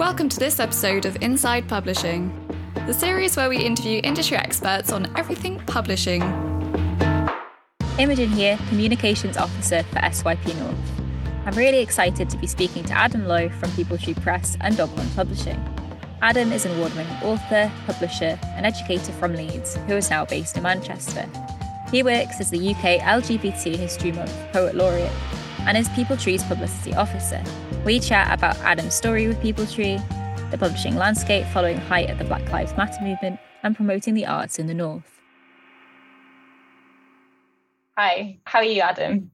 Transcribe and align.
Welcome 0.00 0.30
to 0.30 0.38
this 0.38 0.58
episode 0.60 1.04
of 1.04 1.22
Inside 1.22 1.68
Publishing, 1.68 2.32
the 2.86 2.94
series 2.94 3.36
where 3.36 3.50
we 3.50 3.58
interview 3.58 4.00
industry 4.02 4.38
experts 4.38 4.92
on 4.92 5.14
everything 5.14 5.60
publishing. 5.66 6.22
Imogen 7.98 8.30
here, 8.30 8.58
Communications 8.70 9.36
Officer 9.36 9.82
for 9.82 9.98
SYP 9.98 10.58
North. 10.58 10.74
I'm 11.44 11.54
really 11.54 11.80
excited 11.80 12.30
to 12.30 12.38
be 12.38 12.46
speaking 12.46 12.82
to 12.84 12.94
Adam 12.94 13.26
Lowe 13.26 13.50
from 13.50 13.68
Peepal 13.72 14.02
Tree 14.02 14.14
Press 14.14 14.56
and 14.62 14.74
Doghorn 14.74 15.10
Publishing. 15.10 15.62
Adam 16.22 16.50
is 16.50 16.64
an 16.64 16.74
award 16.76 16.94
winning 16.94 17.22
author, 17.22 17.70
publisher, 17.84 18.40
and 18.56 18.64
educator 18.64 19.12
from 19.12 19.34
Leeds 19.34 19.76
who 19.86 19.96
is 19.96 20.08
now 20.08 20.24
based 20.24 20.56
in 20.56 20.62
Manchester. 20.62 21.28
He 21.90 22.02
works 22.02 22.40
as 22.40 22.48
the 22.48 22.70
UK 22.70 23.02
LGBT 23.02 23.76
History 23.76 24.12
Month 24.12 24.34
Poet 24.50 24.74
Laureate 24.74 25.12
and 25.66 25.76
is 25.76 25.88
Peepal 25.90 26.20
Tree's 26.20 26.42
publicity 26.44 26.94
officer. 26.94 27.42
We 27.84 28.00
chat 28.00 28.32
about 28.32 28.56
Adam's 28.58 28.94
story 28.94 29.28
with 29.28 29.40
Peepal 29.40 29.72
Tree, 29.72 29.98
the 30.50 30.58
publishing 30.58 30.96
landscape 30.96 31.46
following 31.46 31.76
height 31.76 32.10
of 32.10 32.18
the 32.18 32.24
Black 32.24 32.50
Lives 32.50 32.76
Matter 32.76 33.02
movement, 33.02 33.38
and 33.62 33.76
promoting 33.76 34.14
the 34.14 34.26
arts 34.26 34.58
in 34.58 34.66
the 34.66 34.74
North. 34.74 35.20
Hi, 37.96 38.38
how 38.44 38.60
are 38.60 38.64
you, 38.64 38.80
Adam? 38.80 39.30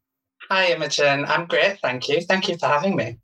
Hi, 0.51 0.73
Imogen. 0.73 1.24
I'm 1.24 1.46
great, 1.46 1.78
thank 1.80 2.09
you. 2.09 2.20
Thank 2.20 2.48
you 2.48 2.56
for 2.56 2.66
having 2.66 2.96
me. 2.96 3.18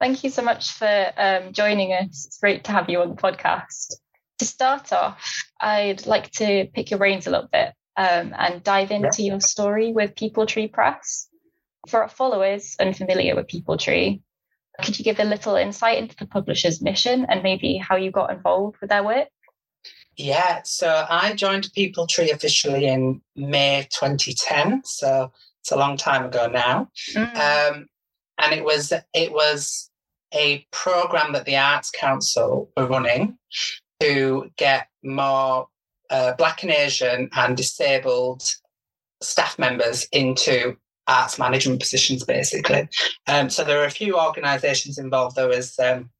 Thank 0.00 0.24
you 0.24 0.30
so 0.30 0.42
much 0.42 0.72
for 0.72 1.12
um, 1.16 1.52
joining 1.52 1.92
us. 1.92 2.26
It's 2.26 2.38
great 2.38 2.64
to 2.64 2.72
have 2.72 2.90
you 2.90 3.00
on 3.00 3.10
the 3.10 3.16
podcast. 3.16 3.94
To 4.38 4.44
start 4.44 4.92
off, 4.92 5.44
I'd 5.60 6.06
like 6.06 6.30
to 6.32 6.66
pick 6.74 6.90
your 6.90 6.98
brains 6.98 7.26
a 7.26 7.30
little 7.30 7.48
bit 7.50 7.72
um, 7.96 8.34
and 8.36 8.62
dive 8.62 8.90
into 8.90 9.22
yeah. 9.22 9.32
your 9.32 9.40
story 9.40 9.92
with 9.92 10.14
Peepal 10.14 10.48
Tree 10.48 10.68
Press. 10.68 11.28
For 11.88 12.02
our 12.02 12.08
followers 12.08 12.76
unfamiliar 12.80 13.36
with 13.36 13.48
Peepal 13.48 13.78
Tree, 13.78 14.22
could 14.82 14.98
you 14.98 15.04
give 15.04 15.20
a 15.20 15.24
little 15.24 15.54
insight 15.56 15.98
into 15.98 16.16
the 16.16 16.26
publisher's 16.26 16.82
mission 16.82 17.26
and 17.28 17.42
maybe 17.42 17.76
how 17.76 17.96
you 17.96 18.10
got 18.10 18.30
involved 18.30 18.78
with 18.80 18.90
their 18.90 19.04
work? 19.04 19.28
Yeah, 20.16 20.62
so 20.64 21.06
I 21.08 21.34
joined 21.34 21.70
Peepal 21.76 22.08
Tree 22.08 22.30
officially 22.30 22.86
in 22.86 23.20
May 23.36 23.86
2010, 23.90 24.82
so 24.84 25.32
it's 25.60 25.72
a 25.72 25.76
long 25.76 25.96
time 25.96 26.24
ago 26.24 26.46
now. 26.46 26.88
Mm. 27.14 27.36
Um, 27.36 27.86
and 28.38 28.52
it 28.52 28.64
was 28.64 28.92
it 29.12 29.32
was 29.32 29.90
a 30.32 30.66
program 30.70 31.32
that 31.32 31.44
the 31.44 31.56
Arts 31.56 31.90
Council 31.90 32.70
were 32.76 32.86
running 32.86 33.38
to 34.00 34.50
get 34.56 34.88
more 35.02 35.68
uh, 36.10 36.32
Black 36.34 36.62
and 36.62 36.72
Asian 36.72 37.28
and 37.34 37.56
disabled 37.56 38.42
staff 39.22 39.58
members 39.58 40.06
into 40.12 40.76
arts 41.06 41.38
management 41.38 41.80
positions, 41.80 42.24
basically. 42.24 42.88
Um, 43.26 43.50
so 43.50 43.64
there 43.64 43.78
were 43.78 43.84
a 43.84 43.90
few 43.90 44.18
organisations 44.18 44.98
involved. 44.98 45.36
There 45.36 45.48
was 45.48 45.78
um, 45.78 46.10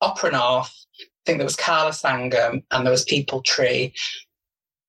Opera 0.00 0.32
North, 0.32 0.72
I 1.00 1.04
think 1.24 1.38
there 1.38 1.46
was 1.46 1.56
Kala 1.56 1.92
Sangam, 1.92 2.62
and 2.70 2.84
there 2.84 2.90
was 2.90 3.06
Peepal 3.06 3.42
Tree. 3.44 3.94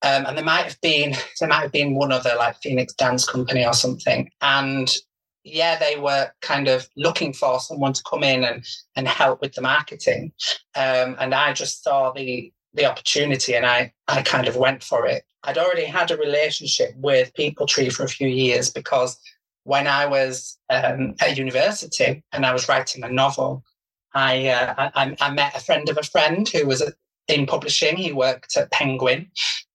Um, 0.02 0.26
and 0.26 0.38
there 0.38 0.44
might 0.44 0.66
have 0.66 0.80
been 0.82 1.16
there 1.40 1.48
might 1.48 1.62
have 1.62 1.72
been 1.72 1.96
one 1.96 2.12
other 2.12 2.34
like 2.38 2.62
Phoenix 2.62 2.94
Dance 2.94 3.26
Company 3.26 3.66
or 3.66 3.74
something. 3.74 4.30
And 4.42 4.94
yeah, 5.46 5.80
they 5.80 5.98
were 5.98 6.32
kind 6.42 6.68
of 6.68 6.90
looking 6.98 7.32
for 7.32 7.60
someone 7.60 7.94
to 7.94 8.04
come 8.10 8.24
in 8.24 8.44
and 8.44 8.66
and 8.98 9.08
help 9.08 9.42
with 9.42 9.54
the 9.54 9.62
marketing. 9.62 10.34
Um, 10.76 11.16
and 11.20 11.34
I 11.34 11.54
just 11.54 11.84
saw 11.84 12.12
the 12.12 12.52
the 12.74 12.86
opportunity 12.86 13.56
and 13.56 13.66
I 13.66 13.94
I 14.10 14.22
kind 14.22 14.48
of 14.48 14.58
went 14.58 14.84
for 14.84 15.08
it. 15.08 15.24
I'd 15.44 15.58
already 15.58 15.86
had 15.86 16.12
a 16.12 16.18
relationship 16.18 16.92
with 16.98 17.32
Peepal 17.34 17.68
Tree 17.68 17.90
for 17.90 18.04
a 18.04 18.10
few 18.10 18.28
years 18.28 18.72
because 18.72 19.18
when 19.66 19.88
I 19.88 20.06
was 20.06 20.58
um, 20.70 21.16
at 21.20 21.38
university 21.38 22.24
and 22.32 22.46
I 22.46 22.54
was 22.54 22.70
writing 22.70 23.04
a 23.04 23.10
novel, 23.10 23.64
I, 24.14 24.48
uh, 24.48 24.90
I, 24.96 25.16
I 25.20 25.32
met 25.32 25.58
a 25.58 25.60
friend 25.60 25.90
of 25.90 25.98
a 25.98 26.04
friend 26.04 26.48
who 26.48 26.66
was 26.68 26.84
in 27.28 27.46
publishing. 27.48 27.98
He 27.98 28.14
worked 28.14 28.56
at 28.56 28.72
Penguin, 28.72 29.30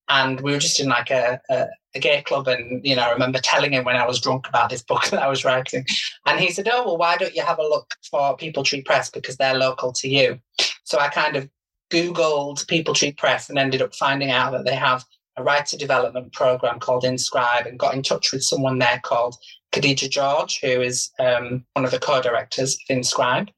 and 0.09 0.41
we 0.41 0.53
were 0.53 0.59
just 0.59 0.81
in 0.81 0.89
like 0.89 1.11
a, 1.11 1.41
a, 1.51 1.67
a, 1.97 1.99
gay 1.99 2.23
club. 2.23 2.47
And 2.47 2.85
you 2.87 2.95
know, 2.95 3.03
I 3.03 3.13
remember 3.13 3.41
telling 3.41 3.73
him 3.73 3.85
when 3.85 3.97
I 3.97 4.07
was 4.07 4.21
drunk 4.21 4.49
about 4.49 4.71
this 4.71 4.83
book 4.83 5.07
that 5.11 5.23
I 5.23 5.29
was 5.29 5.45
writing, 5.45 5.85
and 6.25 6.39
he 6.39 6.53
said, 6.53 6.69
"Oh 6.73 6.85
well, 6.87 6.97
why 6.97 7.17
don't 7.17 7.35
you 7.35 7.45
have 7.45 7.59
a 7.59 7.69
look 7.69 7.95
for 8.09 8.37
Peepal 8.37 8.65
Tree 8.65 8.83
Press 8.83 9.11
because 9.11 9.37
they're 9.37 9.59
local 9.59 9.93
to 9.95 10.09
you?" 10.09 10.39
So 10.85 10.99
I 10.99 11.09
kind 11.09 11.35
of 11.35 11.49
googled 11.91 12.65
Peepal 12.67 12.95
Tree 12.95 13.13
Press 13.13 13.51
and 13.51 13.59
ended 13.59 13.83
up 13.83 13.95
finding 13.95 14.31
out 14.31 14.53
that 14.53 14.65
they 14.65 14.77
have 14.77 15.05
a 15.37 15.43
writer 15.43 15.77
development 15.77 16.33
program 16.33 16.79
called 16.79 17.05
Inscribe, 17.05 17.67
and 17.67 17.79
got 17.79 17.95
in 17.95 18.03
touch 18.03 18.33
with 18.33 18.45
someone 18.45 18.79
there 18.79 19.01
called 19.03 19.35
Kadija 19.73 20.09
George, 20.11 20.61
who 20.61 20.81
is 20.81 21.11
um, 21.19 21.65
one 21.75 21.85
of 21.85 21.91
the 21.91 21.99
co-directors 21.99 22.75
of 22.75 22.97
Inscribe, 22.97 23.49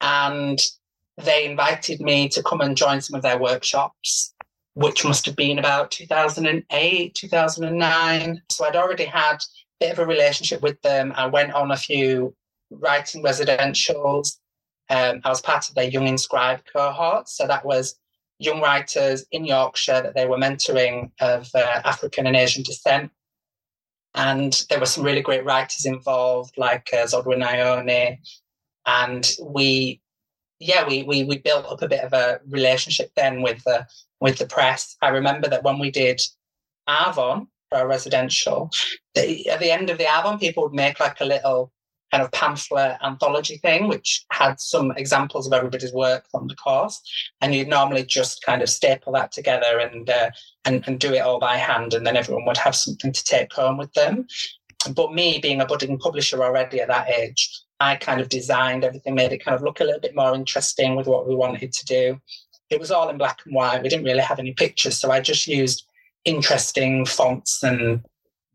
and 0.00 0.60
they 1.16 1.44
invited 1.44 2.00
me 2.00 2.28
to 2.28 2.42
come 2.42 2.60
and 2.60 2.76
join 2.76 3.00
some 3.00 3.16
of 3.16 3.22
their 3.22 3.38
workshops, 3.38 4.34
which 4.74 5.04
must 5.04 5.26
have 5.26 5.36
been 5.36 5.58
about 5.58 5.90
2008, 5.90 7.14
2009. 7.14 8.42
So 8.50 8.64
I'd 8.64 8.76
already 8.76 9.04
had 9.04 9.36
a 9.36 9.38
bit 9.80 9.92
of 9.92 9.98
a 9.98 10.06
relationship 10.06 10.62
with 10.62 10.80
them. 10.82 11.12
I 11.16 11.26
went 11.26 11.52
on 11.52 11.70
a 11.70 11.76
few 11.76 12.34
writing 12.70 13.22
residentials. 13.22 14.38
Um, 14.90 15.20
I 15.24 15.28
was 15.28 15.40
part 15.40 15.68
of 15.68 15.74
their 15.74 15.88
Young 15.88 16.06
Inscribe 16.06 16.60
cohort. 16.72 17.28
So 17.28 17.46
that 17.46 17.64
was 17.64 17.98
young 18.38 18.60
writers 18.60 19.26
in 19.32 19.44
Yorkshire 19.44 20.00
that 20.02 20.14
they 20.14 20.26
were 20.26 20.38
mentoring 20.38 21.10
of 21.20 21.48
uh, 21.54 21.80
African 21.84 22.26
and 22.26 22.36
Asian 22.36 22.62
descent 22.62 23.10
and 24.14 24.64
there 24.68 24.80
were 24.80 24.86
some 24.86 25.04
really 25.04 25.22
great 25.22 25.44
writers 25.44 25.84
involved, 25.84 26.56
like 26.56 26.88
uh, 26.92 27.04
Zodwa 27.06 27.36
Nyoni. 27.36 28.18
And 28.86 29.30
we, 29.42 30.00
yeah, 30.58 30.86
we, 30.86 31.02
we, 31.02 31.24
we 31.24 31.38
built 31.38 31.66
up 31.66 31.82
a 31.82 31.88
bit 31.88 32.02
of 32.02 32.12
a 32.12 32.40
relationship 32.48 33.10
then 33.16 33.42
with 33.42 33.62
the, 33.64 33.86
with 34.20 34.38
the 34.38 34.46
press. 34.46 34.96
I 35.02 35.08
remember 35.08 35.48
that 35.48 35.62
when 35.62 35.78
we 35.78 35.90
did 35.90 36.20
Arvon, 36.88 37.48
for 37.68 37.78
our 37.78 37.86
residential, 37.86 38.70
the, 39.14 39.48
at 39.50 39.60
the 39.60 39.70
end 39.70 39.90
of 39.90 39.98
the 39.98 40.04
Arvon, 40.04 40.40
people 40.40 40.62
would 40.62 40.72
make 40.72 41.00
like 41.00 41.20
a 41.20 41.26
little 41.26 41.70
kind 42.10 42.22
of 42.22 42.32
pamphlet 42.32 42.96
anthology 43.02 43.58
thing, 43.58 43.88
which 43.88 44.24
had 44.30 44.60
some 44.60 44.92
examples 44.92 45.46
of 45.46 45.52
everybody's 45.52 45.92
work 45.92 46.24
from 46.30 46.46
the 46.46 46.54
course. 46.54 47.00
And 47.40 47.54
you'd 47.54 47.68
normally 47.68 48.04
just 48.04 48.42
kind 48.42 48.62
of 48.62 48.68
staple 48.68 49.12
that 49.12 49.32
together 49.32 49.78
and, 49.78 50.08
uh, 50.08 50.30
and, 50.64 50.82
and 50.86 50.98
do 50.98 51.12
it 51.12 51.20
all 51.20 51.38
by 51.38 51.56
hand. 51.56 51.94
And 51.94 52.06
then 52.06 52.16
everyone 52.16 52.46
would 52.46 52.56
have 52.56 52.74
something 52.74 53.12
to 53.12 53.24
take 53.24 53.52
home 53.52 53.76
with 53.76 53.92
them. 53.92 54.26
But 54.94 55.12
me 55.12 55.38
being 55.38 55.60
a 55.60 55.66
budding 55.66 55.98
publisher 55.98 56.42
already 56.42 56.80
at 56.80 56.88
that 56.88 57.10
age, 57.10 57.62
I 57.80 57.96
kind 57.96 58.20
of 58.20 58.28
designed 58.28 58.84
everything, 58.84 59.14
made 59.14 59.32
it 59.32 59.44
kind 59.44 59.54
of 59.54 59.62
look 59.62 59.80
a 59.80 59.84
little 59.84 60.00
bit 60.00 60.16
more 60.16 60.34
interesting 60.34 60.96
with 60.96 61.06
what 61.06 61.28
we 61.28 61.34
wanted 61.34 61.72
to 61.72 61.84
do. 61.84 62.20
It 62.70 62.80
was 62.80 62.90
all 62.90 63.08
in 63.08 63.18
black 63.18 63.40
and 63.44 63.54
white. 63.54 63.82
We 63.82 63.88
didn't 63.88 64.04
really 64.04 64.20
have 64.20 64.38
any 64.38 64.52
pictures. 64.52 64.98
So 64.98 65.10
I 65.10 65.20
just 65.20 65.46
used 65.46 65.84
interesting 66.24 67.06
fonts 67.06 67.62
and 67.62 68.04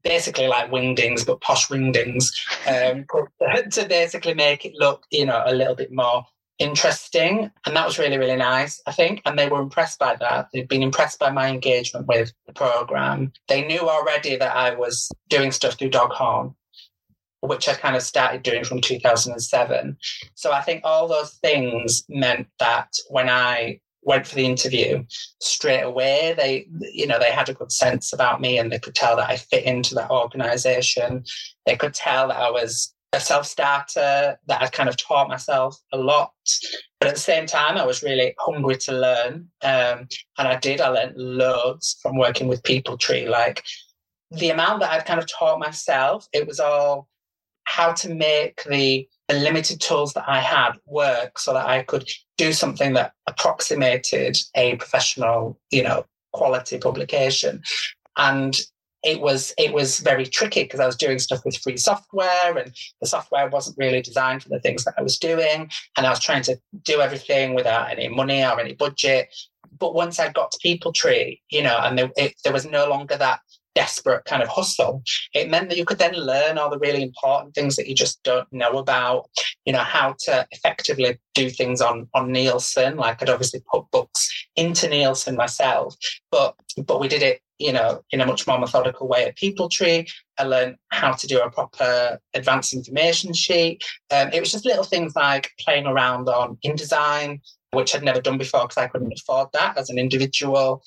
basically 0.03 0.47
like 0.47 0.72
wingdings, 0.72 1.25
but 1.25 1.41
posh 1.41 1.69
wingdings, 1.69 2.31
um, 2.68 3.06
to 3.72 3.88
basically 3.88 4.34
make 4.34 4.66
it 4.66 4.74
look, 4.75 5.06
you 5.12 5.25
know, 5.25 5.41
a 5.46 5.53
little 5.53 5.75
bit 5.75 5.91
more 5.91 6.25
interesting. 6.59 7.52
And 7.66 7.75
that 7.75 7.86
was 7.86 8.00
really, 8.00 8.18
really 8.18 8.36
nice, 8.36 8.81
I 8.86 8.91
think. 8.91 9.22
And 9.25 9.38
they 9.38 9.50
were 9.50 9.62
impressed 9.62 10.00
by 10.00 10.16
that. 10.18 10.50
They'd 10.53 10.68
been 10.68 10.84
impressed 10.84 11.19
by 11.19 11.31
my 11.31 11.50
engagement 11.50 12.08
with 12.08 12.31
the 12.47 12.53
program. 12.53 13.34
They 13.47 13.66
knew 13.66 13.90
already 13.90 14.36
that 14.38 14.56
I 14.56 14.75
was 14.75 15.09
doing 15.30 15.52
stuff 15.52 15.78
through 15.78 15.90
Doghorn, 15.90 16.56
which 17.41 17.68
I 17.68 17.74
kind 17.74 17.96
of 17.96 18.02
started 18.02 18.44
doing 18.44 18.64
from 18.64 18.81
2007. 18.81 19.97
So 20.35 20.52
I 20.52 20.62
think 20.62 20.81
all 20.84 21.08
those 21.08 21.34
things 21.35 22.03
meant 22.08 22.47
that 22.59 22.94
when 23.09 23.30
I 23.30 23.80
went 24.06 24.28
for 24.28 24.36
the 24.36 24.46
interview 24.46 25.03
straight 25.40 25.81
away. 25.81 26.34
They 26.38 26.68
you 26.94 27.08
know 27.08 27.19
they 27.19 27.31
had 27.31 27.50
a 27.50 27.53
good 27.53 27.72
sense 27.72 28.14
about 28.14 28.41
me 28.41 28.58
and 28.58 28.72
they 28.72 28.80
could 28.80 28.96
tell 28.96 29.16
that 29.18 29.30
i 29.30 29.38
fit 29.38 29.64
into 29.64 29.96
that 29.96 30.12
organization. 30.12 31.24
They 31.66 31.75
could 31.75 31.94
tell 31.94 32.28
that 32.28 32.38
i 32.38 32.50
was 32.50 32.94
a 33.14 33.19
self-starter 33.19 34.40
that 34.47 34.62
i'd 34.62 34.72
kind 34.72 34.90
of 34.90 34.97
taught 34.97 35.30
myself 35.30 35.78
a 35.91 35.97
lot. 35.97 36.31
But 37.00 37.09
at 37.09 37.16
the 37.16 37.22
same 37.22 37.46
time 37.46 37.78
i 37.78 37.85
was 37.85 38.03
really 38.03 38.35
hungry 38.40 38.78
to 38.78 38.91
learn. 38.94 39.50
Um, 39.61 40.08
and 40.38 40.47
i 40.47 40.58
did 40.58 40.82
i 40.82 40.90
learned 40.90 41.17
loads 41.17 41.97
from 42.02 42.17
working 42.17 42.47
with 42.47 42.64
people 42.64 42.97
tree. 42.97 43.28
Like 43.28 43.64
the 44.32 44.49
amount 44.49 44.79
that 44.82 44.91
i'd 44.91 45.06
kind 45.06 45.20
of 45.20 45.28
taught 45.28 45.59
myself 45.59 46.28
it 46.34 46.47
was 46.47 46.59
all 46.59 47.08
how 47.66 47.94
to 47.94 48.14
make 48.14 48.64
the 48.64 49.08
the 49.28 49.35
limited 49.35 49.79
tools 49.79 50.14
that 50.14 50.25
I 50.28 50.40
had 50.40 50.73
work 50.85 51.40
so 51.40 51.53
that 51.53 51.66
I 51.66 51.84
could 51.84 52.08
do 52.37 52.53
something 52.53 52.93
that 52.93 53.14
approximated 53.28 54.37
a 54.55 54.75
professional, 54.75 55.59
you 55.72 55.84
know, 55.84 56.05
quality 56.34 56.78
publication. 56.78 57.61
And 58.17 58.55
it 59.03 59.20
was 59.20 59.53
it 59.58 59.73
was 59.73 59.99
very 59.99 60.25
tricky 60.25 60.64
because 60.64 60.79
I 60.79 60.85
was 60.85 60.96
doing 60.96 61.20
stuff 61.20 61.43
with 61.46 61.58
free 61.58 61.78
software 61.78 62.58
and 62.58 62.73
the 63.02 63.08
software 63.08 63.49
wasn't 63.49 63.78
really 63.78 64.02
designed 64.02 64.43
for 64.43 64.49
the 64.49 64.59
things 64.59 64.85
that 64.85 64.96
I 64.97 65.02
was 65.02 65.17
doing. 65.17 65.70
And 65.97 66.05
I 66.05 66.09
was 66.09 66.20
trying 66.20 66.43
to 66.43 66.58
do 66.84 67.02
everything 67.02 67.53
without 67.53 67.91
any 67.91 68.08
money 68.08 68.43
or 68.43 68.59
any 68.59 68.73
budget. 68.73 69.34
But 69.78 69.93
once 69.93 70.20
I 70.20 70.31
got 70.31 70.52
to 70.52 70.59
Peepal 70.59 70.93
Tree, 70.93 71.41
you 71.49 71.64
know, 71.64 71.78
and 71.79 71.97
there, 71.97 72.11
it, 72.16 72.35
there 72.43 72.53
was 72.53 72.66
no 72.66 72.87
longer 72.87 73.17
that 73.17 73.40
desperate 73.75 74.25
kind 74.25 74.43
of 74.43 74.49
hustle, 74.49 75.03
it 75.34 75.49
meant 75.49 75.70
that 75.70 75.78
you 75.78 75.85
could 75.85 75.97
then 75.97 76.14
learn 76.14 76.58
all 76.58 76.70
the 76.70 76.79
really 76.79 77.03
important 77.03 77.53
things 77.55 77.75
that 77.75 77.87
you 77.87 77.96
just 77.96 78.22
don't 78.23 78.52
know 78.52 78.78
about, 78.78 79.29
you 79.66 79.73
know, 79.73 79.79
how 79.79 80.16
to 80.20 80.47
effectively 80.52 81.17
do 81.34 81.49
things 81.49 81.81
on, 81.81 82.08
on 82.14 82.31
Nielsen. 82.31 82.97
Like 82.97 83.22
I'd 83.22 83.29
obviously 83.29 83.61
put 83.72 83.90
books 83.91 84.29
into 84.55 84.87
Nielsen 84.87 85.35
myself, 85.35 85.96
but, 86.31 86.55
but 86.85 86.99
we 86.99 87.08
did 87.08 87.23
it, 87.23 87.41
you 87.58 87.72
know, 87.72 88.02
in 88.11 88.22
a 88.22 88.25
much 88.25 88.46
more 88.47 88.59
methodical 88.59 89.08
way 89.08 89.25
at 89.25 89.37
Peepal 89.37 89.70
Tree. 89.70 90.08
I 90.37 90.43
learned 90.43 90.75
how 90.90 91.14
to 91.14 91.28
do 91.28 91.41
a 91.41 91.49
proper 91.49 92.20
advanced 92.34 92.73
information 92.73 93.34
sheet. 93.34 93.84
Um, 94.11 94.29
it 94.34 94.40
was 94.40 94.52
just 94.52 94.66
little 94.66 94.84
things 94.84 95.16
like 95.16 95.52
playing 95.59 95.85
around 95.85 96.28
on 96.28 96.58
InDesign, 96.66 97.40
which 97.73 97.96
I'd 97.96 98.03
never 98.03 98.22
done 98.22 98.37
before 98.37 98.61
because 98.61 98.78
I 98.78 98.87
couldn't 98.87 99.20
afford 99.20 99.49
that 99.53 99.78
as 99.78 99.90
an 99.90 99.99
individual. 99.99 100.84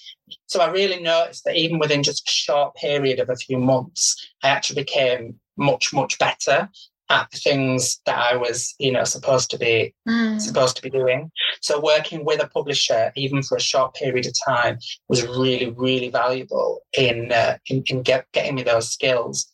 So 0.46 0.60
I 0.60 0.70
really 0.70 1.02
noticed 1.02 1.44
that 1.44 1.56
even 1.56 1.78
within 1.78 2.02
just 2.02 2.28
a 2.28 2.32
short 2.32 2.74
period 2.76 3.18
of 3.20 3.30
a 3.30 3.36
few 3.36 3.58
months, 3.58 4.28
I 4.42 4.48
actually 4.48 4.82
became 4.82 5.38
much, 5.56 5.92
much 5.92 6.18
better 6.18 6.68
at 7.08 7.30
the 7.30 7.38
things 7.38 8.00
that 8.06 8.18
I 8.18 8.36
was, 8.36 8.74
you 8.78 8.90
know, 8.90 9.04
supposed 9.04 9.50
to 9.50 9.58
be 9.58 9.94
mm. 10.08 10.40
supposed 10.40 10.76
to 10.76 10.82
be 10.82 10.90
doing. 10.90 11.30
So 11.60 11.80
working 11.80 12.24
with 12.24 12.42
a 12.42 12.48
publisher, 12.48 13.12
even 13.16 13.42
for 13.42 13.56
a 13.56 13.60
short 13.60 13.94
period 13.94 14.26
of 14.26 14.34
time, 14.46 14.78
was 15.08 15.26
really, 15.26 15.70
really 15.70 16.08
valuable 16.08 16.80
in 16.98 17.30
uh, 17.32 17.58
in, 17.66 17.84
in 17.86 18.02
get, 18.02 18.26
getting 18.32 18.56
me 18.56 18.62
those 18.62 18.90
skills. 18.90 19.50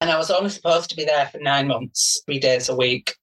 And 0.00 0.10
I 0.10 0.16
was 0.16 0.30
only 0.30 0.48
supposed 0.48 0.88
to 0.90 0.96
be 0.96 1.04
there 1.04 1.26
for 1.26 1.38
nine 1.38 1.68
months, 1.68 2.22
three 2.24 2.38
days 2.38 2.70
a 2.70 2.76
week, 2.76 3.14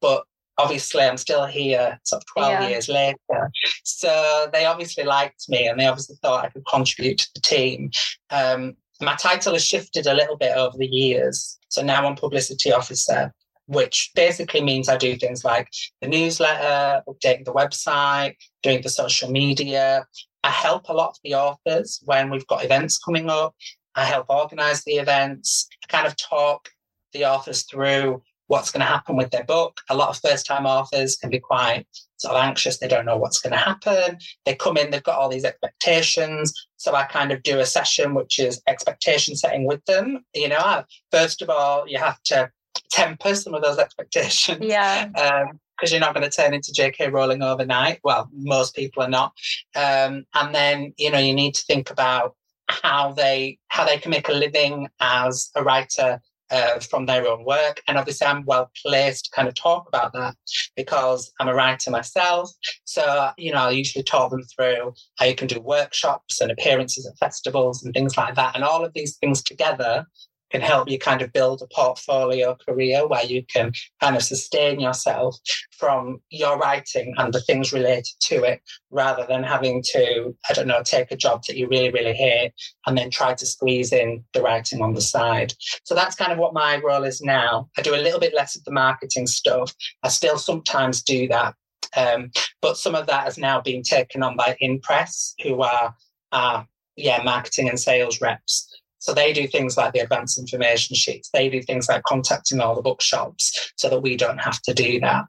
but 0.00 0.24
obviously 0.58 1.02
I'm 1.02 1.16
still 1.16 1.46
here 1.46 1.98
sort 2.04 2.22
of 2.22 2.26
12 2.26 2.52
yeah. 2.52 2.68
years 2.68 2.88
later. 2.88 3.50
So 3.84 4.48
they 4.52 4.66
obviously 4.66 5.04
liked 5.04 5.48
me 5.48 5.66
and 5.66 5.78
they 5.78 5.86
obviously 5.86 6.16
thought 6.22 6.44
I 6.44 6.50
could 6.50 6.66
contribute 6.66 7.18
to 7.18 7.30
the 7.34 7.40
team. 7.40 7.90
Um, 8.30 8.76
my 9.00 9.14
title 9.16 9.54
has 9.54 9.64
shifted 9.64 10.06
a 10.06 10.14
little 10.14 10.36
bit 10.36 10.56
over 10.56 10.76
the 10.76 10.86
years. 10.86 11.58
So 11.68 11.82
now 11.82 12.06
I'm 12.06 12.14
publicity 12.14 12.72
officer, 12.72 13.32
which 13.66 14.10
basically 14.14 14.62
means 14.62 14.88
I 14.88 14.96
do 14.96 15.16
things 15.16 15.44
like 15.44 15.68
the 16.00 16.08
newsletter, 16.08 17.02
updating 17.08 17.44
the 17.44 17.52
website, 17.52 18.36
doing 18.62 18.82
the 18.82 18.88
social 18.88 19.30
media. 19.30 20.06
I 20.44 20.50
help 20.50 20.88
a 20.88 20.92
lot 20.92 21.10
of 21.10 21.16
the 21.24 21.34
authors 21.34 22.00
when 22.04 22.30
we've 22.30 22.46
got 22.46 22.64
events 22.64 22.98
coming 22.98 23.30
up. 23.30 23.54
I 23.94 24.04
help 24.04 24.26
organize 24.28 24.84
the 24.84 24.94
events. 24.94 25.68
I 25.84 25.86
kind 25.88 26.06
of 26.06 26.16
talk 26.16 26.68
the 27.12 27.26
authors 27.26 27.64
through 27.64 28.22
what's 28.46 28.70
going 28.70 28.80
to 28.80 28.86
happen 28.86 29.16
with 29.16 29.30
their 29.30 29.44
book. 29.44 29.80
A 29.88 29.96
lot 29.96 30.10
of 30.10 30.18
first 30.18 30.46
time 30.46 30.66
authors 30.66 31.16
can 31.16 31.30
be 31.30 31.40
quite 31.40 31.86
sort 32.16 32.34
of 32.34 32.42
anxious. 32.42 32.78
They 32.78 32.88
don't 32.88 33.06
know 33.06 33.16
what's 33.16 33.40
going 33.40 33.52
to 33.52 33.58
happen. 33.58 34.18
They 34.44 34.54
come 34.54 34.76
in, 34.76 34.90
they've 34.90 35.02
got 35.02 35.18
all 35.18 35.28
these 35.28 35.44
expectations. 35.44 36.52
So 36.76 36.94
I 36.94 37.04
kind 37.04 37.32
of 37.32 37.42
do 37.42 37.60
a 37.60 37.66
session, 37.66 38.14
which 38.14 38.38
is 38.38 38.62
expectation 38.66 39.36
setting 39.36 39.66
with 39.66 39.84
them. 39.86 40.24
You 40.34 40.48
know, 40.48 40.84
first 41.10 41.42
of 41.42 41.50
all, 41.50 41.88
you 41.88 41.98
have 41.98 42.22
to 42.24 42.50
temper 42.90 43.34
some 43.34 43.54
of 43.54 43.62
those 43.62 43.78
expectations. 43.78 44.60
Yeah. 44.62 45.08
Um, 45.16 45.58
because 45.76 45.90
you're 45.90 46.00
not 46.00 46.14
going 46.14 46.28
to 46.28 46.36
turn 46.36 46.54
into 46.54 46.72
J.K. 46.72 47.08
Rowling 47.08 47.42
overnight. 47.42 47.98
Well, 48.04 48.28
most 48.32 48.76
people 48.76 49.02
are 49.02 49.08
not. 49.08 49.32
Um, 49.74 50.24
and 50.32 50.54
then 50.54 50.94
you 50.96 51.10
know 51.10 51.18
you 51.18 51.34
need 51.34 51.54
to 51.54 51.64
think 51.64 51.90
about 51.90 52.36
how 52.68 53.12
they 53.12 53.58
how 53.66 53.84
they 53.84 53.98
can 53.98 54.10
make 54.10 54.28
a 54.28 54.32
living 54.32 54.88
as 55.00 55.50
a 55.56 55.64
writer 55.64 56.20
uh, 56.52 56.78
from 56.80 57.06
their 57.06 57.26
own 57.26 57.44
work. 57.44 57.82
And 57.88 57.98
obviously, 57.98 58.26
I'm 58.26 58.44
well 58.44 58.70
placed 58.84 59.26
to 59.26 59.30
kind 59.32 59.48
of 59.48 59.54
talk 59.54 59.88
about 59.88 60.12
that 60.12 60.36
because 60.76 61.32
I'm 61.40 61.48
a 61.48 61.54
writer 61.54 61.90
myself. 61.90 62.50
So, 62.84 63.30
you 63.38 63.52
know, 63.52 63.62
I 63.62 63.70
usually 63.70 64.04
talk 64.04 64.30
them 64.30 64.42
through 64.54 64.92
how 65.16 65.26
you 65.26 65.34
can 65.34 65.48
do 65.48 65.60
workshops 65.60 66.40
and 66.40 66.50
appearances 66.50 67.06
at 67.06 67.18
festivals 67.18 67.82
and 67.82 67.94
things 67.94 68.16
like 68.16 68.34
that. 68.34 68.54
And 68.54 68.64
all 68.64 68.84
of 68.84 68.92
these 68.92 69.16
things 69.16 69.42
together 69.42 70.06
can 70.52 70.60
help 70.60 70.88
you 70.88 70.98
kind 70.98 71.22
of 71.22 71.32
build 71.32 71.62
a 71.62 71.74
portfolio 71.74 72.56
career 72.66 73.06
where 73.08 73.24
you 73.24 73.44
can 73.52 73.72
kind 74.00 74.14
of 74.14 74.22
sustain 74.22 74.78
yourself 74.78 75.36
from 75.78 76.20
your 76.30 76.58
writing 76.58 77.14
and 77.16 77.32
the 77.32 77.40
things 77.40 77.72
related 77.72 78.06
to 78.20 78.44
it 78.44 78.60
rather 78.90 79.26
than 79.26 79.42
having 79.42 79.82
to, 79.82 80.36
I 80.48 80.52
don't 80.52 80.68
know, 80.68 80.82
take 80.84 81.10
a 81.10 81.16
job 81.16 81.42
that 81.48 81.56
you 81.56 81.66
really, 81.68 81.90
really 81.90 82.12
hate 82.12 82.52
and 82.86 82.96
then 82.96 83.10
try 83.10 83.34
to 83.34 83.46
squeeze 83.46 83.92
in 83.92 84.22
the 84.34 84.42
writing 84.42 84.82
on 84.82 84.94
the 84.94 85.00
side. 85.00 85.54
So 85.84 85.94
that's 85.94 86.14
kind 86.14 86.30
of 86.30 86.38
what 86.38 86.54
my 86.54 86.78
role 86.78 87.04
is 87.04 87.22
now. 87.22 87.68
I 87.78 87.82
do 87.82 87.94
a 87.94 88.04
little 88.04 88.20
bit 88.20 88.34
less 88.34 88.54
of 88.54 88.64
the 88.64 88.72
marketing 88.72 89.26
stuff. 89.26 89.74
I 90.02 90.08
still 90.08 90.38
sometimes 90.38 91.02
do 91.02 91.26
that. 91.28 91.54
Um, 91.96 92.30
but 92.60 92.76
some 92.76 92.94
of 92.94 93.06
that 93.06 93.24
has 93.24 93.38
now 93.38 93.60
been 93.60 93.82
taken 93.82 94.22
on 94.22 94.36
by 94.36 94.56
InPress, 94.62 95.34
who 95.42 95.62
are, 95.62 95.94
uh, 96.30 96.62
yeah, 96.96 97.22
marketing 97.22 97.68
and 97.68 97.78
sales 97.78 98.20
reps. 98.20 98.71
So 99.02 99.12
they 99.12 99.32
do 99.32 99.48
things 99.48 99.76
like 99.76 99.92
the 99.92 99.98
advanced 99.98 100.38
information 100.38 100.94
sheets. 100.94 101.28
They 101.34 101.48
do 101.48 101.60
things 101.60 101.88
like 101.88 102.04
contacting 102.04 102.60
all 102.60 102.76
the 102.76 102.82
bookshops 102.82 103.72
so 103.76 103.88
that 103.88 104.00
we 104.00 104.16
don't 104.16 104.38
have 104.38 104.62
to 104.62 104.72
do 104.72 105.00
that. 105.00 105.24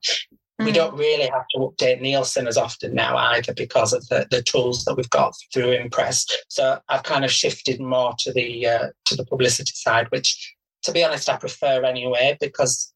Mm. 0.62 0.66
We 0.66 0.72
don't 0.72 0.96
really 0.96 1.26
have 1.26 1.46
to 1.56 1.60
update 1.60 2.00
Nielsen 2.00 2.46
as 2.46 2.56
often 2.56 2.94
now 2.94 3.18
either 3.18 3.52
because 3.52 3.92
of 3.92 4.08
the, 4.10 4.28
the 4.30 4.44
tools 4.44 4.86
that 4.86 4.96
we've 4.96 5.10
got 5.10 5.34
through 5.52 5.76
InPress. 5.76 6.30
So 6.50 6.80
I've 6.88 7.02
kind 7.02 7.26
of 7.26 7.32
shifted 7.32 7.82
more 7.82 8.14
to 8.20 8.32
the 8.32 8.68
uh, 8.68 8.88
to 9.08 9.16
the 9.16 9.26
publicity 9.26 9.74
side, 9.74 10.06
which 10.12 10.56
to 10.84 10.92
be 10.92 11.04
honest 11.04 11.28
I 11.28 11.38
prefer 11.38 11.84
anyway 11.84 12.38
because 12.40 12.94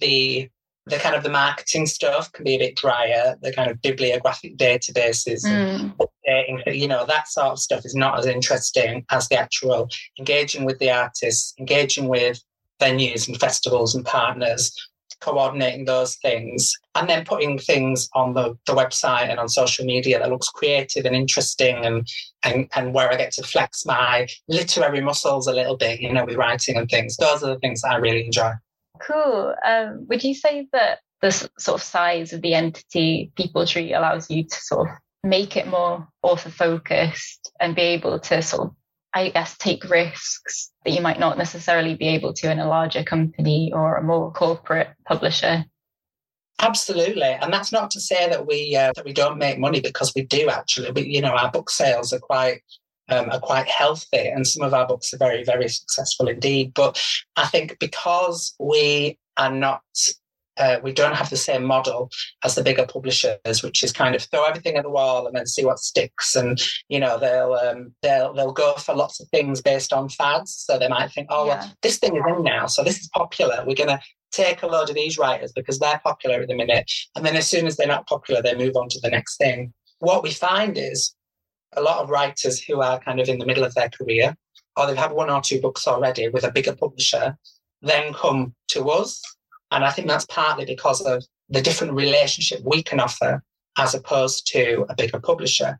the 0.00 0.48
the 0.86 0.98
kind 0.98 1.16
of 1.16 1.24
the 1.24 1.30
marketing 1.30 1.86
stuff 1.86 2.30
can 2.32 2.44
be 2.44 2.54
a 2.54 2.58
bit 2.58 2.76
drier. 2.76 3.36
The 3.42 3.52
kind 3.52 3.70
of 3.70 3.82
bibliographic 3.82 4.56
databases, 4.56 5.44
mm. 5.44 5.92
and 6.26 6.62
you 6.66 6.86
know, 6.86 7.04
that 7.06 7.28
sort 7.28 7.48
of 7.48 7.58
stuff 7.58 7.84
is 7.84 7.94
not 7.94 8.18
as 8.18 8.26
interesting 8.26 9.04
as 9.10 9.28
the 9.28 9.36
actual 9.36 9.88
engaging 10.18 10.64
with 10.64 10.78
the 10.78 10.90
artists, 10.90 11.54
engaging 11.58 12.08
with 12.08 12.40
venues 12.80 13.26
and 13.26 13.38
festivals 13.38 13.94
and 13.94 14.04
partners, 14.04 14.72
coordinating 15.20 15.86
those 15.86 16.16
things, 16.16 16.72
and 16.94 17.08
then 17.08 17.24
putting 17.24 17.58
things 17.58 18.08
on 18.14 18.34
the, 18.34 18.56
the 18.66 18.74
website 18.74 19.28
and 19.28 19.40
on 19.40 19.48
social 19.48 19.84
media 19.84 20.18
that 20.20 20.30
looks 20.30 20.48
creative 20.48 21.04
and 21.04 21.16
interesting 21.16 21.84
and, 21.84 22.06
and 22.44 22.68
and 22.76 22.94
where 22.94 23.12
I 23.12 23.16
get 23.16 23.32
to 23.32 23.42
flex 23.42 23.84
my 23.84 24.28
literary 24.46 25.00
muscles 25.00 25.48
a 25.48 25.52
little 25.52 25.76
bit, 25.76 26.00
you 26.00 26.12
know, 26.12 26.24
with 26.24 26.36
writing 26.36 26.76
and 26.76 26.88
things. 26.88 27.16
Those 27.16 27.42
are 27.42 27.54
the 27.54 27.58
things 27.58 27.82
that 27.82 27.92
I 27.92 27.96
really 27.96 28.24
enjoy. 28.24 28.52
Cool. 29.00 29.54
Um, 29.64 30.06
would 30.08 30.22
you 30.22 30.34
say 30.34 30.68
that 30.72 30.98
the 31.22 31.30
sort 31.30 31.80
of 31.80 31.82
size 31.82 32.32
of 32.32 32.42
the 32.42 32.54
entity 32.54 33.32
Peepal 33.36 33.68
Tree 33.68 33.94
allows 33.94 34.30
you 34.30 34.44
to 34.44 34.56
sort 34.60 34.88
of 34.88 34.94
make 35.24 35.56
it 35.56 35.66
more 35.66 36.06
author 36.22 36.50
focused 36.50 37.50
and 37.58 37.74
be 37.74 37.82
able 37.82 38.18
to 38.20 38.42
sort 38.42 38.68
of, 38.68 38.74
I 39.14 39.30
guess, 39.30 39.56
take 39.56 39.88
risks 39.88 40.70
that 40.84 40.92
you 40.92 41.00
might 41.00 41.18
not 41.18 41.38
necessarily 41.38 41.94
be 41.94 42.08
able 42.08 42.32
to 42.34 42.50
in 42.50 42.58
a 42.58 42.68
larger 42.68 43.02
company 43.02 43.72
or 43.74 43.96
a 43.96 44.02
more 44.02 44.32
corporate 44.32 44.90
publisher? 45.06 45.64
Absolutely, 46.58 47.22
and 47.22 47.52
that's 47.52 47.72
not 47.72 47.90
to 47.90 48.00
say 48.00 48.28
that 48.30 48.46
we 48.46 48.74
uh, 48.74 48.92
that 48.96 49.04
we 49.04 49.12
don't 49.12 49.36
make 49.36 49.58
money 49.58 49.80
because 49.80 50.12
we 50.14 50.22
do 50.22 50.48
actually. 50.48 50.90
We, 50.90 51.02
you 51.02 51.20
know, 51.20 51.32
our 51.32 51.50
book 51.50 51.68
sales 51.68 52.14
are 52.14 52.18
quite 52.18 52.62
um, 53.08 53.30
are 53.30 53.40
quite 53.40 53.68
healthy, 53.68 54.28
and 54.28 54.46
some 54.46 54.66
of 54.66 54.74
our 54.74 54.86
books 54.86 55.12
are 55.12 55.18
very, 55.18 55.44
very 55.44 55.68
successful 55.68 56.28
indeed. 56.28 56.72
But 56.74 57.02
I 57.36 57.46
think 57.46 57.78
because 57.78 58.54
we 58.58 59.18
are 59.36 59.52
not 59.52 59.82
uh, 60.58 60.78
we 60.82 60.92
don't 60.92 61.14
have 61.14 61.30
the 61.30 61.36
same 61.36 61.64
model 61.64 62.10
as 62.44 62.54
the 62.54 62.62
bigger 62.62 62.86
publishers, 62.86 63.62
which 63.62 63.82
is 63.82 63.92
kind 63.92 64.14
of 64.14 64.22
throw 64.22 64.44
everything 64.44 64.76
at 64.76 64.84
the 64.84 64.90
wall 64.90 65.26
and 65.26 65.36
then 65.36 65.46
see 65.46 65.64
what 65.64 65.78
sticks. 65.78 66.34
And 66.34 66.60
you 66.88 66.98
know 66.98 67.18
they'll 67.18 67.54
um, 67.54 67.94
they'll 68.02 68.32
they'll 68.32 68.52
go 68.52 68.74
for 68.74 68.94
lots 68.94 69.20
of 69.20 69.28
things 69.28 69.60
based 69.60 69.92
on 69.92 70.08
fads. 70.08 70.54
So 70.66 70.78
they 70.78 70.88
might 70.88 71.12
think, 71.12 71.28
oh, 71.30 71.46
yeah. 71.46 71.60
well, 71.60 71.72
this 71.82 71.98
thing 71.98 72.16
is 72.16 72.22
in 72.26 72.42
now, 72.42 72.66
so 72.66 72.82
this 72.82 72.98
is 72.98 73.10
popular. 73.14 73.64
We're 73.66 73.74
gonna 73.74 74.00
take 74.32 74.62
a 74.62 74.66
load 74.66 74.88
of 74.88 74.94
these 74.94 75.18
writers 75.18 75.52
because 75.54 75.78
they're 75.78 76.00
popular 76.02 76.40
at 76.40 76.48
the 76.48 76.54
minute, 76.56 76.90
and 77.14 77.24
then 77.24 77.36
as 77.36 77.48
soon 77.48 77.66
as 77.66 77.76
they're 77.76 77.86
not 77.86 78.06
popular, 78.06 78.42
they 78.42 78.56
move 78.56 78.76
on 78.76 78.88
to 78.90 79.00
the 79.00 79.10
next 79.10 79.36
thing. 79.36 79.72
What 79.98 80.22
we 80.22 80.30
find 80.30 80.76
is 80.76 81.14
a 81.74 81.82
lot 81.82 81.98
of 81.98 82.10
writers 82.10 82.62
who 82.62 82.80
are 82.80 83.00
kind 83.00 83.20
of 83.20 83.28
in 83.28 83.38
the 83.38 83.46
middle 83.46 83.64
of 83.64 83.74
their 83.74 83.90
career, 83.90 84.36
or 84.76 84.86
they've 84.86 84.96
had 84.96 85.12
one 85.12 85.30
or 85.30 85.40
two 85.40 85.60
books 85.60 85.86
already 85.86 86.28
with 86.28 86.44
a 86.44 86.52
bigger 86.52 86.74
publisher, 86.74 87.36
then 87.82 88.12
come 88.12 88.54
to 88.68 88.88
us. 88.90 89.20
And 89.70 89.84
I 89.84 89.90
think 89.90 90.08
that's 90.08 90.26
partly 90.26 90.64
because 90.64 91.00
of 91.00 91.24
the 91.48 91.62
different 91.62 91.94
relationship 91.94 92.60
we 92.64 92.82
can 92.82 93.00
offer 93.00 93.42
as 93.78 93.94
opposed 93.94 94.46
to 94.52 94.86
a 94.88 94.94
bigger 94.94 95.20
publisher. 95.20 95.78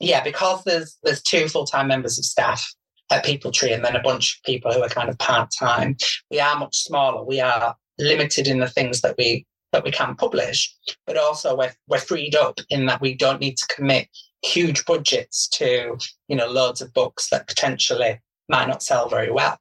Yeah, 0.00 0.22
because 0.22 0.62
there's 0.64 0.96
there's 1.02 1.22
two 1.22 1.48
full-time 1.48 1.88
members 1.88 2.18
of 2.18 2.24
staff 2.24 2.64
at 3.10 3.24
Peepal 3.24 3.52
Tree 3.52 3.72
and 3.72 3.84
then 3.84 3.96
a 3.96 4.02
bunch 4.02 4.36
of 4.36 4.44
people 4.44 4.72
who 4.72 4.82
are 4.82 4.88
kind 4.88 5.08
of 5.08 5.18
part-time. 5.18 5.96
We 6.30 6.40
are 6.40 6.58
much 6.58 6.76
smaller. 6.76 7.24
We 7.24 7.40
are 7.40 7.74
limited 7.98 8.46
in 8.46 8.60
the 8.60 8.68
things 8.68 9.00
that 9.00 9.16
we 9.18 9.46
that 9.72 9.84
we 9.84 9.90
can 9.90 10.14
publish, 10.14 10.74
but 11.06 11.18
also 11.18 11.56
we're, 11.56 11.74
we're 11.88 11.98
freed 11.98 12.34
up 12.34 12.58
in 12.70 12.86
that 12.86 13.02
we 13.02 13.14
don't 13.14 13.40
need 13.40 13.56
to 13.58 13.66
commit 13.74 14.08
huge 14.42 14.84
budgets 14.84 15.48
to 15.48 15.96
you 16.28 16.36
know 16.36 16.48
loads 16.48 16.80
of 16.80 16.92
books 16.94 17.28
that 17.30 17.48
potentially 17.48 18.20
might 18.48 18.68
not 18.68 18.82
sell 18.82 19.08
very 19.08 19.30
well 19.30 19.58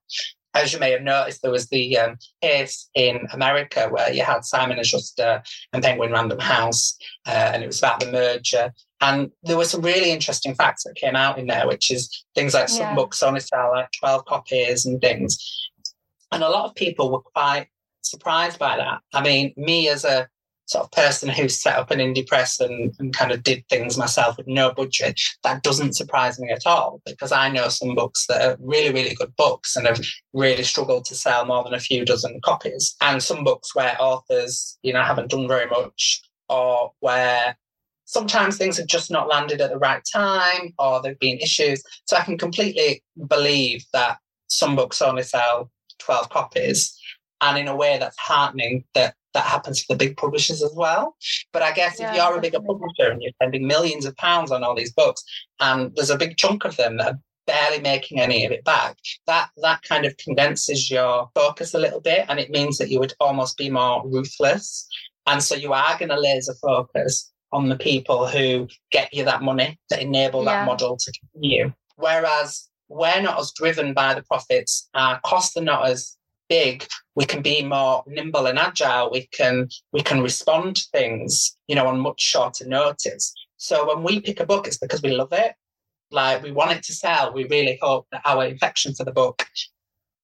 as 0.57 0.74
you 0.74 0.79
may 0.79 0.91
have 0.91 1.03
noticed, 1.03 1.41
there 1.41 1.51
was 1.51 1.67
the 1.67 1.98
um, 1.98 2.17
case 2.41 2.89
in 2.96 3.27
America 3.31 3.88
where 3.89 4.12
you 4.12 4.24
had 4.24 4.43
Simon 4.43 4.77
and 4.77 4.86
Schuster 4.86 5.43
and 5.74 5.84
Penguin 5.84 6.12
Random 6.12 6.39
House, 6.39 6.98
uh, 7.27 7.51
and 7.53 7.63
it 7.63 7.67
was 7.67 7.79
about 7.79 8.00
the 8.00 8.12
merger. 8.12 8.74
And 9.01 9.31
there 9.43 9.57
were 9.57 9.65
some 9.65 9.81
really 9.81 10.12
interesting 10.12 10.55
facts 10.55 10.84
that 10.84 10.96
came 10.96 11.15
out 11.15 11.38
in 11.38 11.48
there, 11.48 11.67
which 11.67 11.91
is 11.91 12.25
things 12.34 12.53
like 12.53 12.69
some 12.69 12.81
yeah. 12.81 12.96
books 12.96 13.22
only 13.22 13.39
sell 13.39 13.72
like 13.72 13.89
12 14.00 14.25
copies 14.25 14.86
and 14.86 15.00
things. 15.00 15.38
And 16.31 16.43
a 16.43 16.50
lot 16.50 16.65
of 16.65 16.75
people 16.75 17.12
were 17.12 17.22
quite 17.22 17.67
surprised 18.01 18.57
by 18.57 18.77
that. 18.77 19.01
I 19.13 19.22
mean, 19.22 19.53
me 19.55 19.89
as 19.89 20.05
a 20.05 20.27
sort 20.67 20.83
of 20.83 20.91
person 20.91 21.29
who 21.29 21.47
set 21.47 21.77
up 21.77 21.91
an 21.91 22.00
indie 22.00 22.27
press 22.27 22.59
and, 22.59 22.93
and 23.00 23.15
kind 23.15 23.31
of 23.31 23.41
did 23.41 23.63
things 23.69 23.97
myself 23.97 24.38
with 24.38 24.47
no 24.47 24.71
budget, 24.74 25.19
that 25.43 25.63
doesn't 25.63 25.95
surprise 25.95 26.39
me 26.39 26.50
at 26.51 26.65
all 26.65 27.01
because 27.05 27.31
I 27.31 27.50
know 27.50 27.69
some 27.69 27.95
books 27.95 28.27
that 28.27 28.41
are 28.41 28.57
really, 28.59 28.93
really 28.93 29.15
good 29.15 29.33
books 29.38 29.75
and 29.75 29.88
have 29.88 30.01
really 30.33 30.63
struggled 30.63 31.05
to 31.05 31.15
sell 31.15 31.45
more 31.45 31.63
than 31.63 31.74
a 31.74 31.79
few 31.79 32.03
dozen 32.03 32.39
copies. 32.43 32.95
And 33.01 33.24
some 33.24 33.45
books 33.45 33.74
where 33.74 33.95
authors, 34.00 34.77
you 34.83 34.91
know, 34.91 35.01
haven't 35.03 35.31
done 35.31 35.47
very 35.47 35.67
much 35.67 36.21
or 36.50 36.91
where 37.00 37.57
sometimes 38.03 38.57
things 38.57 38.77
have 38.77 38.88
just 38.88 39.09
not 39.09 39.29
landed 39.29 39.62
at 39.62 39.69
the 39.69 39.77
right 39.77 40.03
time 40.12 40.74
or 40.79 41.01
there've 41.01 41.19
been 41.19 41.39
issues. 41.39 41.81
So 42.05 42.17
I 42.17 42.24
can 42.24 42.38
completely 42.38 43.03
believe 43.27 43.86
that 43.93 44.17
some 44.47 44.75
books 44.75 45.01
only 45.01 45.24
sell 45.24 45.71
12 46.00 46.29
copies. 46.29 46.97
And 47.41 47.57
in 47.57 47.67
a 47.67 47.75
way 47.75 47.97
that's 48.00 48.17
heartening 48.17 48.83
that 48.95 49.13
that 49.38 49.46
happens 49.46 49.82
to 49.82 49.86
the 49.89 49.96
big 49.96 50.17
publishers 50.17 50.63
as 50.63 50.74
well. 50.75 51.15
But 51.53 51.62
I 51.62 51.72
guess 51.72 52.00
yeah, 52.00 52.10
if 52.10 52.15
you're 52.15 52.38
a 52.38 52.41
bigger 52.41 52.60
publisher 52.60 53.12
and 53.12 53.22
you're 53.22 53.32
spending 53.34 53.67
millions 53.67 54.06
of 54.06 54.17
pounds 54.17 54.51
on 54.51 54.63
all 54.63 54.75
these 54.75 54.94
books, 54.94 55.24
and 55.60 55.91
there's 55.96 56.10
a 56.10 56.17
big 56.17 56.38
chunk 56.38 56.65
of 56.65 56.75
them 56.75 56.98
that 56.98 57.13
are 57.13 57.20
barely 57.46 57.79
making 57.79 58.20
any 58.20 58.46
of 58.46 58.51
it 58.51 58.63
back, 58.63 58.98
that 59.27 59.50
that 59.62 59.84
kind 59.84 60.06
of 60.06 60.17
condenses 60.17 60.89
your 60.89 61.29
focus 61.36 61.75
a 61.75 61.79
little 61.79 62.01
bit, 62.01 62.25
and 62.29 62.39
it 62.39 62.50
means 62.50 62.79
that 62.79 62.89
you 62.89 63.00
would 63.00 63.13
almost 63.20 63.58
be 63.58 63.70
more 63.70 64.01
ruthless. 64.08 64.88
And 65.27 65.44
so 65.44 65.53
you 65.53 65.72
are 65.74 65.98
going 66.00 66.10
to 66.10 66.20
laser 66.20 66.56
focus 66.60 67.32
on 67.51 67.70
the 67.70 67.77
people 67.77 68.27
who 68.27 68.67
get 68.91 69.13
you 69.13 69.24
that 69.25 69.44
money 69.44 69.77
that 69.91 70.01
enable 70.01 70.44
yeah. 70.44 70.51
that 70.51 70.65
model 70.65 70.98
to 70.98 71.12
continue. 71.20 71.72
Whereas 71.98 72.67
we're 72.89 73.22
not 73.22 73.39
as 73.39 73.51
driven 73.51 73.94
by 73.94 74.15
the 74.15 74.24
profits, 74.24 74.89
our 74.96 75.20
costs 75.24 75.56
are 75.58 75.63
not 75.63 75.88
as 75.88 76.16
big, 76.49 76.85
we 77.15 77.25
can 77.25 77.41
be 77.41 77.63
more 77.63 78.03
nimble 78.07 78.47
and 78.47 78.59
agile. 78.59 79.09
We 79.11 79.27
can 79.27 79.69
we 79.91 80.01
can 80.01 80.21
respond 80.21 80.77
to 80.77 80.87
things, 80.91 81.57
you 81.67 81.75
know, 81.75 81.87
on 81.87 81.99
much 81.99 82.21
shorter 82.21 82.67
notice. 82.67 83.33
So 83.57 83.87
when 83.87 84.03
we 84.03 84.21
pick 84.21 84.39
a 84.39 84.45
book, 84.45 84.67
it's 84.67 84.77
because 84.77 85.01
we 85.01 85.11
love 85.11 85.33
it. 85.33 85.53
Like 86.11 86.43
we 86.43 86.51
want 86.51 86.71
it 86.71 86.83
to 86.83 86.93
sell. 86.93 87.33
We 87.33 87.45
really 87.45 87.77
hope 87.81 88.07
that 88.11 88.21
our 88.25 88.45
affection 88.45 88.93
for 88.93 89.03
the 89.03 89.11
book 89.11 89.45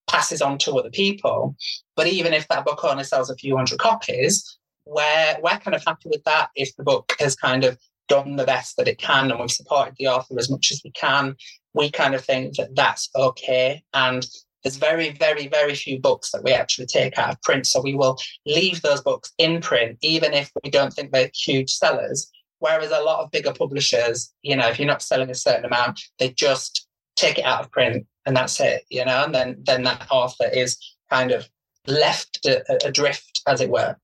passes 0.08 0.42
on 0.42 0.58
to 0.60 0.74
other 0.74 0.92
people. 0.92 1.56
But 1.96 2.08
even 2.08 2.34
if 2.34 2.48
that 2.48 2.66
book 2.66 2.84
only 2.84 3.04
sells 3.04 3.30
a 3.30 3.36
few 3.36 3.56
hundred 3.58 3.80
copies, 3.80 4.58
we're 4.86 5.38
we're 5.42 5.58
kind 5.60 5.76
of 5.76 5.84
happy 5.86 6.10
with 6.10 6.24
that 6.26 6.50
if 6.56 6.76
the 6.76 6.84
book 6.84 7.14
has 7.20 7.36
kind 7.36 7.64
of 7.64 7.78
done 8.10 8.36
the 8.36 8.46
best 8.46 8.76
that 8.78 8.88
it 8.88 8.98
can 8.98 9.32
and 9.32 9.40
we've 9.40 9.52
supported 9.52 9.96
the 9.98 10.08
author 10.08 10.38
as 10.38 10.50
much 10.50 10.72
as 10.72 10.82
we 10.84 10.92
can. 10.92 11.36
We 11.74 11.90
kind 11.90 12.14
of 12.14 12.24
think 12.24 12.58
that 12.58 12.76
that's 12.76 13.10
okay. 13.16 13.84
And 13.94 14.26
there's 14.64 14.78
very, 14.78 15.12
very, 15.12 15.48
very 15.48 15.76
few 15.76 16.00
books 16.00 16.32
that 16.32 16.44
we 16.44 16.52
actually 16.52 16.86
take 16.86 17.18
out 17.18 17.32
of 17.32 17.42
print. 17.42 17.68
So 17.68 17.82
we 17.82 17.96
will 17.96 18.18
leave 18.46 18.82
those 18.82 19.02
books 19.02 19.32
in 19.38 19.62
print, 19.62 19.98
even 20.02 20.34
if 20.34 20.52
we 20.64 20.70
don't 20.70 20.94
think 20.94 21.12
they're 21.12 21.32
huge 21.34 21.72
sellers. 21.72 22.32
Whereas 22.60 22.92
a 22.92 23.02
lot 23.02 23.24
of 23.24 23.32
bigger 23.32 23.54
publishers, 23.54 24.34
you 24.42 24.56
know, 24.56 24.70
if 24.70 24.80
you're 24.80 24.88
not 24.88 25.02
selling 25.02 25.30
a 25.30 25.36
certain 25.36 25.66
amount, 25.66 26.02
they 26.18 26.30
just 26.30 26.88
take 27.16 27.38
it 27.38 27.46
out 27.46 27.66
of 27.66 27.72
print 27.72 28.08
and 28.26 28.36
that's 28.36 28.60
it, 28.60 28.84
you 28.90 29.04
know, 29.04 29.26
and 29.26 29.36
then 29.36 29.58
then 29.64 29.84
that 29.84 30.08
author 30.10 30.48
is 30.52 30.78
kind 31.10 31.32
of 31.32 31.48
left 31.88 32.48
adrift, 32.86 33.42
as 33.48 33.60
it 33.60 33.70
were. 33.70 33.98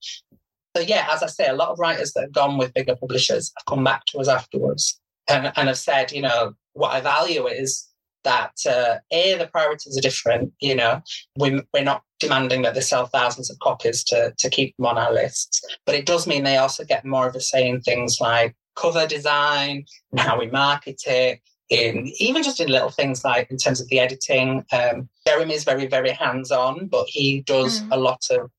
So 0.76 0.84
yeah, 0.84 1.08
as 1.10 1.24
I 1.24 1.28
say, 1.28 1.48
a 1.48 1.54
lot 1.54 1.70
of 1.70 1.80
writers 1.80 2.12
that 2.14 2.22
have 2.22 2.34
gone 2.34 2.58
with 2.58 2.74
bigger 2.74 2.96
publishers 2.96 3.52
have 3.58 3.66
come 3.66 3.84
back 3.84 4.06
to 4.08 4.20
us 4.20 4.28
afterwards 4.28 5.00
and, 5.28 5.52
and 5.56 5.68
have 5.68 5.78
said, 5.78 6.12
you 6.12 6.22
know, 6.22 6.54
what 6.74 6.94
I 6.94 7.02
value 7.02 7.48
is 7.48 7.89
that 8.24 8.54
uh, 8.68 8.98
a 9.12 9.38
the 9.38 9.48
priorities 9.48 9.98
are 9.98 10.02
different. 10.02 10.54
You 10.60 10.76
know, 10.76 11.02
we, 11.38 11.62
we're 11.74 11.84
not 11.84 12.04
demanding 12.20 12.62
that 12.64 12.74
they 12.74 12.82
sell 12.82 13.08
thousands 13.08 13.50
of 13.50 13.60
copies 13.60 14.04
to 14.06 14.34
to 14.38 14.50
keep 14.50 14.76
them 14.78 14.86
on 14.86 14.98
our 14.98 15.14
lists, 15.14 15.62
but 15.86 15.96
it 15.96 16.06
does 16.06 16.28
mean 16.28 16.44
they 16.44 16.58
also 16.58 16.84
get 16.84 17.06
more 17.06 17.28
of 17.28 17.36
a 17.36 17.42
say 17.42 17.68
in 17.68 17.82
things 17.82 18.20
like 18.20 18.56
cover 18.76 19.08
design 19.08 19.86
and 20.12 20.20
how 20.20 20.40
we 20.40 20.48
market 20.48 21.02
it. 21.06 21.40
In 21.70 22.12
even 22.18 22.42
just 22.42 22.60
in 22.60 22.68
little 22.68 22.90
things 22.90 23.24
like 23.24 23.52
in 23.52 23.58
terms 23.58 23.80
of 23.80 23.88
the 23.90 24.00
editing, 24.00 24.66
um, 24.72 25.08
Jeremy 25.28 25.54
is 25.54 25.64
very 25.64 25.86
very 25.86 26.12
hands 26.12 26.52
on, 26.52 26.88
but 26.88 27.06
he 27.08 27.42
does 27.42 27.82
mm. 27.82 27.90
a 27.92 27.98
lot 27.98 28.24
of 28.32 28.50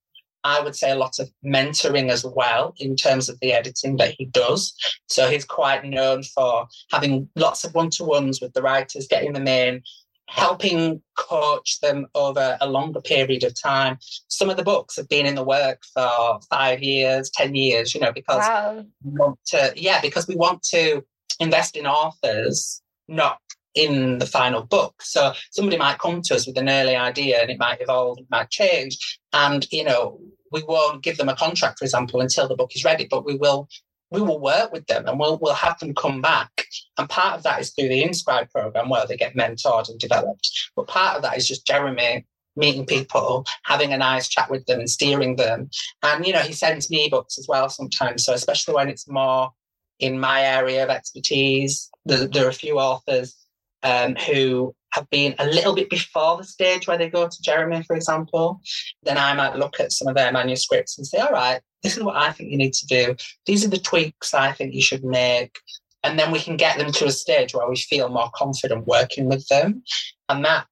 I 0.44 0.60
would 0.60 0.74
say 0.74 0.90
a 0.90 0.96
lot 0.96 1.18
of 1.18 1.30
mentoring 1.44 2.10
as 2.10 2.24
well 2.24 2.74
in 2.78 2.96
terms 2.96 3.28
of 3.28 3.38
the 3.40 3.52
editing 3.52 3.96
that 3.96 4.14
he 4.16 4.26
does. 4.26 4.74
So 5.08 5.28
he's 5.28 5.44
quite 5.44 5.84
known 5.84 6.22
for 6.22 6.66
having 6.90 7.28
lots 7.36 7.64
of 7.64 7.74
one 7.74 7.90
to 7.90 8.04
ones 8.04 8.40
with 8.40 8.52
the 8.52 8.62
writers, 8.62 9.06
getting 9.08 9.32
them 9.32 9.46
in, 9.46 9.82
helping 10.30 11.02
coach 11.18 11.80
them 11.80 12.06
over 12.14 12.56
a 12.60 12.68
longer 12.68 13.00
period 13.00 13.42
of 13.42 13.60
time. 13.60 13.98
Some 14.28 14.48
of 14.48 14.56
the 14.56 14.62
books 14.62 14.96
have 14.96 15.08
been 15.08 15.26
in 15.26 15.34
the 15.34 15.44
work 15.44 15.82
for 15.92 16.40
five 16.48 16.82
years, 16.82 17.30
10 17.30 17.54
years, 17.54 17.94
you 17.94 18.00
know, 18.00 18.12
because 18.12 18.46
wow. 18.46 18.84
we 19.04 19.10
want 19.18 19.38
to, 19.46 19.72
yeah, 19.76 20.00
because 20.00 20.28
we 20.28 20.36
want 20.36 20.62
to 20.64 21.04
invest 21.40 21.76
in 21.76 21.86
authors, 21.86 22.80
not 23.08 23.40
in 23.74 24.18
the 24.18 24.26
final 24.26 24.62
book. 24.62 25.02
So 25.02 25.32
somebody 25.50 25.76
might 25.76 25.98
come 25.98 26.22
to 26.22 26.34
us 26.34 26.46
with 26.46 26.58
an 26.58 26.68
early 26.68 26.96
idea 26.96 27.40
and 27.40 27.50
it 27.50 27.58
might 27.58 27.80
evolve, 27.80 28.18
it 28.18 28.26
might 28.30 28.50
change. 28.50 29.18
And, 29.32 29.66
you 29.70 29.84
know, 29.84 30.20
we 30.50 30.62
won't 30.64 31.02
give 31.02 31.16
them 31.16 31.28
a 31.28 31.36
contract, 31.36 31.78
for 31.78 31.84
example, 31.84 32.20
until 32.20 32.48
the 32.48 32.56
book 32.56 32.74
is 32.74 32.84
ready, 32.84 33.06
but 33.08 33.24
we 33.24 33.36
will 33.36 33.68
we 34.12 34.20
will 34.20 34.40
work 34.40 34.72
with 34.72 34.86
them 34.86 35.06
and 35.06 35.20
we'll 35.20 35.38
we'll 35.38 35.54
have 35.54 35.78
them 35.78 35.94
come 35.94 36.20
back. 36.20 36.64
And 36.98 37.08
part 37.08 37.36
of 37.36 37.44
that 37.44 37.60
is 37.60 37.70
through 37.70 37.88
the 37.88 38.02
Inscribe 38.02 38.50
program 38.50 38.88
where 38.88 39.06
they 39.06 39.16
get 39.16 39.36
mentored 39.36 39.88
and 39.88 40.00
developed. 40.00 40.50
But 40.74 40.88
part 40.88 41.16
of 41.16 41.22
that 41.22 41.36
is 41.36 41.46
just 41.46 41.66
Jeremy 41.66 42.26
meeting 42.56 42.84
people, 42.84 43.46
having 43.64 43.92
a 43.92 43.98
nice 43.98 44.28
chat 44.28 44.50
with 44.50 44.66
them 44.66 44.80
and 44.80 44.90
steering 44.90 45.36
them. 45.36 45.70
And 46.02 46.26
you 46.26 46.32
know, 46.32 46.40
he 46.40 46.52
sends 46.52 46.90
me 46.90 47.08
books 47.08 47.38
as 47.38 47.46
well 47.48 47.68
sometimes. 47.68 48.24
So 48.24 48.32
especially 48.32 48.74
when 48.74 48.88
it's 48.88 49.08
more 49.08 49.52
in 50.00 50.18
my 50.18 50.42
area 50.42 50.82
of 50.82 50.90
expertise, 50.90 51.88
there, 52.04 52.26
there 52.26 52.46
are 52.46 52.50
a 52.50 52.54
few 52.54 52.80
authors 52.80 53.36
um, 53.82 54.14
who 54.16 54.74
have 54.92 55.08
been 55.10 55.34
a 55.38 55.46
little 55.46 55.74
bit 55.74 55.88
before 55.88 56.36
the 56.36 56.44
stage 56.44 56.86
where 56.86 56.98
they 56.98 57.08
go 57.08 57.28
to 57.28 57.42
Jeremy, 57.42 57.82
for 57.84 57.94
example, 57.94 58.60
then 59.02 59.18
I 59.18 59.34
might 59.34 59.56
look 59.56 59.78
at 59.78 59.92
some 59.92 60.08
of 60.08 60.16
their 60.16 60.32
manuscripts 60.32 60.98
and 60.98 61.06
say, 61.06 61.18
all 61.18 61.30
right, 61.30 61.60
this 61.82 61.96
is 61.96 62.02
what 62.02 62.16
I 62.16 62.32
think 62.32 62.50
you 62.50 62.56
need 62.56 62.74
to 62.74 62.86
do. 62.86 63.14
These 63.46 63.64
are 63.64 63.68
the 63.70 63.78
tweaks 63.78 64.34
I 64.34 64.52
think 64.52 64.74
you 64.74 64.82
should 64.82 65.04
make. 65.04 65.56
And 66.02 66.18
then 66.18 66.32
we 66.32 66.40
can 66.40 66.56
get 66.56 66.78
them 66.78 66.92
to 66.92 67.06
a 67.06 67.12
stage 67.12 67.54
where 67.54 67.68
we 67.68 67.76
feel 67.76 68.08
more 68.08 68.30
confident 68.34 68.86
working 68.86 69.28
with 69.28 69.46
them. 69.48 69.82
And 70.28 70.44
that 70.44 70.66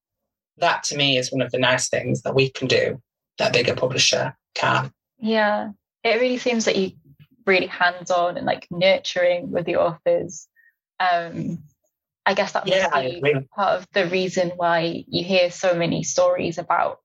that 0.56 0.82
to 0.84 0.96
me 0.96 1.18
is 1.18 1.30
one 1.30 1.42
of 1.42 1.52
the 1.52 1.58
nice 1.58 1.88
things 1.88 2.22
that 2.22 2.34
we 2.34 2.50
can 2.50 2.66
do 2.66 3.00
that 3.38 3.52
bigger 3.52 3.74
publisher 3.74 4.36
can. 4.54 4.90
Yeah. 5.18 5.70
It 6.02 6.20
really 6.20 6.38
seems 6.38 6.64
that 6.64 6.76
you 6.76 6.92
really 7.46 7.66
hands-on 7.66 8.36
and 8.36 8.46
like 8.46 8.66
nurturing 8.70 9.50
with 9.50 9.66
the 9.66 9.76
authors. 9.76 10.48
Um, 10.98 11.62
I 12.28 12.34
guess 12.34 12.52
that 12.52 12.68
yeah, 12.68 12.90
be 13.00 13.48
part 13.56 13.78
of 13.78 13.86
the 13.94 14.06
reason 14.06 14.52
why 14.56 15.02
you 15.08 15.24
hear 15.24 15.50
so 15.50 15.74
many 15.74 16.02
stories 16.02 16.58
about 16.58 17.00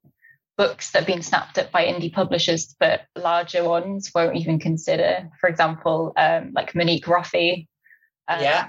books 0.58 0.92
that 0.92 1.00
have 1.00 1.08
been 1.08 1.22
snapped 1.22 1.58
up 1.58 1.72
by 1.72 1.86
indie 1.86 2.12
publishers, 2.12 2.76
but 2.78 3.04
larger 3.16 3.64
ones 3.64 4.12
won't 4.14 4.36
even 4.36 4.60
consider. 4.60 5.30
For 5.40 5.48
example, 5.48 6.12
um, 6.18 6.52
like 6.54 6.76
Monique 6.76 7.06
Roffey. 7.06 7.68
Um, 8.28 8.42
yeah. 8.42 8.68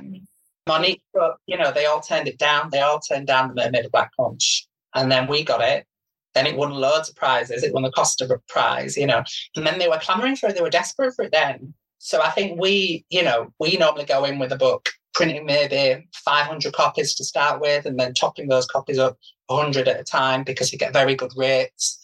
Monique, 0.68 1.02
you 1.46 1.58
know, 1.58 1.72
they 1.72 1.86
all 1.86 2.00
turned 2.00 2.28
it 2.28 2.38
down. 2.38 2.68
They 2.70 2.82
all 2.82 3.00
turned 3.00 3.26
down 3.26 3.48
the 3.48 3.54
Mermaid 3.60 3.86
of 3.86 3.90
Black 3.90 4.12
Conch. 4.16 4.68
And 4.94 5.10
then 5.10 5.26
we 5.26 5.42
got 5.42 5.60
it. 5.60 5.84
Then 6.34 6.46
it 6.46 6.56
won 6.56 6.70
loads 6.70 7.08
of 7.08 7.16
prizes. 7.16 7.64
It 7.64 7.74
won 7.74 7.82
the 7.82 7.90
Costa 7.90 8.40
Prize, 8.46 8.96
you 8.96 9.08
know. 9.08 9.24
And 9.56 9.66
then 9.66 9.80
they 9.80 9.88
were 9.88 9.98
clamoring 10.00 10.36
for 10.36 10.50
it. 10.50 10.54
They 10.54 10.62
were 10.62 10.70
desperate 10.70 11.14
for 11.16 11.24
it 11.24 11.32
then. 11.32 11.74
So 11.98 12.22
I 12.22 12.30
think 12.30 12.60
we, 12.60 13.04
you 13.10 13.24
know, 13.24 13.52
we 13.58 13.76
normally 13.76 14.04
go 14.04 14.24
in 14.24 14.38
with 14.38 14.52
a 14.52 14.56
book 14.56 14.88
printing 15.14 15.46
maybe 15.46 16.06
500 16.24 16.72
copies 16.72 17.14
to 17.14 17.24
start 17.24 17.60
with 17.60 17.86
and 17.86 17.98
then 17.98 18.14
topping 18.14 18.48
those 18.48 18.66
copies 18.66 18.98
up 18.98 19.16
100 19.46 19.88
at 19.88 20.00
a 20.00 20.04
time 20.04 20.42
because 20.42 20.72
you 20.72 20.78
get 20.78 20.92
very 20.92 21.14
good 21.14 21.32
rates. 21.36 22.00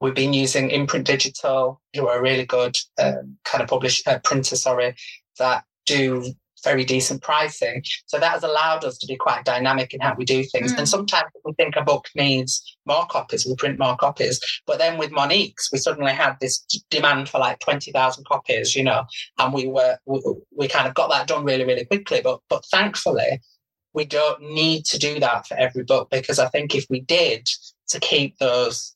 We've 0.00 0.14
been 0.14 0.32
using 0.32 0.70
Imprint 0.70 1.06
Digital, 1.06 1.80
who 1.94 2.08
are 2.08 2.18
a 2.18 2.22
really 2.22 2.44
good 2.44 2.76
um, 3.00 3.36
kind 3.44 3.62
of 3.62 3.68
publish 3.68 4.02
uh, 4.06 4.18
printer, 4.24 4.56
sorry, 4.56 4.94
that 5.38 5.64
do 5.86 6.34
very 6.64 6.84
decent 6.84 7.22
pricing. 7.22 7.82
So 8.06 8.18
that 8.18 8.32
has 8.32 8.42
allowed 8.42 8.84
us 8.84 8.98
to 8.98 9.06
be 9.06 9.16
quite 9.16 9.44
dynamic 9.44 9.94
in 9.94 10.00
how 10.00 10.14
we 10.16 10.24
do 10.24 10.42
things. 10.44 10.72
Mm. 10.72 10.78
And 10.78 10.88
sometimes 10.88 11.30
we 11.44 11.52
think 11.54 11.76
a 11.76 11.82
book 11.82 12.06
needs 12.14 12.76
more 12.86 13.06
copies, 13.06 13.46
we 13.46 13.54
print 13.56 13.78
more 13.78 13.96
copies. 13.96 14.40
But 14.66 14.78
then 14.78 14.98
with 14.98 15.10
Monique's, 15.10 15.70
we 15.72 15.78
suddenly 15.78 16.12
had 16.12 16.36
this 16.40 16.64
demand 16.90 17.28
for 17.28 17.38
like 17.38 17.58
20,000 17.60 18.24
copies, 18.26 18.74
you 18.74 18.84
know, 18.84 19.04
and 19.38 19.52
we 19.52 19.68
were, 19.68 19.98
we, 20.06 20.22
we 20.56 20.68
kind 20.68 20.88
of 20.88 20.94
got 20.94 21.10
that 21.10 21.26
done 21.26 21.44
really, 21.44 21.64
really 21.64 21.84
quickly. 21.84 22.20
But, 22.22 22.40
but 22.48 22.64
thankfully, 22.70 23.40
we 23.94 24.04
don't 24.04 24.40
need 24.40 24.84
to 24.86 24.98
do 24.98 25.20
that 25.20 25.46
for 25.46 25.56
every 25.56 25.84
book 25.84 26.08
because 26.10 26.38
I 26.38 26.48
think 26.48 26.74
if 26.74 26.86
we 26.88 27.00
did, 27.00 27.46
to 27.92 28.00
keep 28.00 28.38
those 28.38 28.94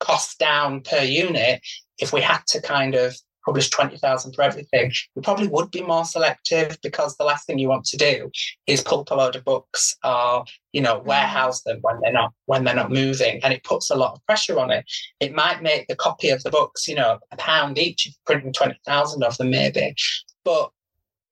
costs 0.00 0.36
down 0.36 0.80
per 0.80 1.02
unit, 1.02 1.60
if 1.98 2.12
we 2.12 2.20
had 2.20 2.40
to 2.48 2.60
kind 2.60 2.94
of 2.94 3.16
publish 3.46 3.70
20,000 3.70 4.34
for 4.34 4.42
everything, 4.42 4.92
we 5.14 5.22
probably 5.22 5.46
would 5.46 5.70
be 5.70 5.82
more 5.82 6.04
selective 6.04 6.76
because 6.82 7.16
the 7.16 7.24
last 7.24 7.46
thing 7.46 7.58
you 7.58 7.68
want 7.68 7.84
to 7.86 7.96
do 7.96 8.30
is 8.66 8.82
pulp 8.82 9.10
a 9.10 9.14
load 9.14 9.36
of 9.36 9.44
books 9.44 9.96
or, 10.04 10.44
you 10.72 10.82
know, 10.82 11.00
mm. 11.00 11.04
warehouse 11.04 11.62
them 11.62 11.78
when 11.82 12.00
they're 12.02 12.12
not 12.12 12.32
when 12.46 12.64
they're 12.64 12.74
not 12.74 12.90
moving. 12.90 13.40
And 13.42 13.54
it 13.54 13.64
puts 13.64 13.88
a 13.90 13.96
lot 13.96 14.14
of 14.14 14.26
pressure 14.26 14.58
on 14.58 14.70
it. 14.70 14.84
It 15.20 15.34
might 15.34 15.62
make 15.62 15.86
the 15.86 15.96
copy 15.96 16.28
of 16.30 16.42
the 16.42 16.50
books, 16.50 16.88
you 16.88 16.96
know, 16.96 17.18
a 17.30 17.36
pound 17.36 17.78
each 17.78 18.06
if 18.06 18.12
you're 18.12 18.34
printing 18.34 18.52
20,000 18.52 19.22
of 19.22 19.36
them 19.38 19.50
maybe. 19.50 19.94
But 20.44 20.70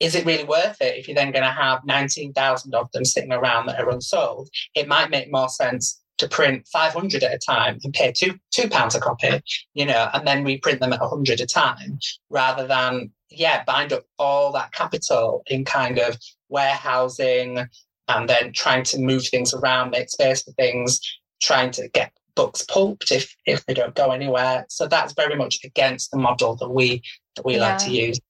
is 0.00 0.14
it 0.14 0.26
really 0.26 0.44
worth 0.44 0.80
it 0.80 0.96
if 0.96 1.08
you're 1.08 1.14
then 1.14 1.32
going 1.32 1.44
to 1.44 1.50
have 1.50 1.84
19,000 1.84 2.74
of 2.74 2.90
them 2.92 3.04
sitting 3.04 3.32
around 3.32 3.66
that 3.66 3.80
are 3.80 3.90
unsold? 3.90 4.48
It 4.74 4.88
might 4.88 5.10
make 5.10 5.32
more 5.32 5.48
sense 5.48 6.00
to 6.18 6.28
print 6.28 6.66
500 6.72 7.22
at 7.22 7.34
a 7.34 7.38
time 7.38 7.78
and 7.82 7.92
pay 7.92 8.12
two 8.12 8.38
two 8.52 8.68
pounds 8.68 8.94
a 8.94 9.00
copy, 9.00 9.40
you 9.74 9.84
know, 9.84 10.08
and 10.12 10.26
then 10.26 10.44
reprint 10.44 10.80
them 10.80 10.92
at 10.92 11.00
100 11.00 11.40
a 11.40 11.46
time, 11.46 11.98
rather 12.30 12.66
than 12.66 13.10
yeah, 13.30 13.64
bind 13.64 13.92
up 13.92 14.04
all 14.18 14.52
that 14.52 14.72
capital 14.72 15.42
in 15.46 15.64
kind 15.64 15.98
of 15.98 16.16
warehousing 16.48 17.66
and 18.08 18.28
then 18.28 18.52
trying 18.52 18.84
to 18.84 18.98
move 18.98 19.26
things 19.26 19.54
around, 19.54 19.90
make 19.90 20.10
space 20.10 20.42
for 20.42 20.52
things, 20.52 21.00
trying 21.42 21.70
to 21.72 21.88
get 21.88 22.12
books 22.36 22.64
pulped 22.64 23.10
if 23.10 23.34
if 23.46 23.64
they 23.66 23.74
don't 23.74 23.94
go 23.94 24.10
anywhere. 24.10 24.66
So 24.68 24.86
that's 24.86 25.14
very 25.14 25.36
much 25.36 25.58
against 25.64 26.10
the 26.10 26.18
model 26.18 26.56
that 26.56 26.70
we 26.70 27.02
that 27.36 27.44
we 27.44 27.56
yeah. 27.56 27.60
like 27.60 27.78
to 27.78 27.90
use. 27.90 28.20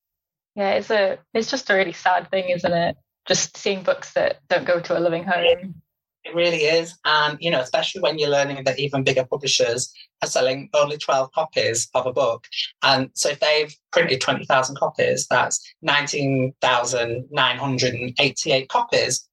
Yeah, 0.54 0.72
it's 0.72 0.90
a 0.90 1.18
it's 1.32 1.50
just 1.50 1.70
a 1.70 1.74
really 1.74 1.92
sad 1.92 2.30
thing, 2.30 2.48
isn't 2.50 2.72
it? 2.72 2.96
Just 3.26 3.56
seeing 3.56 3.82
books 3.82 4.12
that 4.12 4.40
don't 4.48 4.66
go 4.66 4.80
to 4.80 4.98
a 4.98 5.00
living 5.00 5.24
home. 5.24 5.82
It 6.24 6.34
really 6.34 6.62
is. 6.62 6.98
And, 7.04 7.36
you 7.40 7.50
know, 7.50 7.60
especially 7.60 8.00
when 8.00 8.18
you're 8.18 8.30
learning 8.30 8.64
that 8.64 8.78
even 8.78 9.04
bigger 9.04 9.26
publishers 9.26 9.92
are 10.22 10.28
selling 10.28 10.70
only 10.72 10.96
12 10.96 11.30
copies 11.32 11.90
of 11.94 12.06
a 12.06 12.14
book. 12.14 12.46
And 12.82 13.10
so 13.12 13.28
if 13.30 13.40
they've 13.40 13.76
printed 13.92 14.22
20,000 14.22 14.76
copies, 14.76 15.26
that's 15.26 15.62
19,988 15.82 18.68
copies. 18.70 19.28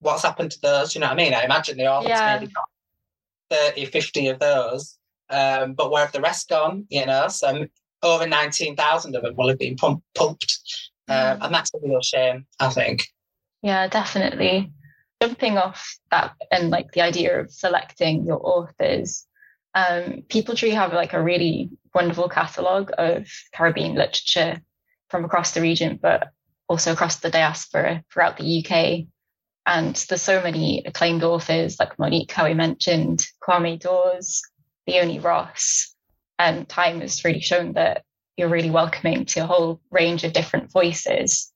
What's 0.00 0.22
happened 0.22 0.50
to 0.50 0.60
those? 0.60 0.94
You 0.94 1.00
know 1.00 1.06
what 1.06 1.14
I 1.14 1.16
mean? 1.16 1.32
I 1.32 1.44
imagine 1.44 1.78
the 1.78 1.86
author's 1.86 2.10
yeah. 2.10 2.38
maybe 2.38 2.52
got 2.52 2.64
30, 3.74 3.86
50 3.86 4.28
of 4.28 4.38
those. 4.38 4.98
Um, 5.30 5.72
but 5.72 5.90
where 5.90 6.04
have 6.04 6.12
the 6.12 6.20
rest 6.20 6.50
gone? 6.50 6.84
You 6.90 7.06
know, 7.06 7.28
so 7.28 7.66
over 8.02 8.26
19,000 8.26 9.16
of 9.16 9.22
them 9.22 9.34
will 9.34 9.48
have 9.48 9.58
been 9.58 9.76
pulped. 9.76 10.60
Um, 11.08 11.38
and 11.40 11.54
that's 11.54 11.70
a 11.74 11.78
real 11.82 12.02
shame, 12.02 12.46
I 12.60 12.68
think. 12.68 13.06
Yeah, 13.62 13.88
definitely 13.88 14.70
jumping 15.24 15.56
off 15.56 15.96
that 16.10 16.34
and 16.50 16.70
like 16.70 16.92
the 16.92 17.00
idea 17.00 17.40
of 17.40 17.50
selecting 17.50 18.26
your 18.26 18.40
authors, 18.44 19.26
um, 19.74 20.22
Peepal 20.28 20.56
Tree 20.56 20.70
have 20.70 20.92
like 20.92 21.14
a 21.14 21.22
really 21.22 21.70
wonderful 21.94 22.28
catalogue 22.28 22.92
of 22.98 23.26
Caribbean 23.54 23.94
literature 23.94 24.60
from 25.08 25.24
across 25.24 25.52
the 25.52 25.62
region, 25.62 25.98
but 26.00 26.28
also 26.68 26.92
across 26.92 27.16
the 27.16 27.30
diaspora 27.30 28.04
throughout 28.12 28.36
the 28.36 28.64
UK. 28.64 29.06
And 29.66 29.96
there's 30.08 30.20
so 30.20 30.42
many 30.42 30.82
acclaimed 30.84 31.24
authors 31.24 31.78
like 31.80 31.98
Monique, 31.98 32.32
how 32.32 32.44
we 32.44 32.54
mentioned, 32.54 33.26
Kwame 33.42 33.80
Dawes, 33.80 34.42
Leone 34.86 35.22
Ross. 35.22 35.94
And 36.38 36.68
time 36.68 37.00
has 37.00 37.24
really 37.24 37.40
shown 37.40 37.72
that 37.74 38.04
you're 38.36 38.48
really 38.48 38.70
welcoming 38.70 39.24
to 39.26 39.40
a 39.40 39.46
whole 39.46 39.80
range 39.90 40.24
of 40.24 40.34
different 40.34 40.70
voices 40.70 41.53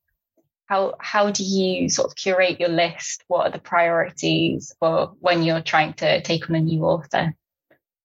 how 0.68 0.94
how 1.00 1.30
do 1.30 1.42
you 1.42 1.88
sort 1.88 2.08
of 2.08 2.16
curate 2.16 2.60
your 2.60 2.68
list? 2.68 3.24
What 3.28 3.46
are 3.46 3.50
the 3.50 3.58
priorities 3.58 4.74
for 4.78 5.14
when 5.20 5.42
you're 5.42 5.62
trying 5.62 5.94
to 5.94 6.20
take 6.22 6.48
on 6.48 6.56
a 6.56 6.60
new 6.60 6.84
author? 6.84 7.34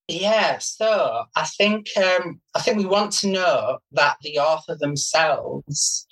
Yeah 0.08 0.58
so 0.60 1.24
i 1.36 1.46
think 1.46 1.88
um, 1.98 2.42
i 2.56 2.60
think 2.60 2.78
we 2.78 2.86
want 2.86 3.14
to 3.14 3.30
know 3.30 3.80
that 3.94 4.18
the 4.22 4.38
author 4.38 4.76
themselves 4.76 6.06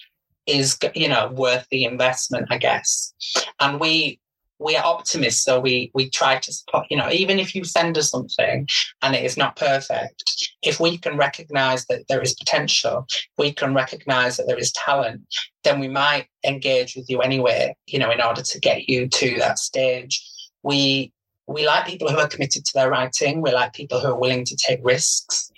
is 0.48 0.78
you 0.96 1.10
know 1.10 1.30
worth 1.32 1.68
the 1.72 1.84
investment 1.84 2.48
i 2.50 2.58
guess. 2.58 3.14
And 3.60 3.80
we 3.80 4.20
we 4.62 4.76
are 4.76 4.86
optimists, 4.86 5.44
so 5.44 5.60
we 5.60 5.92
we 5.94 6.10
try 6.10 6.38
to 6.38 6.54
support. 6.54 6.86
You 6.90 6.98
know, 6.98 7.10
even 7.12 7.40
if 7.40 7.56
you 7.56 7.64
send 7.64 7.98
us 7.98 8.12
something 8.12 8.68
and 9.02 9.16
it 9.16 9.26
is 9.26 9.36
not 9.36 9.56
perfect, 9.56 10.24
if 10.62 10.80
we 10.80 10.98
can 10.98 11.18
recognise 11.18 11.86
that 11.88 12.08
there 12.08 12.22
is 12.22 12.36
potential, 12.36 13.06
we 13.38 13.52
can 13.52 13.74
recognise 13.74 14.38
that 14.38 14.48
there 14.48 14.58
is 14.58 14.72
talent, 14.74 15.22
then 15.64 15.80
we 15.80 15.88
might 15.88 16.28
engage 16.46 16.96
with 16.96 17.10
you 17.10 17.22
anyway. 17.22 17.76
You 17.88 18.00
know, 18.00 18.12
in 18.12 18.22
order 18.22 18.42
to 18.42 18.60
get 18.60 18.88
you 18.88 19.08
to 19.08 19.38
that 19.40 19.60
stage, 19.60 20.22
we 20.64 21.12
we 21.48 21.66
like 21.66 21.88
people 21.88 22.10
who 22.10 22.20
are 22.20 22.28
committed 22.28 22.64
to 22.66 22.72
their 22.76 22.90
writing. 22.90 23.42
We 23.42 23.52
like 23.52 23.74
people 23.74 24.00
who 24.00 24.08
are 24.08 24.20
willing 24.20 24.46
to 24.46 24.58
take 24.68 24.80
risks. 24.84 25.52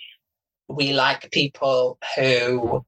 We 0.68 0.92
like 0.92 1.30
people 1.30 1.98
who 2.16 2.84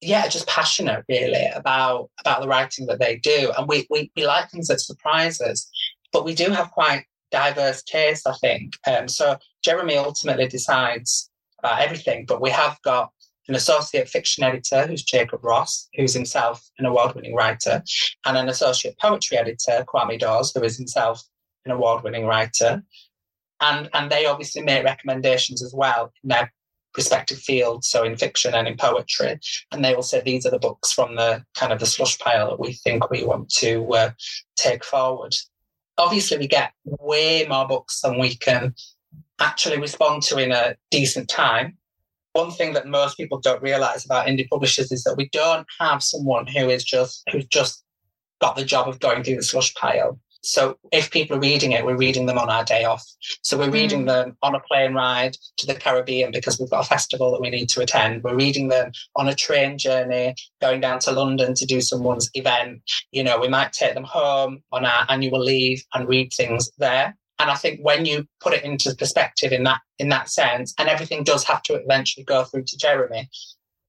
yeah, 0.00 0.28
just 0.28 0.46
passionate 0.46 1.04
really 1.08 1.46
about 1.54 2.10
about 2.20 2.40
the 2.40 2.48
writing 2.48 2.86
that 2.86 3.00
they 3.00 3.16
do. 3.16 3.52
And 3.56 3.68
we 3.68 3.86
we, 3.90 4.10
we 4.16 4.26
like 4.26 4.50
things 4.50 4.68
that 4.68 4.80
surprise 4.80 5.40
us, 5.40 5.68
but 6.12 6.24
we 6.24 6.34
do 6.34 6.50
have 6.50 6.70
quite 6.70 7.04
diverse 7.30 7.82
tastes, 7.82 8.26
I 8.26 8.34
think. 8.34 8.74
Um, 8.86 9.08
so 9.08 9.36
Jeremy 9.62 9.96
ultimately 9.96 10.48
decides 10.48 11.30
about 11.58 11.80
everything, 11.80 12.24
but 12.26 12.40
we 12.40 12.50
have 12.50 12.78
got 12.82 13.10
an 13.48 13.54
associate 13.54 14.08
fiction 14.08 14.44
editor 14.44 14.86
who's 14.86 15.02
Jacob 15.02 15.42
Ross, 15.42 15.88
who's 15.94 16.14
himself 16.14 16.62
an 16.78 16.84
award-winning 16.84 17.34
writer, 17.34 17.82
and 18.26 18.36
an 18.36 18.48
associate 18.48 18.96
poetry 19.00 19.38
editor, 19.38 19.84
Kwame 19.88 20.18
Dawes, 20.18 20.52
who 20.54 20.62
is 20.62 20.76
himself 20.76 21.22
an 21.64 21.72
award-winning 21.72 22.26
writer. 22.26 22.82
And, 23.60 23.88
and 23.94 24.10
they 24.10 24.26
obviously 24.26 24.62
make 24.62 24.84
recommendations 24.84 25.62
as 25.62 25.74
well 25.74 26.12
in 26.22 26.28
their 26.28 26.52
respective 26.98 27.38
fields, 27.38 27.88
so 27.88 28.04
in 28.04 28.16
fiction 28.16 28.52
and 28.54 28.68
in 28.68 28.76
poetry. 28.76 29.40
And 29.72 29.82
they 29.82 29.94
will 29.94 30.02
say 30.02 30.20
these 30.20 30.44
are 30.44 30.50
the 30.50 30.58
books 30.58 30.92
from 30.92 31.16
the 31.16 31.42
kind 31.54 31.72
of 31.72 31.78
the 31.78 31.86
slush 31.86 32.18
pile 32.18 32.50
that 32.50 32.60
we 32.60 32.72
think 32.74 33.08
we 33.08 33.24
want 33.24 33.48
to 33.60 33.88
uh, 33.94 34.10
take 34.56 34.84
forward. 34.84 35.34
Obviously, 35.96 36.36
we 36.36 36.46
get 36.46 36.72
way 36.84 37.46
more 37.48 37.66
books 37.66 38.00
than 38.02 38.18
we 38.18 38.34
can 38.36 38.74
actually 39.40 39.80
respond 39.80 40.22
to 40.24 40.38
in 40.38 40.52
a 40.52 40.76
decent 40.90 41.28
time. 41.28 41.76
One 42.34 42.50
thing 42.50 42.74
that 42.74 42.86
most 42.86 43.16
people 43.16 43.38
don't 43.40 43.62
realize 43.62 44.04
about 44.04 44.26
indie 44.26 44.48
publishers 44.48 44.92
is 44.92 45.02
that 45.04 45.16
we 45.16 45.28
don't 45.30 45.66
have 45.80 46.02
someone 46.02 46.46
who 46.46 46.68
is 46.68 46.84
just 46.84 47.22
who's 47.32 47.46
just 47.46 47.82
got 48.40 48.56
the 48.56 48.64
job 48.64 48.88
of 48.88 49.00
going 49.00 49.22
through 49.22 49.36
the 49.36 49.42
slush 49.42 49.74
pile. 49.74 50.20
So 50.42 50.78
if 50.92 51.10
people 51.10 51.36
are 51.36 51.40
reading 51.40 51.72
it, 51.72 51.84
we're 51.84 51.96
reading 51.96 52.26
them 52.26 52.38
on 52.38 52.48
our 52.48 52.64
day 52.64 52.84
off. 52.84 53.04
So 53.42 53.58
we're 53.58 53.70
reading 53.70 54.02
mm. 54.02 54.06
them 54.06 54.36
on 54.42 54.54
a 54.54 54.60
plane 54.60 54.94
ride 54.94 55.36
to 55.58 55.66
the 55.66 55.74
Caribbean 55.74 56.30
because 56.30 56.58
we've 56.58 56.70
got 56.70 56.84
a 56.84 56.88
festival 56.88 57.32
that 57.32 57.40
we 57.40 57.50
need 57.50 57.68
to 57.70 57.80
attend. 57.80 58.22
We're 58.22 58.36
reading 58.36 58.68
them 58.68 58.92
on 59.16 59.28
a 59.28 59.34
train 59.34 59.78
journey, 59.78 60.34
going 60.60 60.80
down 60.80 61.00
to 61.00 61.12
London 61.12 61.54
to 61.54 61.66
do 61.66 61.80
someone's 61.80 62.30
event. 62.34 62.82
You 63.10 63.24
know, 63.24 63.38
we 63.38 63.48
might 63.48 63.72
take 63.72 63.94
them 63.94 64.04
home 64.04 64.62
on 64.72 64.84
our 64.84 65.06
annual 65.08 65.40
leave 65.40 65.82
and 65.94 66.08
read 66.08 66.32
things 66.32 66.70
there. 66.78 67.16
And 67.40 67.50
I 67.50 67.54
think 67.54 67.80
when 67.82 68.04
you 68.04 68.26
put 68.40 68.52
it 68.52 68.64
into 68.64 68.94
perspective 68.96 69.52
in 69.52 69.62
that 69.64 69.80
in 69.98 70.08
that 70.08 70.28
sense, 70.28 70.74
and 70.78 70.88
everything 70.88 71.24
does 71.24 71.44
have 71.44 71.62
to 71.64 71.74
eventually 71.74 72.24
go 72.24 72.44
through 72.44 72.64
to 72.64 72.78
Jeremy, 72.78 73.28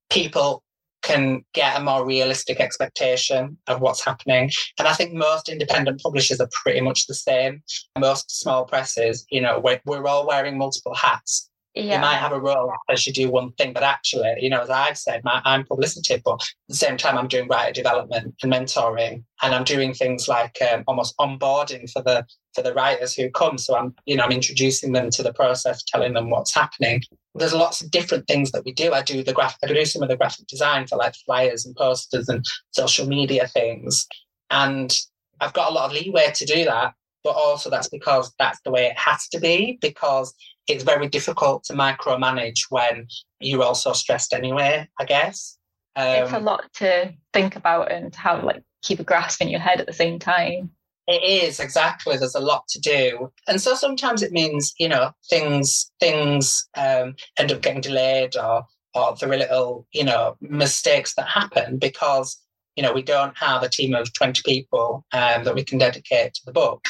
people 0.09 0.63
can 1.01 1.43
get 1.53 1.77
a 1.77 1.83
more 1.83 2.05
realistic 2.05 2.59
expectation 2.59 3.57
of 3.67 3.81
what's 3.81 4.03
happening. 4.03 4.51
And 4.77 4.87
I 4.87 4.93
think 4.93 5.13
most 5.13 5.49
independent 5.49 6.01
publishers 6.01 6.39
are 6.39 6.49
pretty 6.51 6.81
much 6.81 7.07
the 7.07 7.13
same. 7.13 7.63
Most 7.97 8.39
small 8.39 8.65
presses, 8.65 9.25
you 9.29 9.41
know, 9.41 9.59
we're, 9.63 9.79
we're 9.85 10.07
all 10.07 10.27
wearing 10.27 10.57
multiple 10.57 10.95
hats. 10.95 11.49
Yeah. 11.79 11.95
You 11.95 12.01
might 12.01 12.15
have 12.15 12.31
a 12.31 12.39
role 12.39 12.71
as 12.89 13.05
you 13.05 13.13
do 13.13 13.29
one 13.29 13.51
thing, 13.53 13.73
but 13.73 13.83
actually, 13.83 14.35
you 14.39 14.49
know, 14.49 14.61
as 14.61 14.69
I've 14.69 14.97
said, 14.97 15.23
my, 15.23 15.41
I'm 15.45 15.65
publicity, 15.65 16.21
but 16.23 16.41
at 16.41 16.47
the 16.69 16.75
same 16.75 16.97
time, 16.97 17.17
I'm 17.17 17.27
doing 17.27 17.47
writer 17.47 17.73
development 17.73 18.35
and 18.41 18.51
mentoring, 18.53 19.23
and 19.41 19.55
I'm 19.55 19.63
doing 19.63 19.93
things 19.93 20.27
like 20.27 20.57
um, 20.71 20.83
almost 20.87 21.15
onboarding 21.17 21.89
for 21.91 22.01
the 22.01 22.25
for 22.53 22.61
the 22.61 22.73
writers 22.73 23.13
who 23.13 23.29
come. 23.29 23.57
So 23.57 23.77
I'm, 23.77 23.93
you 24.05 24.15
know, 24.15 24.23
I'm 24.23 24.31
introducing 24.31 24.93
them 24.93 25.09
to 25.11 25.23
the 25.23 25.33
process, 25.33 25.83
telling 25.83 26.13
them 26.13 26.29
what's 26.29 26.53
happening, 26.53 27.03
there's 27.35 27.53
lots 27.53 27.81
of 27.81 27.91
different 27.91 28.27
things 28.27 28.51
that 28.51 28.65
we 28.65 28.73
do. 28.73 28.93
I 28.93 29.01
do 29.01 29.23
the 29.23 29.33
graphic, 29.33 29.59
I 29.63 29.73
do 29.73 29.85
some 29.85 30.03
of 30.03 30.09
the 30.09 30.17
graphic 30.17 30.47
design 30.47 30.87
for 30.87 30.97
like 30.97 31.15
flyers 31.25 31.65
and 31.65 31.75
posters 31.75 32.27
and 32.29 32.45
social 32.71 33.07
media 33.07 33.47
things. 33.47 34.07
And 34.49 34.95
I've 35.39 35.53
got 35.53 35.71
a 35.71 35.73
lot 35.73 35.85
of 35.85 35.93
leeway 35.93 36.31
to 36.33 36.45
do 36.45 36.65
that. 36.65 36.93
But 37.23 37.35
also 37.35 37.69
that's 37.69 37.89
because 37.89 38.33
that's 38.39 38.59
the 38.63 38.71
way 38.71 38.85
it 38.87 38.97
has 38.97 39.27
to 39.29 39.39
be 39.39 39.77
because 39.81 40.33
it's 40.67 40.83
very 40.83 41.07
difficult 41.07 41.63
to 41.65 41.73
micromanage 41.73 42.59
when 42.69 43.07
you're 43.39 43.63
also 43.63 43.93
stressed 43.93 44.33
anyway, 44.33 44.87
I 44.99 45.05
guess. 45.05 45.57
Um, 45.95 46.23
it's 46.23 46.31
a 46.31 46.37
um, 46.37 46.45
lot 46.45 46.71
to 46.75 47.13
think 47.33 47.55
about 47.55 47.91
and 47.91 48.13
to 48.13 48.19
have 48.19 48.43
like 48.43 48.63
keep 48.81 48.99
a 48.99 49.03
grasp 49.03 49.41
in 49.41 49.49
your 49.49 49.59
head 49.59 49.79
at 49.79 49.87
the 49.87 49.93
same 49.93 50.19
time. 50.19 50.71
It 51.07 51.23
is 51.23 51.59
exactly. 51.59 52.17
There's 52.17 52.35
a 52.35 52.39
lot 52.39 52.67
to 52.69 52.79
do, 52.79 53.31
and 53.47 53.59
so 53.59 53.73
sometimes 53.73 54.21
it 54.21 54.31
means 54.31 54.73
you 54.77 54.87
know 54.87 55.11
things 55.27 55.91
things 55.99 56.69
um, 56.77 57.15
end 57.39 57.51
up 57.51 57.61
getting 57.63 57.81
delayed, 57.81 58.37
or 58.37 58.63
or 58.93 59.15
there 59.19 59.31
are 59.31 59.37
little 59.37 59.87
you 59.91 60.03
know 60.03 60.37
mistakes 60.39 61.15
that 61.15 61.27
happen 61.27 61.79
because 61.79 62.37
you 62.79 62.83
know 62.83 62.93
we 62.93 63.01
don't 63.01 63.37
have 63.37 63.61
a 63.61 63.67
team 63.67 63.93
of 63.93 64.13
twenty 64.13 64.41
people 64.45 65.05
um, 65.11 65.43
that 65.43 65.53
we 65.53 65.65
can 65.65 65.77
dedicate 65.77 66.33
to 66.33 66.45
the 66.45 66.53
book. 66.53 66.85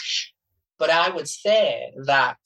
But 0.77 0.91
I 0.91 1.09
would 1.09 1.27
say 1.27 1.91
that 2.05 2.37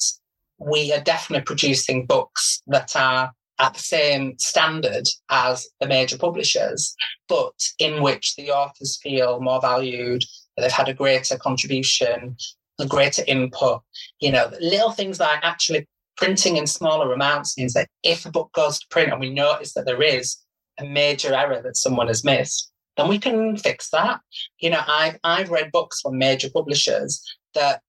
we 0.60 0.94
are 0.94 1.02
definitely 1.02 1.44
producing 1.44 2.06
books 2.06 2.62
that 2.68 2.96
are 2.96 3.34
at 3.60 3.74
the 3.74 3.82
same 3.82 4.40
standard 4.40 5.06
as 5.30 5.68
the 5.82 5.90
major 5.90 6.18
publishers, 6.18 6.96
but 7.28 7.54
in 7.80 8.02
which 8.02 8.38
the 8.38 8.50
authors 8.50 8.98
feel 9.04 9.42
more 9.42 9.60
valued, 9.60 10.24
that 10.56 10.62
they've 10.62 10.72
had 10.72 10.88
a 10.88 10.94
greater 10.94 11.38
contribution, 11.38 12.38
a 12.80 12.88
greater 12.88 13.24
input. 13.28 13.82
You 14.22 14.32
know, 14.32 14.50
little 14.62 14.92
things 14.92 15.20
like 15.20 15.40
actually 15.44 15.86
printing 16.16 16.56
in 16.56 16.66
smaller 16.66 17.12
amounts 17.12 17.58
means 17.58 17.74
that 17.74 17.90
if 18.04 18.26
a 18.26 18.32
book 18.32 18.52
goes 18.54 18.80
to 18.80 18.88
print 18.90 19.12
and 19.12 19.20
we 19.20 19.32
notice 19.32 19.74
that 19.74 19.86
there 19.86 20.02
is 20.02 20.38
a 20.80 20.86
major 20.86 21.34
error 21.36 21.62
that 21.62 21.76
someone 21.76 22.08
has 22.08 22.24
missed, 22.24 22.73
then 22.98 23.08
we 23.08 23.20
can 23.20 23.58
fix 23.58 23.90
that. 23.90 24.20
You 24.60 24.70
know, 24.70 24.82
I've 24.88 25.18
I've 25.24 25.50
read 25.50 25.72
books 25.72 26.02
from 26.02 26.18
major 26.18 26.50
publishers 26.50 27.22
that 27.56 27.82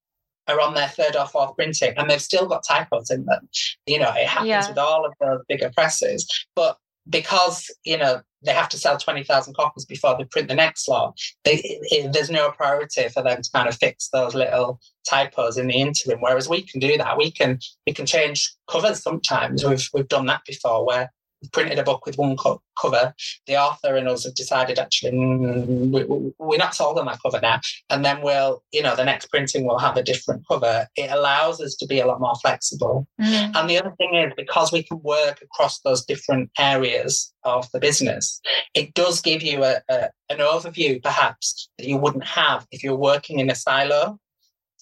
are 0.46 0.60
on 0.60 0.74
their 0.74 0.88
third 0.88 1.16
or 1.16 1.26
fourth 1.26 1.56
printing 1.56 1.94
and 1.96 2.08
they've 2.08 2.20
still 2.20 2.46
got 2.46 2.64
typos 2.66 3.10
in 3.10 3.24
them. 3.24 3.48
You 3.86 3.98
know, 3.98 4.12
it 4.14 4.26
happens 4.26 4.48
yeah. 4.48 4.68
with 4.68 4.78
all 4.78 5.06
of 5.06 5.12
the 5.20 5.40
bigger 5.48 5.70
presses. 5.74 6.28
But 6.54 6.76
because, 7.08 7.70
you 7.84 7.96
know, 7.96 8.20
they 8.42 8.52
have 8.52 8.68
to 8.70 8.78
sell 8.78 8.98
20,000 8.98 9.54
copies 9.54 9.86
before 9.86 10.16
they 10.18 10.24
print 10.24 10.48
the 10.48 10.54
next 10.54 10.86
lot, 10.86 11.18
they, 11.44 11.60
it, 11.64 12.12
there's 12.12 12.30
no 12.30 12.50
priority 12.50 13.08
for 13.08 13.22
them 13.22 13.40
to 13.40 13.50
kind 13.52 13.68
of 13.68 13.76
fix 13.76 14.08
those 14.12 14.34
little 14.34 14.80
typos 15.08 15.56
in 15.56 15.66
the 15.68 15.80
interim. 15.80 16.20
Whereas 16.20 16.48
we 16.48 16.62
can 16.62 16.80
do 16.80 16.98
that. 16.98 17.16
We 17.16 17.30
can 17.30 17.58
we 17.86 17.94
can 17.94 18.06
change 18.06 18.54
covers 18.70 19.02
sometimes. 19.02 19.64
We've 19.64 19.88
we've 19.94 20.08
done 20.08 20.26
that 20.26 20.42
before 20.46 20.86
where 20.86 21.10
printed 21.52 21.78
a 21.78 21.82
book 21.82 22.06
with 22.06 22.16
one 22.16 22.36
co- 22.36 22.62
cover. 22.80 23.14
The 23.46 23.56
author 23.56 23.96
and 23.96 24.08
us 24.08 24.24
have 24.24 24.34
decided 24.34 24.78
actually 24.78 25.12
mm, 25.12 26.32
we, 26.38 26.56
are 26.56 26.58
not 26.58 26.74
sold 26.74 26.98
on 26.98 27.06
that 27.06 27.20
cover 27.22 27.40
now, 27.40 27.60
and 27.90 28.04
then 28.04 28.22
we'll, 28.22 28.62
you 28.72 28.82
know, 28.82 28.96
the 28.96 29.04
next 29.04 29.26
printing 29.26 29.66
will 29.66 29.78
have 29.78 29.96
a 29.96 30.02
different 30.02 30.42
cover. 30.48 30.86
It 30.96 31.10
allows 31.10 31.60
us 31.60 31.74
to 31.76 31.86
be 31.86 32.00
a 32.00 32.06
lot 32.06 32.20
more 32.20 32.34
flexible. 32.36 33.06
Mm. 33.20 33.56
And 33.56 33.70
the 33.70 33.78
other 33.78 33.94
thing 33.98 34.14
is 34.14 34.32
because 34.36 34.72
we 34.72 34.82
can 34.82 35.00
work 35.02 35.40
across 35.42 35.80
those 35.80 36.04
different 36.04 36.50
areas 36.58 37.32
of 37.44 37.70
the 37.72 37.80
business, 37.80 38.40
it 38.74 38.94
does 38.94 39.20
give 39.20 39.42
you 39.42 39.64
a, 39.64 39.80
a 39.88 40.08
an 40.30 40.38
overview 40.38 41.02
perhaps 41.02 41.68
that 41.78 41.86
you 41.86 41.98
wouldn't 41.98 42.24
have 42.24 42.66
if 42.70 42.82
you're 42.82 42.96
working 42.96 43.40
in 43.40 43.50
a 43.50 43.54
silo 43.54 44.18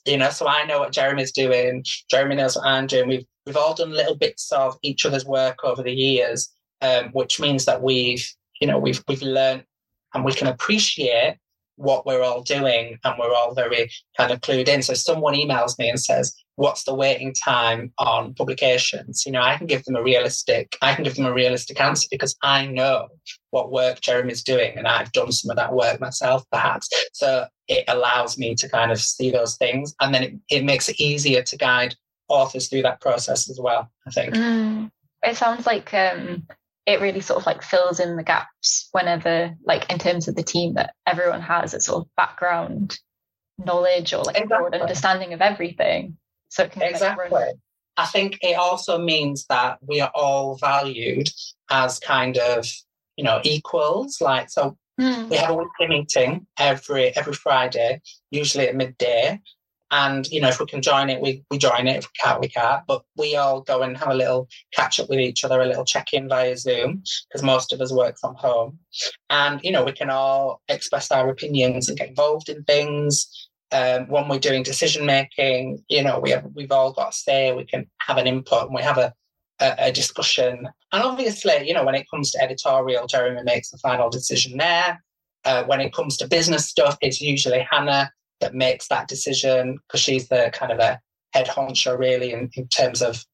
you 0.07 0.17
know 0.17 0.31
so 0.31 0.47
i 0.47 0.65
know 0.65 0.81
what 0.81 0.93
jeremy's 0.93 1.33
doing 1.33 1.85
jeremy 2.11 2.35
knows 2.35 2.57
what 2.57 2.67
i'm 2.67 2.87
doing. 2.87 3.09
We've 3.09 3.27
we've 3.47 3.57
all 3.57 3.75
done 3.75 3.91
little 3.91 4.15
bits 4.15 4.53
of 4.53 4.77
each 4.83 5.05
other's 5.05 5.25
work 5.25 5.65
over 5.65 5.83
the 5.83 5.93
years, 5.93 6.51
um, 6.81 7.07
which 7.13 7.41
means 7.41 7.65
that 7.65 7.83
we've, 7.83 8.27
you 8.61 8.67
know, 8.67 8.79
we've 8.79 9.03
we've 9.09 9.23
learned 9.23 9.65
and 10.15 10.25
we 10.25 10.33
can 10.33 10.49
appreciate 10.49 11.37
what 11.77 12.07
we're 12.07 12.23
all 12.23 12.43
doing 12.43 12.99
and 13.05 13.15
we're 13.19 13.35
all 13.35 13.55
very 13.55 13.91
kind 14.17 14.31
of 14.31 14.41
clued 14.41 14.69
in. 14.69 14.83
So 14.83 14.95
someone 14.95 15.35
emails 15.35 15.79
me 15.79 15.89
and 15.89 15.99
says, 15.99 16.35
what's 16.57 16.85
the 16.85 16.95
waiting 16.95 17.33
time 17.33 17.93
on 17.99 18.35
publications? 18.35 19.25
You 19.25 19.33
know, 19.33 19.43
I 19.43 19.57
can 19.57 19.67
give 19.67 19.85
them 19.85 19.97
a 19.97 20.03
realistic, 20.03 20.77
I 20.83 20.95
can 20.95 21.05
give 21.05 21.15
them 21.15 21.27
a 21.27 21.33
realistic 21.33 21.81
answer 21.81 22.07
because 22.11 22.37
I 22.43 22.67
know 22.67 23.09
what 23.51 23.73
work 23.73 24.01
Jeremy's 24.01 24.43
doing 24.43 24.77
and 24.77 24.87
I've 24.87 25.13
done 25.13 25.33
some 25.33 25.51
of 25.51 25.57
that 25.57 25.73
work 25.73 26.01
myself, 26.01 26.45
perhaps. 26.53 26.89
So 27.13 27.47
it 27.69 27.85
allows 27.89 28.39
me 28.39 28.55
to 28.57 28.69
kind 28.69 28.93
of 28.93 29.01
see 29.01 29.31
those 29.31 29.57
things 29.57 29.95
and 30.01 30.15
then 30.15 30.23
it, 30.23 30.35
it 30.51 30.65
makes 30.65 30.89
it 30.89 31.01
easier 31.01 31.43
to 31.43 31.57
guide 31.57 31.95
authors 32.29 32.69
through 32.69 32.83
that 32.83 33.01
process 33.01 33.49
as 33.49 33.59
well, 33.61 33.91
I 34.07 34.11
think. 34.11 34.35
Mm. 34.35 34.91
It 35.23 35.37
sounds 35.37 35.67
like 35.67 35.93
um, 35.95 36.47
it 36.87 37.01
really 37.01 37.21
sort 37.21 37.41
of 37.41 37.47
like 37.47 37.63
fills 37.63 38.01
in 38.01 38.17
the 38.17 38.23
gaps 38.23 38.89
whenever, 38.93 39.55
like 39.65 39.91
in 39.91 39.99
terms 39.99 40.29
of 40.29 40.35
the 40.35 40.43
team, 40.43 40.75
that 40.75 40.95
everyone 41.07 41.41
has 41.41 41.75
a 41.75 41.81
sort 41.81 42.05
of 42.05 42.11
background 42.17 42.99
knowledge 43.59 44.13
or 44.13 44.25
like 44.25 44.37
exactly. 44.37 44.71
broad 44.71 44.81
understanding 44.81 45.33
of 45.33 45.41
everything. 45.41 46.17
So 46.49 46.65
it 46.65 46.73
can 46.73 46.83
exactly. 46.83 47.31
Like 47.31 47.55
I 47.97 48.07
think 48.07 48.39
it 48.43 48.57
also 48.57 48.99
means 48.99 49.47
that 49.49 49.79
we 49.87 50.01
are 50.01 50.11
all 50.15 50.57
valued 50.57 51.29
as 51.71 51.99
kind 51.99 52.39
of, 52.39 52.67
you 53.17 53.25
know, 53.25 53.41
equals. 53.45 54.21
Like 54.21 54.51
so 54.51 54.77
mm. 55.01 55.29
we 55.29 55.37
have 55.37 55.51
a 55.51 55.55
weekly 55.55 55.89
meeting 55.89 56.47
every 56.59 57.15
every 57.17 57.35
Friday, 57.35 58.01
usually 58.31 58.69
at 58.69 58.75
midday, 58.75 59.41
and, 59.93 60.27
you 60.29 60.41
know, 60.41 60.49
if 60.49 60.59
we 60.59 60.65
can 60.65 60.81
join 60.81 61.11
it, 61.11 61.21
we, 61.21 61.45
we 61.51 61.59
join 61.59 61.87
it. 61.87 61.99
If 61.99 62.05
we 62.05 62.25
can't, 62.25 62.41
we 62.41 62.49
can't. 62.49 62.83
But 62.89 63.03
we 63.15 63.37
all 63.37 63.61
go 63.61 63.83
and 63.83 63.95
have 63.99 64.09
a 64.09 64.15
little 64.15 64.49
catch 64.75 64.99
up 64.99 65.11
with 65.11 65.19
each 65.19 65.45
other, 65.45 65.61
a 65.61 65.67
little 65.67 65.85
check 65.85 66.15
in 66.15 66.31
via 66.31 66.57
Zoom, 66.57 67.03
because 67.29 67.43
most 67.43 67.75
of 67.75 67.81
us 67.83 67.93
work 67.93 68.17
from 68.19 68.35
home. 68.37 68.79
And, 69.29 69.61
you 69.63 69.71
know, 69.71 69.85
we 69.85 69.93
can 69.93 70.09
all 70.09 70.63
express 70.69 71.13
our 71.13 71.29
opinions 71.29 71.91
and 71.91 71.99
get 71.99 72.09
involved 72.09 72.49
in 72.49 72.65
things. 72.65 73.49
Um, 73.71 74.09
when 74.09 74.29
we're 74.29 74.39
doing 74.39 74.63
decision 74.63 75.05
making, 75.05 75.85
you 75.89 76.03
know, 76.03 76.19
we 76.19 76.31
have, 76.31 76.47
we've 76.55 76.73
all 76.73 76.93
got 76.93 77.11
a 77.11 77.13
say, 77.13 77.53
we 77.53 77.67
can 77.67 77.87
have 77.99 78.17
an 78.17 78.27
input 78.27 78.67
and 78.67 78.75
we 78.75 78.83
have 78.83 78.99
a, 78.99 79.13
a, 79.61 79.93
discussion. 79.93 80.69
And 80.93 81.03
obviously, 81.03 81.69
you 81.69 81.75
know, 81.75 81.85
when 81.85 81.95
it 81.95 82.07
comes 82.11 82.31
to 82.31 82.43
editorial, 82.43 83.07
Jeremy 83.07 83.43
makes 83.45 83.71
the 83.71 83.79
final 83.79 84.11
decision 84.11 84.57
there. 84.57 85.03
Uh, 85.45 85.65
when 85.65 85.81
it 85.81 85.95
comes 85.95 86.17
to 86.19 86.29
business 86.29 86.69
stuff, 86.69 86.97
it's 87.01 87.21
usually 87.21 87.67
Hannah 87.71 88.11
that 88.43 88.55
makes 88.55 88.89
that 88.89 89.09
decision 89.09 89.79
because 89.87 90.01
she's 90.01 90.29
the 90.29 90.51
kind 90.53 90.71
of 90.71 90.79
a 90.79 91.01
head 91.33 91.47
honcho 91.47 91.99
really 91.99 92.33
in, 92.33 92.51
in 92.55 92.69
terms 92.69 93.01
of 93.01 93.25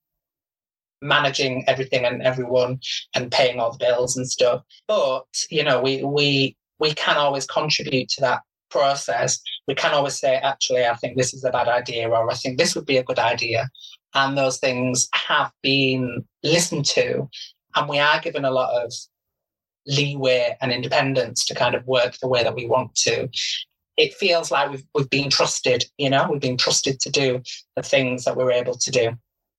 managing 1.03 1.65
everything 1.69 2.05
and 2.05 2.23
everyone 2.23 2.79
and 3.15 3.31
paying 3.31 3.61
all 3.61 3.73
the 3.73 3.79
bills 3.79 4.17
and 4.17 4.29
stuff. 4.29 4.63
But 4.87 5.27
you 5.51 5.65
know, 5.65 5.81
we 5.81 6.03
we 6.05 6.57
we 6.79 6.95
can 6.95 7.17
always 7.17 7.47
contribute 7.47 8.09
to 8.11 8.21
that 8.23 8.43
process. 8.71 9.41
We 9.67 9.75
can 9.75 9.93
always 9.93 10.19
say, 10.19 10.37
actually, 10.37 10.87
I 10.87 10.95
think 10.95 11.17
this 11.17 11.35
is 11.35 11.45
a 11.45 11.51
bad 11.51 11.69
idea, 11.69 12.09
or 12.09 12.31
I 12.31 12.35
think 12.35 12.59
this 12.59 12.75
would 12.75 12.87
be 12.87 12.99
a 12.99 13.05
good 13.05 13.19
idea. 13.19 13.69
And 14.15 14.37
those 14.39 14.59
things 14.59 15.09
have 15.15 15.51
been 15.63 16.25
listened 16.43 16.87
to, 16.87 17.29
and 17.77 17.89
we 17.89 17.99
are 17.99 18.21
given 18.21 18.45
a 18.45 18.51
lot 18.51 18.85
of 18.85 18.93
leeway 19.87 20.57
and 20.61 20.71
independence 20.71 21.47
to 21.47 21.55
kind 21.55 21.75
of 21.75 21.87
work 21.87 22.15
the 22.21 22.29
way 22.29 22.43
that 22.43 22.55
we 22.55 22.67
want 22.67 22.95
to 22.95 23.29
it 23.99 24.15
feels 24.15 24.51
like 24.51 24.71
we've 24.71 24.85
we've 24.95 25.11
been 25.11 25.29
trusted. 25.29 25.85
You 25.99 26.09
know, 26.09 26.29
we've 26.31 26.41
been 26.41 26.57
trusted 26.57 27.01
to 27.01 27.11
do 27.11 27.43
the 27.77 27.83
things 27.83 28.25
that 28.25 28.37
we're 28.37 28.53
able 28.53 28.75
to 28.75 28.91
do. 28.91 29.11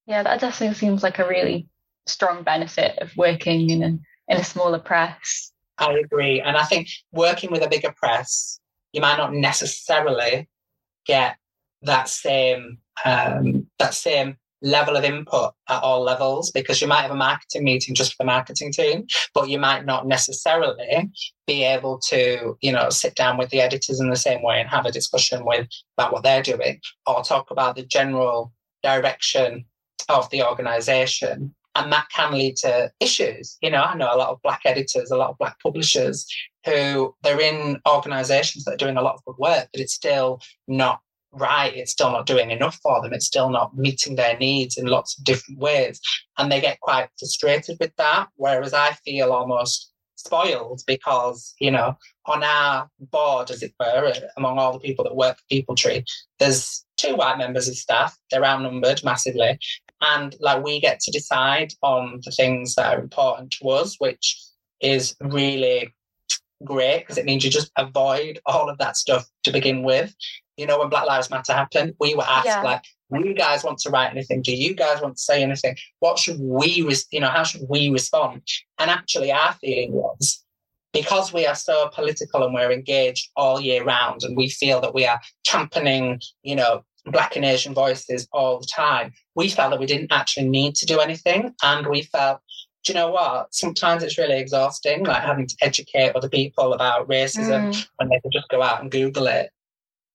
Yeah, 0.06 0.24
that 0.24 0.40
definitely 0.40 0.74
seems 0.74 1.04
like 1.04 1.20
a 1.20 1.28
really 1.28 1.68
strong 2.06 2.42
benefit 2.42 2.98
of 2.98 3.16
working 3.16 3.70
in 3.70 3.82
a 3.82 4.32
in 4.32 4.40
a 4.40 4.44
smaller 4.44 4.80
press. 4.80 5.52
I 5.78 5.92
agree, 5.92 6.40
and 6.40 6.56
I 6.56 6.64
think 6.64 6.88
working 7.12 7.52
with 7.52 7.62
a 7.62 7.68
bigger 7.68 7.92
press, 7.96 8.58
you 8.92 9.00
might 9.00 9.18
not 9.18 9.32
necessarily 9.32 10.48
get 11.06 11.36
that 11.82 12.08
same 12.08 12.78
um, 13.04 13.66
that 13.78 13.94
same 13.94 14.36
level 14.62 14.96
of 14.96 15.04
input 15.04 15.52
at 15.68 15.82
all 15.82 16.02
levels 16.02 16.50
because 16.50 16.80
you 16.80 16.86
might 16.86 17.02
have 17.02 17.10
a 17.10 17.16
marketing 17.16 17.64
meeting 17.64 17.94
just 17.94 18.12
for 18.12 18.22
the 18.22 18.26
marketing 18.26 18.72
team, 18.72 19.06
but 19.34 19.48
you 19.48 19.58
might 19.58 19.84
not 19.86 20.06
necessarily 20.06 21.10
be 21.46 21.64
able 21.64 21.98
to, 21.98 22.56
you 22.60 22.72
know, 22.72 22.90
sit 22.90 23.14
down 23.14 23.38
with 23.38 23.50
the 23.50 23.60
editors 23.60 24.00
in 24.00 24.10
the 24.10 24.16
same 24.16 24.42
way 24.42 24.60
and 24.60 24.68
have 24.68 24.86
a 24.86 24.92
discussion 24.92 25.44
with 25.44 25.66
about 25.96 26.12
what 26.12 26.22
they're 26.22 26.42
doing 26.42 26.80
or 27.06 27.22
talk 27.22 27.50
about 27.50 27.76
the 27.76 27.84
general 27.84 28.52
direction 28.82 29.64
of 30.08 30.28
the 30.30 30.42
organization. 30.42 31.54
And 31.76 31.92
that 31.92 32.08
can 32.14 32.32
lead 32.32 32.56
to 32.58 32.90
issues. 32.98 33.56
You 33.62 33.70
know, 33.70 33.82
I 33.82 33.94
know 33.94 34.12
a 34.12 34.18
lot 34.18 34.30
of 34.30 34.42
black 34.42 34.62
editors, 34.64 35.10
a 35.10 35.16
lot 35.16 35.30
of 35.30 35.38
black 35.38 35.56
publishers 35.60 36.26
who 36.66 37.14
they're 37.22 37.40
in 37.40 37.80
organizations 37.88 38.64
that 38.64 38.74
are 38.74 38.76
doing 38.76 38.96
a 38.96 39.02
lot 39.02 39.14
of 39.14 39.24
good 39.24 39.36
work, 39.38 39.68
but 39.72 39.80
it's 39.80 39.94
still 39.94 40.40
not 40.66 41.00
right, 41.32 41.74
it's 41.74 41.92
still 41.92 42.10
not 42.10 42.26
doing 42.26 42.50
enough 42.50 42.78
for 42.82 43.00
them. 43.02 43.12
It's 43.12 43.26
still 43.26 43.50
not 43.50 43.76
meeting 43.76 44.16
their 44.16 44.36
needs 44.38 44.76
in 44.76 44.86
lots 44.86 45.18
of 45.18 45.24
different 45.24 45.60
ways. 45.60 46.00
And 46.38 46.50
they 46.50 46.60
get 46.60 46.80
quite 46.80 47.08
frustrated 47.18 47.76
with 47.80 47.94
that. 47.96 48.28
Whereas 48.36 48.74
I 48.74 48.92
feel 49.04 49.32
almost 49.32 49.92
spoiled 50.16 50.82
because, 50.86 51.54
you 51.60 51.70
know, 51.70 51.96
on 52.26 52.42
our 52.42 52.88
board, 52.98 53.50
as 53.50 53.62
it 53.62 53.72
were, 53.78 54.12
uh, 54.14 54.20
among 54.36 54.58
all 54.58 54.72
the 54.72 54.78
people 54.78 55.04
that 55.04 55.16
work 55.16 55.38
for 55.38 55.54
Peepal 55.54 55.76
Tree, 55.76 56.04
there's 56.38 56.84
two 56.96 57.16
white 57.16 57.38
members 57.38 57.68
of 57.68 57.76
staff. 57.76 58.16
They're 58.30 58.44
outnumbered 58.44 59.02
massively. 59.04 59.58
And 60.02 60.34
like 60.40 60.64
we 60.64 60.80
get 60.80 61.00
to 61.00 61.10
decide 61.10 61.72
on 61.82 62.20
the 62.24 62.30
things 62.30 62.74
that 62.74 62.94
are 62.94 63.00
important 63.00 63.54
to 63.60 63.68
us, 63.68 63.96
which 63.98 64.38
is 64.80 65.14
really 65.20 65.94
great 66.64 67.00
because 67.00 67.18
it 67.18 67.24
means 67.24 67.44
you 67.44 67.50
just 67.50 67.72
avoid 67.76 68.38
all 68.46 68.68
of 68.68 68.78
that 68.78 68.96
stuff 68.96 69.26
to 69.44 69.50
begin 69.50 69.82
with 69.82 70.14
you 70.60 70.66
know, 70.66 70.78
when 70.78 70.90
Black 70.90 71.06
Lives 71.06 71.30
Matter 71.30 71.54
happened, 71.54 71.94
we 71.98 72.14
were 72.14 72.22
asked 72.28 72.44
yeah. 72.44 72.60
like, 72.60 72.84
do 73.12 73.26
you 73.26 73.34
guys 73.34 73.64
want 73.64 73.78
to 73.78 73.90
write 73.90 74.10
anything? 74.10 74.42
Do 74.42 74.54
you 74.54 74.74
guys 74.74 75.00
want 75.00 75.16
to 75.16 75.22
say 75.22 75.42
anything? 75.42 75.74
What 76.00 76.18
should 76.18 76.38
we, 76.38 76.82
res- 76.82 77.06
you 77.10 77.18
know, 77.18 77.30
how 77.30 77.44
should 77.44 77.62
we 77.68 77.88
respond? 77.88 78.42
And 78.78 78.90
actually, 78.90 79.32
our 79.32 79.54
feeling 79.54 79.92
was 79.92 80.44
because 80.92 81.32
we 81.32 81.46
are 81.46 81.54
so 81.54 81.88
political 81.94 82.44
and 82.44 82.52
we're 82.52 82.72
engaged 82.72 83.30
all 83.36 83.58
year 83.58 83.82
round, 83.82 84.22
and 84.22 84.36
we 84.36 84.50
feel 84.50 84.82
that 84.82 84.94
we 84.94 85.06
are 85.06 85.18
championing, 85.44 86.20
you 86.42 86.56
know, 86.56 86.84
Black 87.06 87.36
and 87.36 87.44
Asian 87.46 87.72
voices 87.72 88.28
all 88.30 88.60
the 88.60 88.66
time. 88.66 89.12
We 89.34 89.48
felt 89.48 89.70
that 89.70 89.80
we 89.80 89.86
didn't 89.86 90.12
actually 90.12 90.50
need 90.50 90.74
to 90.76 90.86
do 90.86 91.00
anything, 91.00 91.54
and 91.62 91.86
we 91.86 92.02
felt 92.02 92.40
do 92.84 92.92
you 92.92 92.98
know 92.98 93.10
what? 93.10 93.54
Sometimes 93.54 94.02
it's 94.02 94.16
really 94.16 94.38
exhausting, 94.38 95.04
like 95.04 95.22
having 95.22 95.46
to 95.46 95.56
educate 95.60 96.12
other 96.16 96.30
people 96.30 96.72
about 96.72 97.08
racism 97.08 97.68
mm. 97.68 97.88
when 97.96 98.08
they 98.08 98.18
can 98.20 98.30
just 98.32 98.48
go 98.48 98.62
out 98.62 98.80
and 98.80 98.90
Google 98.90 99.26
it. 99.26 99.50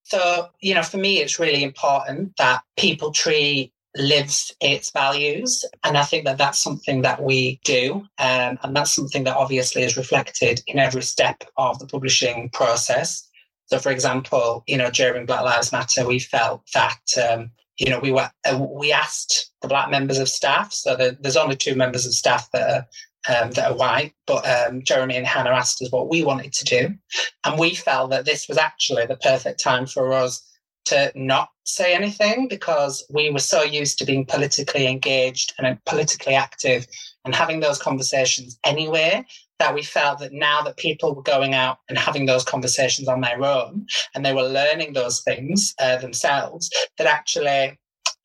So, 0.06 0.50
you 0.62 0.76
know, 0.76 0.84
for 0.84 0.98
me, 0.98 1.20
it's 1.20 1.40
really 1.40 1.64
important 1.64 2.38
that 2.38 2.62
Peepal 2.78 3.14
Tree 3.14 3.74
lives 3.98 4.56
its 4.62 4.92
values. 4.92 5.66
And 5.84 5.98
I 5.98 6.04
think 6.04 6.26
that 6.26 6.38
that's 6.38 6.60
something 6.60 7.02
that 7.02 7.24
we 7.24 7.60
do. 7.64 8.06
Um, 8.20 8.60
and 8.62 8.76
that's 8.76 8.94
something 8.94 9.24
that 9.24 9.36
obviously 9.36 9.82
is 9.82 9.98
reflected 9.98 10.62
in 10.68 10.78
every 10.78 11.02
step 11.02 11.44
of 11.58 11.80
the 11.80 11.88
publishing 11.88 12.50
process. 12.52 13.28
So, 13.66 13.80
for 13.80 13.92
example, 13.92 14.64
you 14.68 14.78
know, 14.78 14.92
during 14.92 15.26
Black 15.26 15.42
Lives 15.42 15.72
Matter, 15.72 16.06
we 16.06 16.20
felt 16.20 16.62
that, 16.76 17.00
um, 17.28 17.50
you 17.80 17.90
know, 17.90 18.00
we 18.00 18.12
were 18.12 18.30
uh, 18.48 18.60
we 18.60 18.92
asked 18.92 19.52
the 19.64 19.68
black 19.68 19.90
members 19.90 20.20
of 20.20 20.30
staff. 20.30 20.72
So 20.72 20.96
the, 20.96 21.18
there's 21.20 21.36
only 21.36 21.56
two 21.56 21.74
members 21.74 22.06
of 22.06 22.14
staff 22.14 22.48
that 22.52 22.70
are 22.70 22.88
um, 23.30 23.52
that 23.52 23.72
are 23.72 23.78
white, 23.78 24.14
but 24.28 24.48
um, 24.48 24.84
Jeremy 24.84 25.16
and 25.18 25.28
Hannah 25.28 25.52
asked 25.52 25.82
us 25.82 25.92
what 25.92 26.10
we 26.10 26.24
wanted 26.24 26.54
to 26.54 26.66
do, 26.66 26.94
and 27.46 27.60
we 27.60 27.76
felt 27.76 28.12
that 28.12 28.26
this 28.26 28.48
was 28.48 28.58
actually 28.58 29.06
the 29.06 29.18
perfect 29.18 29.62
time 29.62 29.86
for 29.86 30.14
us 30.14 30.42
to 30.86 31.12
not 31.16 31.50
say 31.64 31.94
anything 31.94 32.48
because 32.48 33.06
we 33.10 33.30
were 33.32 33.40
so 33.40 33.64
used 33.64 33.98
to 33.98 34.06
being 34.06 34.26
politically 34.26 34.88
engaged 34.88 35.54
and 35.58 35.84
politically 35.86 36.36
active 36.36 36.86
and 37.26 37.34
having 37.34 37.60
those 37.60 37.82
conversations 37.82 38.60
anyway 38.66 39.26
that 39.58 39.74
we 39.74 39.82
felt 39.82 40.20
that 40.20 40.34
now 40.34 40.62
that 40.62 40.78
people 40.78 41.16
were 41.16 41.24
going 41.24 41.54
out 41.54 41.80
and 41.90 41.98
having 41.98 42.26
those 42.26 42.44
conversations 42.44 43.08
on 43.08 43.22
their 43.22 43.44
own 43.44 43.86
and 44.14 44.24
they 44.24 44.34
were 44.34 44.44
learning 44.44 44.94
those 44.94 45.22
things 45.24 45.74
uh, 45.80 45.98
themselves 45.98 46.70
that 46.98 47.08
actually 47.08 47.78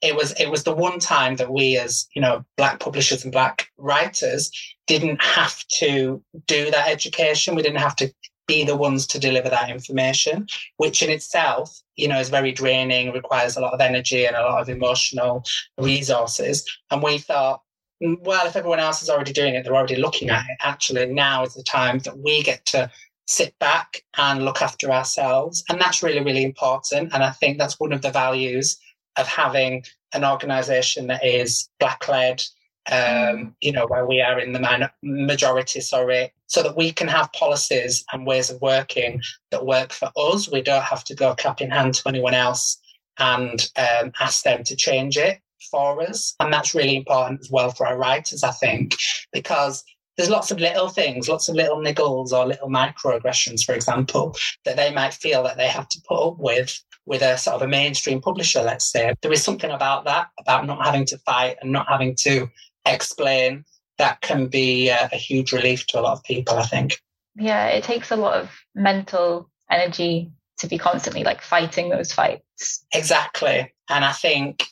it 0.03 0.17
was 0.17 0.33
it 0.33 0.51
was 0.51 0.65
the 0.65 0.75
one 0.75 0.99
time 0.99 1.37
that 1.37 1.53
we 1.53 1.77
as 1.77 2.07
you 2.15 2.23
know 2.23 2.45
black 2.57 2.81
publishers 2.81 3.25
and 3.25 3.33
black 3.33 3.69
writers 3.79 4.51
didn't 4.87 5.23
have 5.23 5.65
to 5.69 6.23
do 6.47 6.71
that 6.71 6.89
education 6.89 7.55
we 7.55 7.63
didn't 7.63 7.79
have 7.79 7.97
to 7.97 8.13
be 8.51 8.65
the 8.65 8.77
ones 8.77 9.07
to 9.07 9.21
deliver 9.21 9.49
that 9.49 9.71
information, 9.71 10.45
which 10.77 11.05
in 11.05 11.09
itself, 11.09 11.81
you 11.95 12.09
know, 12.09 12.19
is 12.19 12.31
very 12.31 12.51
draining, 12.51 13.13
requires 13.13 13.57
a 13.57 13.61
lot 13.61 13.73
of 13.73 13.81
energy 13.81 14.27
and 14.27 14.35
a 14.35 14.43
lot 14.43 14.61
of 14.61 14.69
emotional 14.69 15.45
resources. 15.79 16.69
And 16.91 17.01
we 17.01 17.19
thought, 17.19 17.61
mm, 18.03 18.17
well, 18.23 18.45
if 18.49 18.57
everyone 18.57 18.81
else 18.81 19.05
is 19.05 19.09
already 19.09 19.33
doing 19.33 19.55
it, 19.55 19.63
they're 19.63 19.77
already 19.77 19.95
looking 19.95 20.31
at 20.31 20.45
it. 20.49 20.57
Actually, 20.63 21.07
now 21.07 21.45
is 21.45 21.55
the 21.55 21.63
time 21.63 22.01
that 22.01 22.19
we 22.19 22.43
get 22.43 22.67
to 22.67 22.91
sit 23.29 23.57
back 23.61 24.03
and 24.17 24.45
look 24.45 24.61
after 24.61 24.91
ourselves. 24.91 25.63
And 25.69 25.81
that's 25.81 26.03
really, 26.03 26.25
really 26.25 26.43
important. 26.43 27.15
And 27.15 27.23
I 27.23 27.31
think 27.31 27.57
that's 27.57 27.79
one 27.79 27.93
of 27.93 28.03
the 28.03 28.11
values 28.11 28.77
of 29.17 29.27
having 29.27 29.85
an 30.15 30.25
organization 30.25 31.07
that 31.09 31.25
is 31.25 31.69
black 31.79 32.09
led, 32.09 32.43
um, 32.91 33.55
you 33.61 33.73
know, 33.73 33.87
where 33.87 34.07
we 34.07 34.21
are 34.21 34.39
in 34.39 34.53
the 34.53 34.91
majority, 35.03 35.81
sorry, 35.81 36.33
so 36.47 36.63
that 36.63 36.77
we 36.77 36.93
can 36.93 37.09
have 37.09 37.33
policies 37.33 38.05
and 38.13 38.27
ways 38.27 38.51
of 38.51 38.61
working 38.61 39.21
that 39.51 39.67
work 39.67 39.93
for 39.93 40.11
us. 40.17 40.51
We 40.51 40.63
don't 40.63 40.83
have 40.83 41.05
to 41.05 41.15
go 41.15 41.35
cap 41.35 41.61
in 41.61 41.71
hand 41.71 41.95
to 41.95 42.09
anyone 42.09 42.35
else 42.35 42.79
and 43.19 43.71
um, 43.77 44.13
ask 44.21 44.43
them 44.43 44.65
to 44.65 44.75
change 44.77 45.17
it 45.17 45.39
for 45.71 46.03
us. 46.03 46.35
And 46.41 46.53
that's 46.53 46.75
really 46.75 46.97
important 46.97 47.41
as 47.41 47.51
well 47.51 47.71
for 47.71 47.87
our 47.87 47.99
writers, 47.99 48.43
I 48.43 48.51
think, 48.53 48.97
because 49.33 49.85
there's 50.17 50.31
lots 50.31 50.51
of 50.51 50.59
little 50.59 50.89
things, 50.89 51.29
lots 51.29 51.49
of 51.49 51.55
little 51.55 51.79
niggles 51.79 52.33
or 52.33 52.47
little 52.47 52.69
microaggressions, 52.69 53.65
for 53.65 53.75
example, 53.75 54.37
that 54.65 54.77
they 54.77 54.93
might 54.93 55.15
feel 55.15 55.43
that 55.45 55.57
they 55.57 55.69
have 55.69 55.89
to 55.89 56.03
put 56.09 56.29
up 56.29 56.39
with 56.39 56.83
with 57.07 57.23
a 57.23 57.37
sort 57.37 57.57
of 57.57 57.63
a 57.63 57.69
mainstream 57.69 58.21
publisher, 58.21 58.63
let's 58.63 58.91
say. 58.91 59.15
There 59.23 59.33
is 59.33 59.43
something 59.43 59.71
about 59.71 60.05
that, 60.05 60.29
about 60.39 60.67
not 60.67 60.85
having 60.85 61.05
to 61.07 61.19
fight 61.19 61.57
and 61.61 61.73
not 61.73 61.89
having 61.89 62.15
to 62.21 62.49
explain 62.87 63.65
that 63.99 64.21
can 64.21 64.47
be 64.47 64.89
a, 64.89 65.09
a 65.13 65.17
huge 65.17 65.53
relief 65.53 65.87
to 65.89 66.01
a 66.01 66.03
lot 66.03 66.13
of 66.13 66.25
people, 66.25 66.59
I 66.59 66.67
think. 66.67 67.01
Yeah, 67.37 67.67
it 67.67 67.85
takes 67.85 68.11
a 68.11 68.17
lot 68.17 68.35
of 68.35 68.51
mental 68.75 69.51
energy 69.71 70.31
to 70.59 70.67
be 70.67 70.79
constantly 70.79 71.25
like 71.25 71.43
fighting 71.43 71.89
those 71.89 72.13
fights. 72.13 72.85
Exactly. 72.93 73.73
And 73.89 74.05
I 74.05 74.13
think 74.13 74.65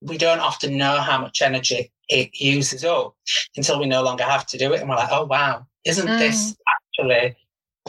we 0.00 0.18
don't 0.18 0.40
often 0.40 0.76
know 0.76 1.00
how 1.00 1.20
much 1.20 1.42
energy 1.42 1.92
it 2.08 2.30
uses 2.34 2.84
up 2.84 3.14
until 3.56 3.78
we 3.78 3.86
no 3.86 4.02
longer 4.02 4.24
have 4.24 4.46
to 4.46 4.58
do 4.58 4.72
it. 4.72 4.80
And 4.80 4.88
we're 4.88 4.96
like, 4.96 5.12
oh, 5.12 5.24
wow, 5.24 5.66
isn't 5.84 6.06
mm. 6.06 6.18
this 6.18 6.56
actually 6.98 7.36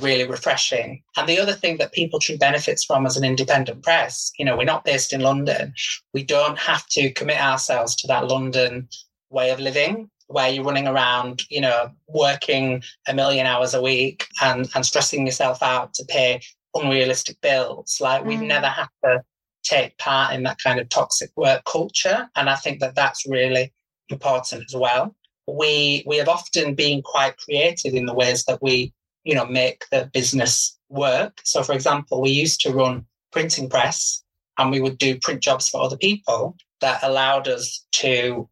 really 0.02 0.28
refreshing? 0.28 1.04
And 1.18 1.28
the 1.28 1.40
other 1.40 1.54
thing 1.54 1.78
that 1.78 1.94
Peepal 1.94 2.20
Tree 2.20 2.38
benefits 2.38 2.84
from 2.84 3.06
as 3.06 3.18
an 3.18 3.24
independent 3.24 3.84
press, 3.84 4.32
you 4.38 4.46
know, 4.46 4.58
we're 4.58 4.64
not 4.64 4.86
based 4.86 5.14
in 5.14 5.22
London. 5.22 5.74
We 6.14 6.24
don't 6.24 6.58
have 6.58 6.86
to 6.90 7.12
commit 7.14 7.40
ourselves 7.40 7.96
to 7.98 8.08
that 8.08 8.28
London 8.28 8.88
way 9.30 9.50
of 9.50 9.60
living 9.60 10.10
where 10.28 10.50
you're 10.50 10.64
running 10.64 10.88
around, 10.88 11.44
you 11.50 11.62
know, 11.62 11.92
working 12.08 12.82
a 13.08 13.14
million 13.14 13.46
hours 13.46 13.74
a 13.74 13.82
week 13.82 14.26
and, 14.42 14.70
and 14.74 14.86
stressing 14.86 15.26
yourself 15.26 15.62
out 15.62 15.94
to 15.94 16.06
pay 16.06 16.42
unrealistic 16.74 17.40
bills. 17.42 17.98
Like 18.02 18.26
we've 18.26 18.40
mm. 18.40 18.48
never 18.48 18.68
had 18.68 18.88
to 19.04 19.24
take 19.64 19.98
part 19.98 20.34
in 20.34 20.44
that 20.44 20.58
kind 20.64 20.80
of 20.80 20.90
toxic 20.90 21.30
work 21.36 21.64
culture. 21.66 22.28
And 22.36 22.50
I 22.50 22.56
think 22.56 22.80
that 22.80 22.96
that's 22.96 23.28
really 23.28 23.74
important 24.10 24.64
as 24.68 24.76
well. 24.76 25.16
We, 25.48 26.04
we 26.06 26.18
have 26.18 26.30
often 26.30 26.74
been 26.74 27.02
quite 27.02 27.38
creative 27.38 27.94
in 27.94 28.06
the 28.06 28.14
ways 28.14 28.46
that 28.46 28.62
we, 28.62 28.94
you 29.24 29.36
know, 29.36 29.46
make 29.46 29.86
the 29.92 30.10
business 30.14 30.78
work. 30.90 31.40
So 31.44 31.64
for 31.64 31.74
example, 31.74 32.22
we 32.22 32.30
used 32.30 32.62
to 32.62 32.72
run 32.72 33.06
printing 33.32 33.70
press 33.70 34.24
and 34.58 34.72
we 34.72 34.82
would 34.82 34.98
do 34.98 35.20
print 35.20 35.42
jobs 35.42 35.70
for 35.70 35.82
other 35.82 35.98
people 35.98 36.56
that 36.82 37.02
allowed 37.04 37.48
us 37.48 37.86
to 37.94 38.48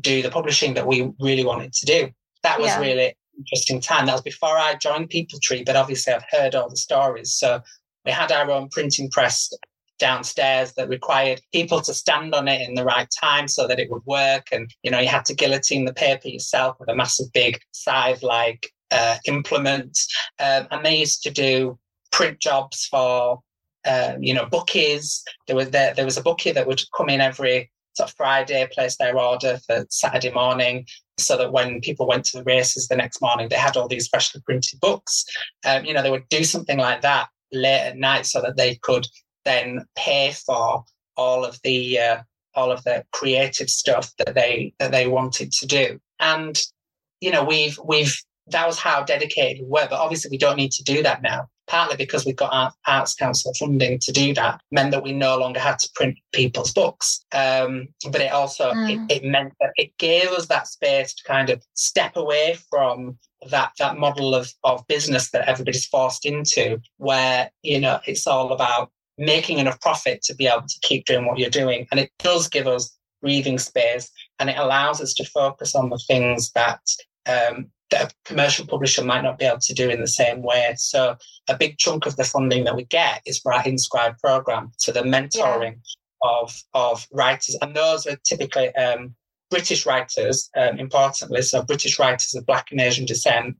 do 0.00 0.22
the 0.22 0.30
publishing 0.30 0.74
that 0.74 0.86
we 0.86 1.10
really 1.20 1.44
wanted 1.44 1.72
to 1.72 1.86
do. 1.86 2.10
That 2.42 2.58
was 2.58 2.68
yeah. 2.68 2.80
really 2.80 3.14
interesting 3.38 3.80
time. 3.80 4.06
That 4.06 4.12
was 4.12 4.22
before 4.22 4.56
I 4.56 4.74
joined 4.74 5.10
Peepal 5.10 5.40
Tree, 5.40 5.62
but 5.64 5.76
obviously 5.76 6.12
I've 6.12 6.24
heard 6.30 6.54
all 6.54 6.68
the 6.68 6.76
stories. 6.76 7.32
So 7.32 7.60
we 8.04 8.12
had 8.12 8.32
our 8.32 8.50
own 8.50 8.68
printing 8.70 9.10
press 9.10 9.52
downstairs 9.98 10.72
that 10.74 10.88
required 10.88 11.40
people 11.52 11.80
to 11.80 11.94
stand 11.94 12.34
on 12.34 12.48
it 12.48 12.68
in 12.68 12.74
the 12.74 12.84
right 12.84 13.08
time 13.20 13.46
so 13.46 13.66
that 13.68 13.78
it 13.78 13.90
would 13.90 14.04
work. 14.06 14.48
And, 14.50 14.68
you 14.82 14.90
know, 14.90 14.98
you 14.98 15.08
had 15.08 15.24
to 15.26 15.34
guillotine 15.34 15.84
the 15.84 15.94
paper 15.94 16.28
yourself 16.28 16.76
with 16.80 16.88
a 16.88 16.96
massive 16.96 17.32
big 17.32 17.60
scythe 17.72 18.22
like 18.22 18.70
uh, 18.90 19.16
implement. 19.26 19.98
Um, 20.38 20.66
and 20.70 20.84
they 20.84 20.96
used 20.96 21.22
to 21.22 21.30
do 21.30 21.78
print 22.12 22.40
jobs 22.40 22.86
for, 22.86 23.40
um, 23.86 24.22
you 24.22 24.34
know, 24.34 24.46
bookies. 24.46 25.22
There 25.46 25.56
was 25.56 25.70
there, 25.70 25.94
there 25.94 26.04
was 26.04 26.16
a 26.16 26.22
bookie 26.22 26.52
that 26.52 26.66
would 26.66 26.82
come 26.96 27.08
in 27.08 27.20
every 27.20 27.70
sort 27.94 28.10
of 28.10 28.16
Friday, 28.16 28.68
place 28.72 28.96
their 28.96 29.18
order 29.18 29.58
for 29.66 29.86
Saturday 29.88 30.32
morning, 30.32 30.86
so 31.18 31.36
that 31.36 31.52
when 31.52 31.80
people 31.80 32.06
went 32.06 32.24
to 32.26 32.38
the 32.38 32.44
races 32.44 32.88
the 32.88 32.96
next 32.96 33.22
morning, 33.22 33.48
they 33.48 33.56
had 33.56 33.76
all 33.76 33.88
these 33.88 34.08
freshly 34.08 34.40
printed 34.44 34.80
books. 34.80 35.24
Um, 35.64 35.84
you 35.84 35.94
know, 35.94 36.02
they 36.02 36.10
would 36.10 36.28
do 36.28 36.44
something 36.44 36.78
like 36.78 37.02
that 37.02 37.28
late 37.52 37.86
at 37.86 37.96
night 37.96 38.26
so 38.26 38.40
that 38.42 38.56
they 38.56 38.76
could 38.76 39.06
then 39.44 39.84
pay 39.96 40.32
for 40.32 40.84
all 41.16 41.44
of 41.44 41.58
the 41.62 41.98
uh, 41.98 42.18
all 42.54 42.70
of 42.70 42.82
the 42.84 43.04
creative 43.12 43.68
stuff 43.68 44.12
that 44.18 44.34
they 44.34 44.74
that 44.78 44.90
they 44.90 45.06
wanted 45.06 45.52
to 45.52 45.66
do. 45.66 46.00
And 46.20 46.58
you 47.20 47.30
know, 47.30 47.44
we've 47.44 47.78
we've 47.84 48.16
that 48.48 48.66
was 48.66 48.78
how 48.78 49.02
dedicated 49.02 49.62
we 49.62 49.68
were. 49.68 49.86
But 49.88 50.00
obviously, 50.00 50.30
we 50.30 50.38
don't 50.38 50.56
need 50.56 50.72
to 50.72 50.84
do 50.84 51.02
that 51.02 51.22
now 51.22 51.48
partly 51.66 51.96
because 51.96 52.26
we 52.26 52.32
got 52.32 52.52
our 52.52 52.72
Arts 52.86 53.14
Council 53.14 53.52
funding 53.58 53.98
to 54.00 54.12
do 54.12 54.34
that, 54.34 54.60
meant 54.70 54.90
that 54.90 55.02
we 55.02 55.12
no 55.12 55.38
longer 55.38 55.60
had 55.60 55.78
to 55.78 55.88
print 55.94 56.18
people's 56.32 56.72
books. 56.72 57.24
Um, 57.32 57.88
but 58.10 58.20
it 58.20 58.32
also 58.32 58.72
mm. 58.72 59.08
it, 59.08 59.16
it, 59.16 59.24
meant 59.24 59.54
that 59.60 59.70
it 59.76 59.96
gave 59.98 60.28
us 60.28 60.46
that 60.46 60.66
space 60.66 61.14
to 61.14 61.24
kind 61.24 61.50
of 61.50 61.62
step 61.74 62.16
away 62.16 62.58
from 62.70 63.18
that 63.50 63.72
that 63.78 63.98
model 63.98 64.34
of 64.34 64.50
of 64.64 64.86
business 64.88 65.30
that 65.30 65.48
everybody's 65.48 65.86
forced 65.86 66.26
into, 66.26 66.80
where 66.98 67.50
you 67.62 67.80
know 67.80 68.00
it's 68.06 68.26
all 68.26 68.52
about 68.52 68.90
making 69.16 69.58
enough 69.58 69.80
profit 69.80 70.22
to 70.22 70.34
be 70.34 70.46
able 70.46 70.62
to 70.62 70.78
keep 70.82 71.04
doing 71.06 71.26
what 71.26 71.38
you're 71.38 71.50
doing, 71.50 71.86
and 71.90 72.00
it 72.00 72.10
does 72.18 72.48
give 72.48 72.66
us 72.66 72.96
breathing 73.22 73.58
space, 73.58 74.10
and 74.38 74.50
it 74.50 74.58
allows 74.58 75.00
us 75.00 75.14
to 75.14 75.24
focus 75.24 75.74
on 75.74 75.88
the 75.88 76.00
things 76.06 76.50
that 76.52 76.80
um, 77.26 77.70
that 77.90 78.12
a 78.12 78.14
commercial 78.24 78.66
publisher 78.66 79.04
might 79.04 79.22
not 79.22 79.38
be 79.38 79.44
able 79.44 79.58
to 79.58 79.74
do 79.74 79.90
in 79.90 80.00
the 80.00 80.06
same 80.06 80.42
way. 80.42 80.74
So 80.76 81.16
a 81.48 81.56
big 81.56 81.78
chunk 81.78 82.06
of 82.06 82.16
the 82.16 82.24
funding 82.24 82.64
that 82.64 82.76
we 82.76 82.84
get 82.84 83.22
is 83.26 83.38
for 83.38 83.52
our 83.52 83.62
Inscribe 83.64 84.18
program, 84.18 84.72
so 84.76 84.92
the 84.92 85.02
mentoring 85.02 85.74
yeah. 85.74 86.30
of 86.30 86.62
of 86.74 87.06
writers, 87.12 87.56
and 87.60 87.74
those 87.74 88.06
are 88.06 88.16
typically 88.24 88.74
um, 88.76 89.14
British 89.50 89.86
writers, 89.86 90.50
um, 90.56 90.78
importantly, 90.78 91.42
so 91.42 91.62
British 91.62 91.98
writers 91.98 92.34
of 92.34 92.46
Black 92.46 92.70
and 92.70 92.80
Asian 92.80 93.04
descent, 93.04 93.56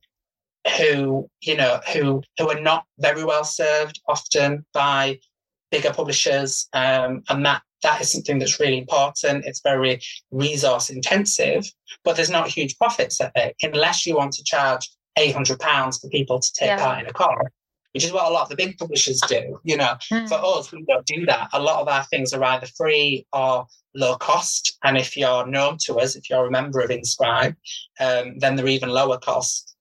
who 0.78 1.28
you 1.40 1.56
know 1.56 1.80
who 1.92 2.22
who 2.38 2.50
are 2.50 2.60
not 2.60 2.84
very 2.98 3.24
well 3.24 3.44
served 3.44 4.00
often 4.08 4.64
by 4.72 5.18
bigger 5.70 5.92
publishers, 5.92 6.68
um, 6.72 7.22
and 7.28 7.44
that 7.44 7.62
that 7.84 8.00
is 8.00 8.10
something 8.10 8.38
that's 8.38 8.58
really 8.58 8.78
important. 8.78 9.44
It's 9.44 9.60
very 9.60 10.00
resource 10.32 10.90
intensive, 10.90 11.70
but 12.02 12.16
there's 12.16 12.30
not 12.30 12.48
huge 12.48 12.76
profits 12.76 13.20
at 13.20 13.32
it 13.36 13.54
unless 13.62 14.04
you 14.04 14.16
want 14.16 14.32
to 14.32 14.44
charge 14.44 14.90
£800 15.16 16.00
for 16.00 16.08
people 16.08 16.40
to 16.40 16.52
take 16.54 16.68
yeah. 16.68 16.78
part 16.78 17.00
in 17.00 17.06
a 17.06 17.12
course, 17.12 17.48
which 17.92 18.04
is 18.04 18.12
what 18.12 18.28
a 18.28 18.32
lot 18.32 18.44
of 18.44 18.48
the 18.48 18.56
big 18.56 18.76
publishers 18.78 19.20
do. 19.28 19.60
You 19.62 19.76
know, 19.76 19.94
mm. 20.12 20.28
for 20.28 20.34
us, 20.34 20.72
we 20.72 20.82
don't 20.88 21.06
do 21.06 21.24
that. 21.26 21.50
A 21.52 21.60
lot 21.60 21.80
of 21.80 21.88
our 21.88 22.02
things 22.04 22.32
are 22.32 22.42
either 22.42 22.66
free 22.66 23.26
or 23.32 23.66
low 23.94 24.16
cost. 24.16 24.76
And 24.82 24.96
if 24.96 25.16
you're 25.16 25.46
known 25.46 25.78
to 25.82 25.96
us, 25.96 26.16
if 26.16 26.28
you're 26.28 26.46
a 26.46 26.50
member 26.50 26.80
of 26.80 26.90
Inscribe, 26.90 27.54
um, 28.00 28.38
then 28.38 28.56
they're 28.56 28.66
even 28.66 28.88
lower 28.88 29.18
cost. 29.18 29.76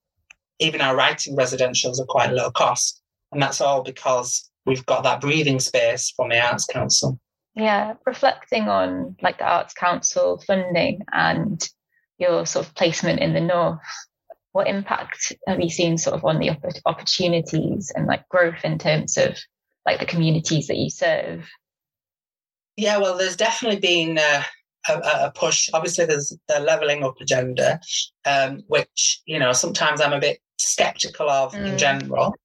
Even 0.59 0.81
our 0.81 0.95
writing 0.95 1.35
residentials 1.35 1.99
are 1.99 2.05
quite 2.05 2.31
low 2.31 2.51
cost. 2.51 3.01
And 3.31 3.41
that's 3.41 3.61
all 3.61 3.81
because 3.81 4.51
we've 4.65 4.85
got 4.85 5.03
that 5.03 5.21
breathing 5.21 5.59
space 5.59 6.13
from 6.15 6.29
the 6.29 6.39
Arts 6.39 6.65
Council. 6.65 7.19
Yeah, 7.55 7.93
reflecting 8.05 8.67
on 8.67 9.15
like 9.21 9.37
the 9.37 9.47
Arts 9.47 9.73
Council 9.73 10.41
funding 10.45 11.05
and 11.11 11.63
your 12.17 12.45
sort 12.45 12.65
of 12.65 12.75
placement 12.75 13.19
in 13.19 13.33
the 13.33 13.41
North, 13.41 13.79
what 14.53 14.67
impact 14.67 15.33
have 15.47 15.59
you 15.59 15.69
seen 15.69 15.97
sort 15.97 16.15
of 16.15 16.25
on 16.25 16.39
the 16.39 16.51
opportunities 16.85 17.91
and 17.95 18.07
like 18.07 18.27
growth 18.29 18.63
in 18.63 18.77
terms 18.77 19.17
of 19.17 19.37
like 19.85 19.99
the 19.99 20.05
communities 20.05 20.67
that 20.67 20.77
you 20.77 20.89
serve? 20.89 21.47
Yeah, 22.75 22.97
well, 22.97 23.17
there's 23.17 23.35
definitely 23.35 23.79
been 23.79 24.17
uh, 24.17 24.43
a, 24.89 24.93
a, 24.93 25.31
push. 25.35 25.69
Obviously, 25.73 26.05
there's 26.05 26.35
the 26.47 26.59
levelling 26.59 27.03
up 27.03 27.19
agenda, 27.21 27.79
um, 28.25 28.63
which 28.67 29.21
you 29.25 29.37
know 29.37 29.53
sometimes 29.53 30.01
I'm 30.01 30.13
a 30.13 30.19
bit 30.19 30.39
skeptical 30.57 31.29
of 31.29 31.53
mm. 31.53 31.65
in 31.65 31.77
general, 31.77 32.35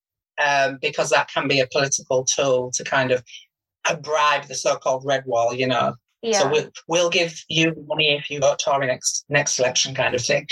um, 0.45 0.79
because 0.83 1.11
that 1.11 1.29
can 1.29 1.49
be 1.49 1.61
a 1.61 1.69
political 1.71 2.25
tool 2.25 2.71
to 2.75 2.85
kind 2.85 3.11
of 3.11 3.23
bribe 4.03 4.45
the 4.45 4.55
so-called 4.55 5.05
red 5.05 5.25
wall. 5.27 5.55
You 5.55 5.67
know, 5.67 5.95
yeah. 6.23 6.39
so 6.39 6.51
we'll 6.51 6.71
we'll 6.89 7.11
give 7.11 7.43
you 7.49 7.75
money 7.87 8.17
if 8.17 8.31
you 8.31 8.41
vote 8.41 8.61
Tory 8.65 8.87
next 8.87 9.25
next 9.29 9.59
election, 9.59 9.95
kind 9.95 10.15
of 10.15 10.25
thing. 10.25 10.47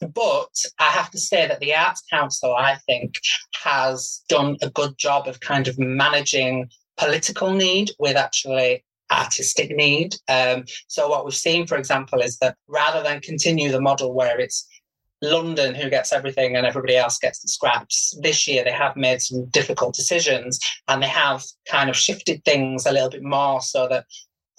But 0.00 0.48
I 0.78 0.90
have 0.90 1.10
to 1.10 1.18
say 1.18 1.46
that 1.46 1.60
the 1.60 1.74
Arts 1.74 2.02
Council, 2.10 2.54
I 2.54 2.76
think, 2.86 3.14
has 3.62 4.22
done 4.28 4.56
a 4.62 4.70
good 4.70 4.96
job 4.96 5.28
of 5.28 5.40
kind 5.40 5.68
of 5.68 5.78
managing 5.78 6.70
political 6.96 7.52
need 7.52 7.90
with 7.98 8.16
actually 8.16 8.84
artistic 9.10 9.74
need. 9.74 10.16
Um, 10.28 10.64
so 10.86 11.08
what 11.08 11.24
we've 11.24 11.34
seen, 11.34 11.66
for 11.66 11.76
example, 11.76 12.20
is 12.20 12.38
that 12.38 12.56
rather 12.68 13.02
than 13.02 13.20
continue 13.20 13.70
the 13.70 13.80
model 13.80 14.14
where 14.14 14.38
it's 14.38 14.66
London 15.22 15.74
who 15.74 15.90
gets 15.90 16.12
everything 16.12 16.56
and 16.56 16.66
everybody 16.66 16.96
else 16.96 17.18
gets 17.18 17.40
the 17.40 17.48
scraps. 17.48 18.16
This 18.22 18.46
year 18.48 18.64
they 18.64 18.72
have 18.72 18.96
made 18.96 19.20
some 19.20 19.46
difficult 19.46 19.94
decisions 19.94 20.58
and 20.88 21.02
they 21.02 21.08
have 21.08 21.44
kind 21.68 21.90
of 21.90 21.96
shifted 21.96 22.44
things 22.44 22.86
a 22.86 22.92
little 22.92 23.10
bit 23.10 23.22
more 23.22 23.60
so 23.60 23.86
that 23.88 24.06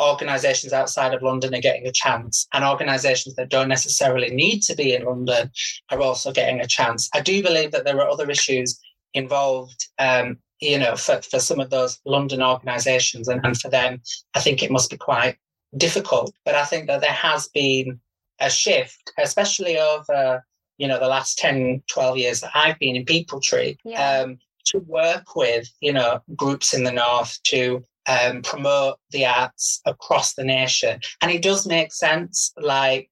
organisations 0.02 0.74
outside 0.74 1.13
of 1.13 1.21
London 1.21 1.54
are 1.54 1.62
getting 1.62 1.86
a 1.88 1.91
chance 1.91 2.47
and 2.54 2.63
organisations 2.63 3.36
that 3.36 3.50
don't 3.50 3.69
necessarily 3.69 4.30
need 4.32 4.62
to 4.62 4.76
be 4.76 4.93
in 4.93 5.06
London 5.06 5.52
are 5.91 6.02
also 6.02 6.32
getting 6.32 6.60
a 6.60 6.67
chance. 6.67 7.10
I 7.13 7.21
do 7.21 7.43
believe 7.43 7.71
that 7.71 7.86
there 7.86 8.00
are 8.00 8.10
other 8.10 8.30
issues 8.30 8.80
involved 9.13 9.88
um, 10.00 10.38
you 10.62 10.78
know, 10.78 10.95
for, 10.95 11.21
for 11.24 11.39
some 11.39 11.60
of 11.60 11.71
those 11.71 12.00
London 12.06 12.41
organisations 12.41 13.28
and, 13.28 13.43
and 13.43 13.60
for 13.60 13.69
them, 13.69 14.02
I 14.36 14.39
think 14.39 14.62
it 14.62 14.71
must 14.71 14.91
be 14.91 14.97
quite 14.97 15.38
difficult. 15.76 16.34
But 16.45 16.56
I 16.56 16.65
think 16.65 16.88
that 16.88 17.02
there 17.02 17.12
has 17.12 17.47
been 17.47 18.00
a 18.39 18.50
shift, 18.50 19.12
especially 19.17 19.78
over, 19.80 20.45
you 20.82 20.88
know, 20.88 21.00
the 21.00 21.08
last 21.08 21.38
10, 21.38 21.84
12 21.88 22.17
years 22.17 22.41
that 22.41 22.50
I've 22.56 22.80
been 22.80 22.96
in 22.96 23.06
Peepal 23.06 23.39
Tree, 23.39 23.78
yeah. 23.86 24.22
um, 24.22 24.39
to 24.65 24.80
work 24.80 25.36
with, 25.36 25.70
you 25.80 25.94
know, 25.94 26.22
groups 26.36 26.74
in 26.74 26.84
the 26.84 26.91
North 26.91 27.38
to 27.44 27.86
um, 28.08 28.41
promote 28.41 28.98
the 29.12 29.28
arts 29.28 29.80
across 29.86 30.34
the 30.34 30.44
nation. 30.44 31.00
And 31.22 31.30
it 31.30 31.44
does 31.44 31.67
make 31.67 31.94
sense. 31.94 32.52
Like 32.58 33.12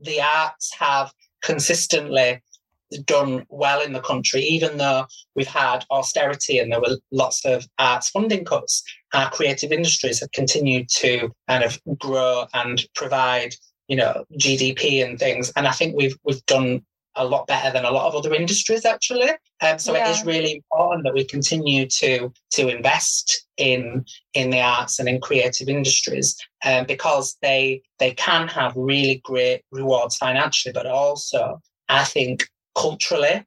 the 0.00 0.22
arts 0.22 0.74
have 0.78 1.12
consistently 1.42 2.42
done 3.04 3.44
well 3.50 3.82
in 3.82 3.92
the 3.92 4.00
country, 4.00 4.40
even 4.40 4.78
though 4.78 5.04
we've 5.36 5.46
had 5.46 5.84
austerity 5.90 6.58
and 6.58 6.72
there 6.72 6.80
were 6.80 6.96
lots 7.12 7.44
of 7.44 7.68
arts 7.78 8.08
funding 8.08 8.46
cuts. 8.46 8.82
Our 9.12 9.30
creative 9.30 9.72
industries 9.72 10.20
have 10.20 10.32
continued 10.32 10.88
to 11.00 11.30
kind 11.50 11.64
of 11.64 11.78
grow 11.98 12.46
and 12.54 12.82
provide, 12.94 13.54
you 13.88 13.96
know, 13.96 14.24
GDP 14.40 15.04
and 15.04 15.18
things. 15.18 15.52
And 15.54 15.68
I 15.68 15.72
think 15.72 15.94
we've 15.94 16.16
we've 16.24 16.44
done 16.46 16.82
a 17.16 17.24
lot 17.24 17.46
better 17.46 17.70
than 17.72 17.84
a 17.84 17.90
lot 17.90 18.06
of 18.06 18.14
other 18.14 18.34
industries 18.34 18.84
actually. 18.84 19.30
Um, 19.60 19.78
so 19.78 19.94
yeah. 19.94 20.08
it 20.08 20.10
is 20.10 20.24
really 20.24 20.56
important 20.56 21.04
that 21.04 21.14
we 21.14 21.24
continue 21.24 21.86
to 21.86 22.32
to 22.52 22.68
invest 22.68 23.46
in 23.56 24.04
in 24.34 24.50
the 24.50 24.60
arts 24.60 24.98
and 24.98 25.08
in 25.08 25.20
creative 25.20 25.68
industries 25.68 26.36
um, 26.64 26.86
because 26.86 27.36
they 27.42 27.82
they 27.98 28.12
can 28.12 28.48
have 28.48 28.72
really 28.76 29.20
great 29.24 29.62
rewards 29.70 30.16
financially, 30.16 30.72
but 30.72 30.86
also 30.86 31.60
I 31.88 32.04
think 32.04 32.48
culturally 32.76 33.44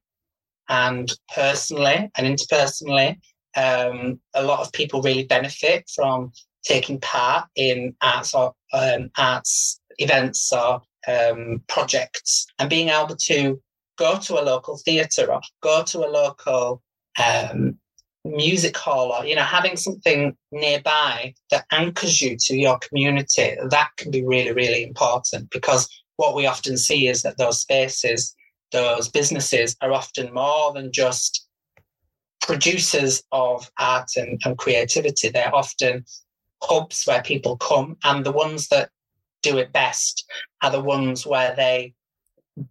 and 0.69 1.12
personally 1.34 2.10
and 2.17 2.27
interpersonally. 2.27 3.17
Um, 3.56 4.19
a 4.36 4.43
lot 4.43 4.60
of 4.60 4.71
people 4.71 5.01
really 5.01 5.23
benefit 5.23 5.89
from 5.95 6.32
taking 6.63 6.99
part 6.99 7.47
in 7.56 7.95
arts 8.01 8.36
or 8.36 8.53
um, 8.73 9.10
arts 9.17 9.80
events 9.97 10.51
or 10.53 10.82
um, 11.08 11.62
projects 11.67 12.46
and 12.60 12.70
being 12.70 12.89
able 12.89 13.15
to 13.15 13.62
go 13.98 14.17
to 14.20 14.39
a 14.39 14.43
local 14.43 14.78
theatre 14.78 15.32
or 15.32 15.41
go 15.62 15.84
to 15.84 16.00
a 16.00 16.10
local 16.10 16.82
um, 17.24 17.78
music 18.26 18.76
hall 18.76 19.13
or 19.13 19.26
you 19.26 19.36
know 19.36 19.43
having 19.43 19.78
something 19.78 20.36
nearby 20.52 21.34
that 21.50 21.65
anchors 21.72 22.22
you 22.22 22.36
to 22.38 22.58
your 22.58 22.78
community 22.80 23.56
that 23.70 23.89
can 23.98 24.12
be 24.12 24.26
really 24.26 24.52
really 24.52 24.84
important 24.84 25.50
because 25.50 25.88
what 26.17 26.36
we 26.36 26.46
often 26.46 26.78
see 26.78 27.08
is 27.08 27.22
that 27.22 27.38
those 27.38 27.62
spaces 27.62 28.36
those 28.72 29.08
businesses 29.08 29.78
are 29.82 29.93
often 29.93 30.34
more 30.34 30.74
than 30.74 30.91
just 30.91 31.48
producers 32.41 33.24
of 33.32 33.70
art 33.78 34.12
and, 34.15 34.41
and 34.46 34.58
creativity. 34.58 35.30
They're 35.30 35.54
often 35.54 36.06
hubs 36.63 37.04
where 37.06 37.22
people 37.22 37.58
come, 37.58 37.98
and 38.04 38.26
the 38.26 38.32
ones 38.32 38.70
that 38.70 38.89
do 39.41 39.58
it 39.58 39.71
best 39.71 40.26
are 40.62 40.71
the 40.71 40.82
ones 40.82 41.26
where 41.26 41.56
they 41.56 41.93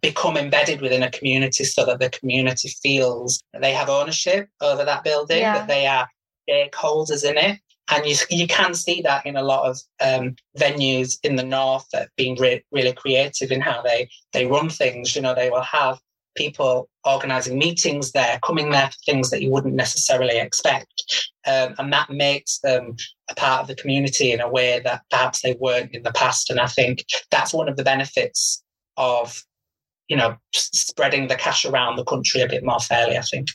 become 0.01 0.35
embedded 0.35 0.81
within 0.81 1.03
a 1.03 1.11
community 1.11 1.63
so 1.63 1.85
that 1.85 1.99
the 1.99 2.09
community 2.09 2.69
feels 2.81 3.41
that 3.53 3.61
they 3.61 3.71
have 3.71 3.89
ownership 3.89 4.49
over 4.61 4.83
that 4.83 5.03
building, 5.03 5.39
yeah. 5.39 5.59
that 5.59 5.67
they 5.67 5.87
are 5.87 6.07
stakeholders 6.49 7.23
in 7.23 7.37
it 7.37 7.59
and 7.89 8.05
you 8.05 8.15
you 8.29 8.47
can 8.47 8.73
see 8.73 9.01
that 9.01 9.25
in 9.25 9.37
a 9.37 9.43
lot 9.43 9.69
of 9.69 9.79
um, 10.01 10.35
venues 10.57 11.17
in 11.23 11.35
the 11.35 11.43
north 11.43 11.85
that 11.91 12.01
have 12.01 12.15
been 12.17 12.35
re- 12.35 12.63
really 12.71 12.93
creative 12.93 13.51
in 13.51 13.61
how 13.61 13.81
they 13.81 14.09
they 14.33 14.45
run 14.45 14.69
things. 14.69 15.15
You 15.15 15.21
know, 15.21 15.33
they 15.33 15.49
will 15.49 15.61
have 15.61 15.99
people 16.37 16.89
organizing 17.03 17.57
meetings 17.57 18.11
there, 18.11 18.39
coming 18.45 18.69
there 18.69 18.87
for 18.87 18.97
things 19.05 19.29
that 19.29 19.41
you 19.41 19.51
wouldn't 19.51 19.75
necessarily 19.75 20.37
expect, 20.37 21.03
um, 21.45 21.75
and 21.77 21.91
that 21.91 22.09
makes 22.09 22.59
them 22.59 22.95
a 23.29 23.35
part 23.35 23.61
of 23.61 23.67
the 23.67 23.75
community 23.75 24.31
in 24.31 24.39
a 24.39 24.49
way 24.49 24.79
that 24.83 25.01
perhaps 25.09 25.41
they 25.41 25.57
weren't 25.59 25.93
in 25.93 26.03
the 26.03 26.13
past. 26.13 26.49
And 26.49 26.59
I 26.59 26.67
think 26.67 27.03
that's 27.31 27.53
one 27.53 27.67
of 27.67 27.75
the 27.75 27.83
benefits 27.83 28.63
of 28.95 29.43
you 30.07 30.15
know 30.15 30.37
spreading 30.53 31.27
the 31.27 31.35
cash 31.35 31.65
around 31.65 31.97
the 31.97 32.05
country 32.05 32.41
a 32.41 32.47
bit 32.47 32.63
more 32.63 32.79
fairly. 32.79 33.17
I 33.17 33.21
think. 33.21 33.47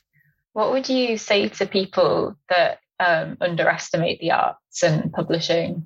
What 0.53 0.73
would 0.73 0.89
you 0.89 1.17
say 1.17 1.49
to 1.49 1.67
people 1.67 2.37
that 2.51 2.81
um, 3.03 3.37
underestimate 3.41 4.21
the 4.21 4.31
arts 4.33 4.83
and 4.83 5.13
publishing. 5.13 5.85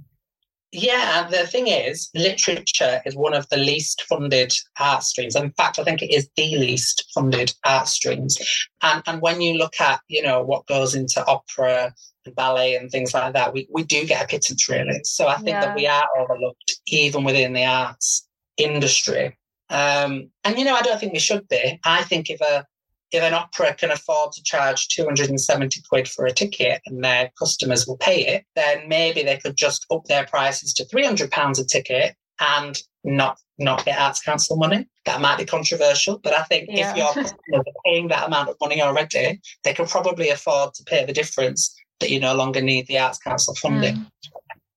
Yeah, 0.78 1.26
the 1.30 1.46
thing 1.46 1.68
is, 1.68 2.10
literature 2.14 3.00
is 3.06 3.16
one 3.16 3.32
of 3.32 3.48
the 3.48 3.56
least 3.56 4.02
funded 4.02 4.52
art 4.78 5.02
streams. 5.02 5.34
In 5.34 5.50
fact, 5.52 5.78
I 5.78 5.84
think 5.84 6.02
it 6.02 6.12
is 6.14 6.28
the 6.36 6.54
least 6.56 7.10
funded 7.14 7.54
art 7.64 7.88
streams. 7.88 8.36
And 8.82 9.02
and 9.06 9.22
when 9.22 9.40
you 9.40 9.56
look 9.56 9.80
at, 9.80 10.00
you 10.08 10.22
know, 10.22 10.42
what 10.42 10.66
goes 10.66 10.94
into 10.94 11.24
opera 11.26 11.94
and 12.26 12.34
ballet 12.34 12.74
and 12.74 12.90
things 12.90 13.14
like 13.14 13.32
that, 13.32 13.54
we, 13.54 13.66
we 13.72 13.84
do 13.84 14.04
get 14.04 14.22
a 14.22 14.28
pittance 14.28 14.68
really. 14.68 15.00
So 15.04 15.28
I 15.28 15.36
think 15.36 15.48
yeah. 15.48 15.60
that 15.64 15.76
we 15.76 15.86
are 15.86 16.06
overlooked 16.18 16.78
even 16.88 17.24
within 17.24 17.54
the 17.54 17.64
arts 17.64 18.28
industry. 18.58 19.34
Um, 19.70 20.30
and 20.44 20.58
you 20.58 20.66
know, 20.66 20.74
I 20.74 20.82
don't 20.82 21.00
think 21.00 21.14
we 21.14 21.18
should 21.20 21.48
be. 21.48 21.80
I 21.86 22.02
think 22.02 22.28
if 22.28 22.42
a 22.42 22.66
if 23.12 23.22
an 23.22 23.34
opera 23.34 23.74
can 23.74 23.90
afford 23.90 24.32
to 24.32 24.42
charge 24.42 24.88
270 24.88 25.80
quid 25.88 26.08
for 26.08 26.26
a 26.26 26.32
ticket 26.32 26.80
and 26.86 27.04
their 27.04 27.30
customers 27.38 27.86
will 27.86 27.96
pay 27.98 28.26
it, 28.26 28.44
then 28.56 28.88
maybe 28.88 29.22
they 29.22 29.36
could 29.36 29.56
just 29.56 29.86
up 29.90 30.04
their 30.04 30.26
prices 30.26 30.72
to 30.74 30.84
300 30.86 31.30
pounds 31.30 31.58
a 31.58 31.64
ticket 31.64 32.14
and 32.40 32.82
not 33.04 33.38
not 33.58 33.84
get 33.84 33.98
Arts 33.98 34.20
Council 34.20 34.56
money. 34.56 34.86
That 35.06 35.20
might 35.20 35.38
be 35.38 35.46
controversial, 35.46 36.18
but 36.18 36.34
I 36.34 36.42
think 36.42 36.68
yeah. 36.68 36.90
if 36.90 36.96
your 36.96 37.06
customers 37.14 37.36
are 37.54 37.82
paying 37.86 38.08
that 38.08 38.26
amount 38.26 38.50
of 38.50 38.56
money 38.60 38.82
already, 38.82 39.40
they 39.64 39.72
can 39.72 39.86
probably 39.86 40.28
afford 40.28 40.74
to 40.74 40.84
pay 40.84 41.06
the 41.06 41.12
difference 41.12 41.74
that 42.00 42.10
you 42.10 42.20
no 42.20 42.34
longer 42.34 42.60
need 42.60 42.86
the 42.86 42.98
Arts 42.98 43.18
Council 43.18 43.54
funding. 43.54 43.96
Mm. 43.96 44.10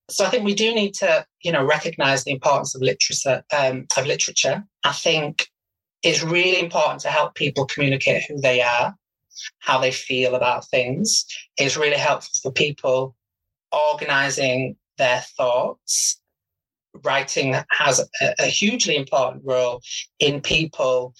So 0.09 0.25
I 0.25 0.29
think 0.29 0.45
we 0.45 0.55
do 0.55 0.73
need 0.73 0.93
to, 0.95 1.25
you 1.41 1.51
know, 1.51 1.63
recognise 1.63 2.23
the 2.23 2.31
importance 2.31 2.73
of 2.73 2.81
literature. 2.81 3.43
Um, 3.55 3.85
of 3.97 4.05
literature. 4.05 4.63
I 4.83 4.93
think 4.93 5.47
it's 6.03 6.23
really 6.23 6.59
important 6.59 7.01
to 7.01 7.09
help 7.09 7.35
people 7.35 7.65
communicate 7.65 8.23
who 8.27 8.39
they 8.39 8.61
are, 8.61 8.95
how 9.59 9.79
they 9.79 9.91
feel 9.91 10.35
about 10.35 10.67
things. 10.67 11.25
It's 11.57 11.77
really 11.77 11.97
helpful 11.97 12.31
for 12.41 12.51
people 12.51 13.15
organizing 13.71 14.75
their 14.97 15.21
thoughts. 15.37 16.21
Writing 17.03 17.55
has 17.71 17.99
a, 18.21 18.33
a 18.39 18.45
hugely 18.45 18.95
important 18.95 19.43
role 19.45 19.81
in 20.19 20.41
people 20.41 21.13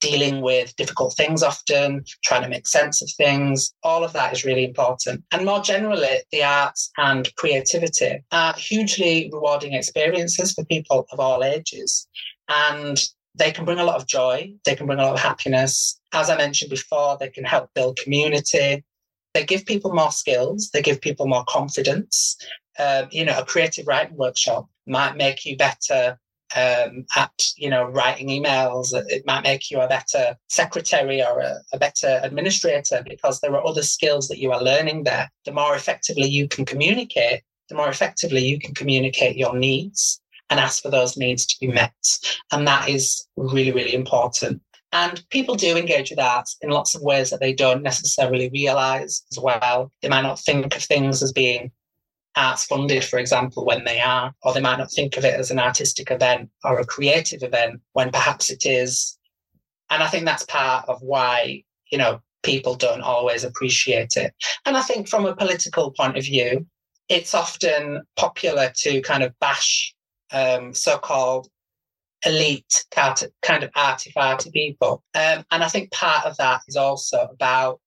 dealing 0.00 0.42
with 0.42 0.76
difficult 0.76 1.14
things 1.16 1.42
often, 1.42 2.04
trying 2.22 2.42
to 2.42 2.48
make 2.48 2.66
sense 2.66 3.00
of 3.00 3.10
things. 3.16 3.72
All 3.82 4.04
of 4.04 4.12
that 4.12 4.32
is 4.32 4.44
really 4.44 4.64
important. 4.64 5.24
And 5.32 5.46
more 5.46 5.60
generally, 5.60 6.18
the 6.32 6.44
arts 6.44 6.90
and 6.98 7.34
creativity 7.36 8.22
are 8.30 8.54
hugely 8.54 9.30
rewarding 9.32 9.72
experiences 9.72 10.52
for 10.52 10.64
people 10.66 11.06
of 11.10 11.18
all 11.18 11.42
ages. 11.42 12.06
And 12.48 13.02
they 13.36 13.52
can 13.52 13.64
bring 13.64 13.78
a 13.78 13.84
lot 13.84 13.96
of 13.96 14.06
joy, 14.06 14.52
they 14.64 14.74
can 14.74 14.86
bring 14.86 14.98
a 14.98 15.02
lot 15.02 15.14
of 15.14 15.20
happiness. 15.20 16.00
As 16.12 16.30
I 16.30 16.36
mentioned 16.36 16.70
before, 16.70 17.16
they 17.18 17.28
can 17.28 17.44
help 17.44 17.70
build 17.74 17.98
community. 17.98 18.84
They 19.34 19.44
give 19.44 19.66
people 19.66 19.94
more 19.94 20.12
skills, 20.12 20.70
they 20.72 20.82
give 20.82 21.00
people 21.00 21.26
more 21.26 21.44
confidence. 21.48 22.36
um, 22.78 23.08
you 23.10 23.24
know, 23.24 23.38
a 23.38 23.44
creative 23.44 23.86
writing 23.86 24.16
workshop 24.16 24.68
might 24.86 25.16
make 25.16 25.44
you 25.46 25.56
better 25.56 26.18
um, 26.54 27.04
at 27.16 27.32
you 27.56 27.68
know 27.68 27.84
writing 27.84 28.28
emails. 28.28 28.92
It 29.08 29.24
might 29.26 29.42
make 29.42 29.70
you 29.70 29.80
a 29.80 29.88
better 29.88 30.36
secretary 30.48 31.22
or 31.22 31.40
a, 31.40 31.56
a, 31.72 31.78
better 31.78 32.20
administrator 32.22 33.02
because 33.08 33.40
there 33.40 33.52
are 33.52 33.66
other 33.66 33.82
skills 33.82 34.28
that 34.28 34.38
you 34.38 34.52
are 34.52 34.62
learning 34.62 35.04
there. 35.04 35.30
The 35.44 35.52
more 35.52 35.74
effectively 35.74 36.28
you 36.28 36.48
can 36.48 36.64
communicate, 36.64 37.42
the 37.68 37.74
more 37.74 37.88
effectively 37.88 38.44
you 38.44 38.60
can 38.60 38.74
communicate 38.74 39.36
your 39.36 39.58
needs 39.58 40.20
and 40.50 40.60
ask 40.60 40.82
for 40.82 40.90
those 40.90 41.16
needs 41.16 41.46
to 41.46 41.56
be 41.60 41.68
met. 41.68 41.94
And 42.52 42.66
that 42.66 42.88
is 42.88 43.26
really, 43.36 43.72
really 43.72 43.94
important. 43.94 44.62
And 44.92 45.22
people 45.30 45.56
do 45.56 45.76
engage 45.76 46.10
with 46.10 46.20
art 46.20 46.48
in 46.62 46.70
lots 46.70 46.94
of 46.94 47.02
ways 47.02 47.30
that 47.30 47.40
they 47.40 47.52
don't 47.52 47.82
necessarily 47.82 48.48
realize 48.50 49.24
as 49.32 49.38
well. 49.38 49.92
They 50.00 50.08
might 50.08 50.22
not 50.22 50.40
think 50.40 50.76
of 50.76 50.82
things 50.82 51.22
as 51.22 51.32
being 51.32 51.70
arts 52.36 52.64
funded, 52.64 53.04
for 53.04 53.18
example, 53.18 53.64
when 53.64 53.84
they 53.84 54.00
are, 54.00 54.32
or 54.42 54.52
they 54.52 54.60
might 54.60 54.78
not 54.78 54.92
think 54.92 55.16
of 55.16 55.24
it 55.24 55.34
as 55.34 55.50
an 55.50 55.58
artistic 55.58 56.10
event 56.10 56.50
or 56.64 56.78
a 56.78 56.86
creative 56.86 57.42
event 57.42 57.80
when 57.92 58.10
perhaps 58.10 58.50
it 58.50 58.64
is. 58.64 59.18
And 59.90 60.02
I 60.02 60.06
think 60.06 60.24
that's 60.24 60.44
part 60.44 60.88
of 60.88 61.00
why, 61.02 61.64
you 61.90 61.98
know, 61.98 62.20
people 62.42 62.74
don't 62.74 63.00
always 63.00 63.42
appreciate 63.42 64.16
it. 64.16 64.34
And 64.64 64.76
I 64.76 64.82
think 64.82 65.08
from 65.08 65.26
a 65.26 65.34
political 65.34 65.90
point 65.90 66.16
of 66.16 66.24
view, 66.24 66.66
it's 67.08 67.34
often 67.34 68.02
popular 68.16 68.72
to 68.76 69.00
kind 69.02 69.22
of 69.22 69.38
bash 69.40 69.94
um, 70.32 70.74
so-called 70.74 71.48
elite 72.24 72.84
kind 72.92 73.62
of 73.62 73.70
arty 73.76 74.12
farty 74.12 74.52
people. 74.52 75.02
Um, 75.14 75.44
and 75.50 75.62
I 75.62 75.68
think 75.68 75.92
part 75.92 76.26
of 76.26 76.36
that 76.38 76.62
is 76.68 76.76
also 76.76 77.28
about 77.30 77.80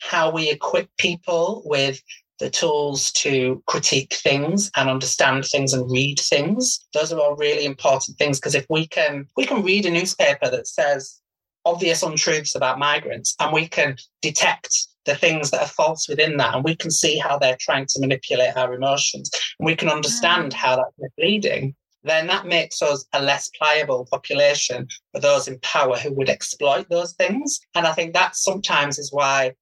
how 0.00 0.30
we 0.30 0.50
equip 0.50 0.88
people 0.98 1.62
with 1.64 2.02
the 2.40 2.50
tools 2.50 3.12
to 3.12 3.62
critique 3.66 4.14
things 4.14 4.70
and 4.76 4.90
understand 4.90 5.44
things 5.44 5.72
and 5.72 5.90
read 5.90 6.18
things. 6.18 6.84
Those 6.92 7.12
are 7.12 7.20
all 7.20 7.36
really 7.36 7.64
important 7.64 8.18
things 8.18 8.40
because 8.40 8.54
if 8.54 8.66
we 8.68 8.86
can 8.86 9.26
we 9.36 9.46
can 9.46 9.62
read 9.62 9.86
a 9.86 9.90
newspaper 9.90 10.50
that 10.50 10.66
says 10.66 11.20
obvious 11.64 12.02
untruths 12.02 12.54
about 12.54 12.78
migrants 12.78 13.34
and 13.40 13.52
we 13.52 13.68
can 13.68 13.96
detect 14.20 14.76
the 15.06 15.14
things 15.14 15.50
that 15.50 15.62
are 15.62 15.68
false 15.68 16.08
within 16.08 16.36
that 16.36 16.54
and 16.54 16.64
we 16.64 16.74
can 16.74 16.90
see 16.90 17.18
how 17.18 17.38
they're 17.38 17.56
trying 17.60 17.86
to 17.86 18.00
manipulate 18.00 18.56
our 18.56 18.74
emotions 18.74 19.30
and 19.58 19.66
we 19.66 19.76
can 19.76 19.88
understand 19.88 20.52
mm. 20.52 20.54
how 20.54 20.76
that's 20.76 20.92
misleading 20.98 21.74
then 22.04 22.26
that 22.26 22.46
makes 22.46 22.82
us 22.82 23.06
a 23.12 23.22
less 23.22 23.50
pliable 23.58 24.06
population 24.10 24.86
for 25.12 25.20
those 25.20 25.48
in 25.48 25.58
power 25.60 25.96
who 25.96 26.12
would 26.12 26.28
exploit 26.28 26.86
those 26.88 27.12
things 27.14 27.60
and 27.74 27.86
i 27.86 27.92
think 27.92 28.12
that 28.14 28.36
sometimes 28.36 28.98
is 28.98 29.12
why 29.12 29.52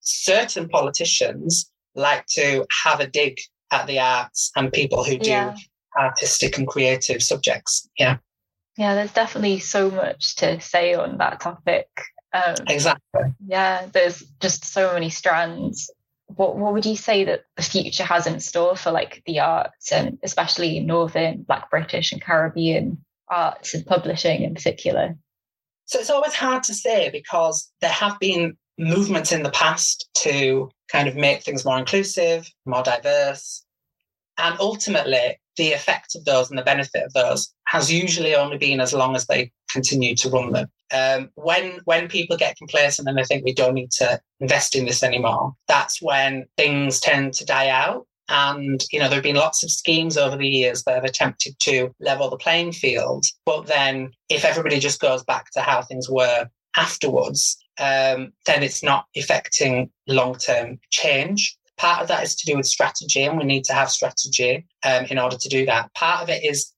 certain 0.00 0.68
politicians 0.68 1.70
like 1.94 2.26
to 2.26 2.66
have 2.82 3.00
a 3.00 3.06
dig 3.06 3.38
at 3.70 3.86
the 3.86 3.98
arts 3.98 4.50
and 4.56 4.72
people 4.72 5.04
who 5.04 5.18
do 5.18 5.30
yeah. 5.30 5.54
artistic 5.98 6.58
and 6.58 6.66
creative 6.66 7.22
subjects. 7.22 7.88
Yeah. 7.98 8.18
Yeah, 8.76 8.94
there's 8.94 9.12
definitely 9.12 9.60
so 9.60 9.90
much 9.90 10.36
to 10.36 10.60
say 10.60 10.94
on 10.94 11.18
that 11.18 11.40
topic. 11.40 11.88
Um, 12.32 12.56
exactly. 12.68 13.32
Yeah, 13.46 13.86
there's 13.92 14.20
just 14.40 14.64
so 14.64 14.92
many 14.92 15.10
strands. 15.10 15.90
What 16.36 16.56
what 16.56 16.72
would 16.72 16.86
you 16.86 16.96
say 16.96 17.24
that 17.24 17.44
the 17.56 17.62
future 17.62 18.04
has 18.04 18.26
in 18.26 18.40
store 18.40 18.76
for 18.76 18.90
like 18.90 19.22
the 19.26 19.40
arts 19.40 19.92
and 19.92 20.18
especially 20.22 20.80
Northern, 20.80 21.42
Black 21.42 21.70
British 21.70 22.12
and 22.12 22.22
Caribbean 22.22 23.04
arts 23.28 23.74
and 23.74 23.86
publishing 23.86 24.42
in 24.42 24.54
particular? 24.54 25.16
So 25.86 25.98
it's 25.98 26.10
always 26.10 26.34
hard 26.34 26.62
to 26.64 26.74
say 26.74 27.10
because 27.10 27.70
there 27.80 27.90
have 27.90 28.18
been 28.18 28.56
movements 28.78 29.32
in 29.32 29.42
the 29.42 29.50
past 29.50 30.08
to 30.14 30.70
kind 30.88 31.08
of 31.08 31.16
make 31.16 31.42
things 31.42 31.64
more 31.64 31.78
inclusive, 31.78 32.50
more 32.66 32.82
diverse. 32.82 33.64
And 34.38 34.56
ultimately, 34.58 35.38
the 35.56 35.72
effect 35.72 36.14
of 36.14 36.24
those 36.24 36.50
and 36.50 36.58
the 36.58 36.62
benefit 36.62 37.04
of 37.04 37.12
those 37.12 37.52
has 37.66 37.92
usually 37.92 38.34
only 38.34 38.58
been 38.58 38.80
as 38.80 38.92
long 38.92 39.14
as 39.16 39.26
they 39.26 39.50
continue 39.70 40.14
to 40.16 40.30
run 40.30 40.52
them. 40.52 40.68
Um, 40.92 41.30
when 41.34 41.80
when 41.84 42.08
people 42.08 42.36
get 42.36 42.56
complacent 42.56 43.08
and 43.08 43.16
they 43.18 43.24
think 43.24 43.44
we 43.44 43.54
don't 43.54 43.74
need 43.74 43.90
to 43.92 44.20
invest 44.40 44.76
in 44.76 44.86
this 44.86 45.02
anymore, 45.02 45.52
that's 45.66 46.00
when 46.00 46.46
things 46.56 47.00
tend 47.00 47.34
to 47.34 47.44
die 47.44 47.68
out. 47.68 48.06
And 48.28 48.82
you 48.90 48.98
know 48.98 49.08
there 49.08 49.16
have 49.16 49.24
been 49.24 49.36
lots 49.36 49.62
of 49.62 49.70
schemes 49.70 50.16
over 50.16 50.36
the 50.36 50.48
years 50.48 50.84
that 50.84 50.94
have 50.94 51.04
attempted 51.04 51.58
to 51.60 51.94
level 52.00 52.30
the 52.30 52.36
playing 52.36 52.72
field. 52.72 53.24
But 53.44 53.66
then, 53.66 54.12
if 54.28 54.44
everybody 54.44 54.78
just 54.78 55.00
goes 55.00 55.24
back 55.24 55.50
to 55.52 55.60
how 55.60 55.82
things 55.82 56.08
were 56.08 56.48
afterwards, 56.76 57.58
um, 57.78 58.32
then 58.46 58.62
it's 58.62 58.82
not 58.82 59.06
affecting 59.16 59.90
long 60.06 60.36
term 60.36 60.78
change. 60.90 61.56
Part 61.76 62.02
of 62.02 62.08
that 62.08 62.22
is 62.22 62.34
to 62.36 62.46
do 62.46 62.56
with 62.56 62.66
strategy, 62.66 63.24
and 63.24 63.38
we 63.38 63.44
need 63.44 63.64
to 63.64 63.72
have 63.72 63.90
strategy 63.90 64.66
um, 64.84 65.06
in 65.06 65.18
order 65.18 65.36
to 65.36 65.48
do 65.48 65.66
that. 65.66 65.92
Part 65.94 66.22
of 66.22 66.28
it 66.28 66.44
is 66.44 66.72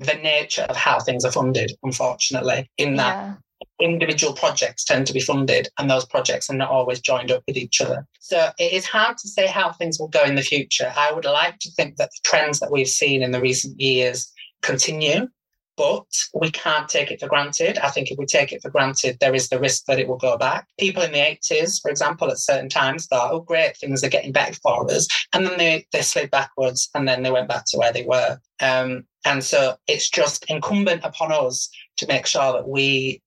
the 0.00 0.14
nature 0.14 0.62
of 0.62 0.76
how 0.76 1.00
things 1.00 1.24
are 1.24 1.32
funded, 1.32 1.72
unfortunately, 1.82 2.70
in 2.78 2.96
that 2.96 3.38
yeah. 3.80 3.86
individual 3.86 4.34
projects 4.34 4.84
tend 4.84 5.06
to 5.06 5.12
be 5.12 5.20
funded 5.20 5.68
and 5.78 5.88
those 5.88 6.04
projects 6.06 6.50
are 6.50 6.56
not 6.56 6.70
always 6.70 7.00
joined 7.00 7.30
up 7.30 7.42
with 7.46 7.56
each 7.56 7.80
other. 7.80 8.06
So 8.20 8.50
it 8.58 8.72
is 8.72 8.86
hard 8.86 9.16
to 9.18 9.28
say 9.28 9.46
how 9.46 9.72
things 9.72 9.98
will 9.98 10.08
go 10.08 10.24
in 10.24 10.34
the 10.34 10.42
future. 10.42 10.92
I 10.96 11.12
would 11.12 11.24
like 11.24 11.58
to 11.60 11.70
think 11.72 11.96
that 11.96 12.10
the 12.10 12.28
trends 12.28 12.60
that 12.60 12.72
we've 12.72 12.88
seen 12.88 13.22
in 13.22 13.30
the 13.30 13.40
recent 13.40 13.80
years 13.80 14.32
continue 14.62 15.28
but 15.76 16.06
we 16.34 16.50
can't 16.50 16.88
take 16.88 17.10
it 17.10 17.20
for 17.20 17.28
granted. 17.28 17.78
I 17.78 17.90
think 17.90 18.10
if 18.10 18.18
we 18.18 18.26
take 18.26 18.52
it 18.52 18.62
for 18.62 18.70
granted, 18.70 19.18
there 19.20 19.34
is 19.34 19.48
the 19.48 19.60
risk 19.60 19.84
that 19.86 19.98
it 19.98 20.08
will 20.08 20.16
go 20.16 20.36
back. 20.36 20.66
People 20.78 21.02
in 21.02 21.12
the 21.12 21.18
80s, 21.18 21.80
for 21.80 21.90
example, 21.90 22.30
at 22.30 22.38
certain 22.38 22.68
times 22.68 23.06
thought, 23.06 23.32
oh, 23.32 23.40
great, 23.40 23.76
things 23.76 24.04
are 24.04 24.08
getting 24.08 24.32
better 24.32 24.54
for 24.62 24.90
us. 24.90 25.06
And 25.32 25.46
then 25.46 25.58
they, 25.58 25.86
they 25.92 26.02
slid 26.02 26.30
backwards 26.30 26.88
and 26.94 27.06
then 27.08 27.22
they 27.22 27.30
went 27.30 27.48
back 27.48 27.64
to 27.68 27.78
where 27.78 27.92
they 27.92 28.04
were. 28.04 28.38
Um, 28.60 29.04
and 29.24 29.42
so 29.42 29.76
it's 29.88 30.10
just 30.10 30.44
incumbent 30.48 31.04
upon 31.04 31.32
us 31.32 31.70
to 31.98 32.06
make 32.06 32.26
sure 32.26 32.52
that 32.52 32.68
we 32.68 33.22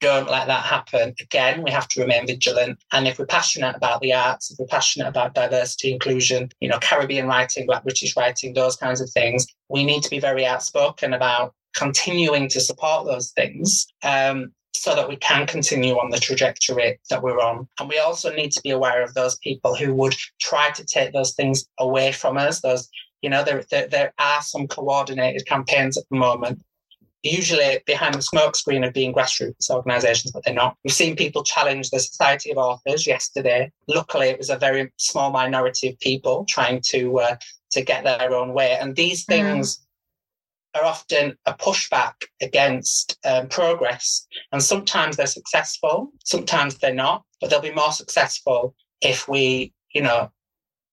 don't 0.00 0.30
let 0.30 0.46
that 0.46 0.64
happen. 0.64 1.14
Again, 1.20 1.62
we 1.62 1.70
have 1.70 1.88
to 1.88 2.00
remain 2.00 2.26
vigilant. 2.26 2.78
And 2.92 3.08
if 3.08 3.18
we're 3.18 3.26
passionate 3.26 3.76
about 3.76 4.00
the 4.00 4.12
arts, 4.12 4.50
if 4.50 4.58
we're 4.58 4.66
passionate 4.66 5.08
about 5.08 5.34
diversity, 5.34 5.92
inclusion, 5.92 6.50
you 6.60 6.68
know, 6.68 6.78
Caribbean 6.80 7.26
writing, 7.26 7.66
Black 7.66 7.82
British 7.82 8.16
writing, 8.16 8.52
those 8.52 8.76
kinds 8.76 9.00
of 9.00 9.10
things, 9.10 9.46
we 9.68 9.84
need 9.84 10.02
to 10.02 10.10
be 10.10 10.20
very 10.20 10.44
outspoken 10.44 11.14
about 11.14 11.54
continuing 11.74 12.48
to 12.48 12.60
support 12.60 13.06
those 13.06 13.30
things 13.32 13.86
um, 14.02 14.52
so 14.74 14.94
that 14.94 15.08
we 15.08 15.16
can 15.16 15.46
continue 15.46 15.94
on 15.94 16.10
the 16.10 16.18
trajectory 16.18 16.98
that 17.10 17.22
we're 17.22 17.40
on. 17.40 17.68
And 17.78 17.88
we 17.88 17.98
also 17.98 18.32
need 18.32 18.52
to 18.52 18.62
be 18.62 18.70
aware 18.70 19.02
of 19.02 19.14
those 19.14 19.36
people 19.38 19.74
who 19.74 19.94
would 19.94 20.14
try 20.40 20.70
to 20.70 20.84
take 20.84 21.12
those 21.12 21.34
things 21.34 21.66
away 21.78 22.12
from 22.12 22.38
us. 22.38 22.60
Those, 22.60 22.88
you 23.22 23.30
know, 23.30 23.44
there, 23.44 23.64
there, 23.70 23.88
there 23.88 24.12
are 24.18 24.42
some 24.42 24.66
coordinated 24.68 25.46
campaigns 25.46 25.98
at 25.98 26.04
the 26.10 26.16
moment 26.16 26.62
usually 27.22 27.80
behind 27.86 28.14
the 28.14 28.18
smokescreen 28.18 28.86
of 28.86 28.94
being 28.94 29.12
grassroots 29.12 29.70
organisations, 29.70 30.32
but 30.32 30.42
they're 30.44 30.54
not. 30.54 30.76
We've 30.84 30.92
seen 30.92 31.16
people 31.16 31.42
challenge 31.42 31.90
the 31.90 32.00
Society 32.00 32.50
of 32.50 32.58
Authors 32.58 33.06
yesterday. 33.06 33.70
Luckily, 33.88 34.28
it 34.28 34.38
was 34.38 34.50
a 34.50 34.56
very 34.56 34.90
small 34.96 35.30
minority 35.30 35.90
of 35.90 36.00
people 36.00 36.46
trying 36.48 36.80
to 36.88 37.20
uh, 37.20 37.36
to 37.72 37.82
get 37.82 38.04
their 38.04 38.34
own 38.34 38.54
way, 38.54 38.76
and 38.80 38.96
these 38.96 39.24
mm. 39.24 39.28
things. 39.28 39.76
Mm 39.76 39.80
are 40.74 40.84
often 40.84 41.36
a 41.46 41.54
pushback 41.54 42.14
against 42.40 43.18
um, 43.24 43.48
progress. 43.48 44.26
And 44.52 44.62
sometimes 44.62 45.16
they're 45.16 45.26
successful, 45.26 46.12
sometimes 46.24 46.78
they're 46.78 46.94
not, 46.94 47.24
but 47.40 47.50
they'll 47.50 47.60
be 47.60 47.72
more 47.72 47.92
successful 47.92 48.74
if 49.00 49.28
we, 49.28 49.72
you 49.92 50.02
know, 50.02 50.30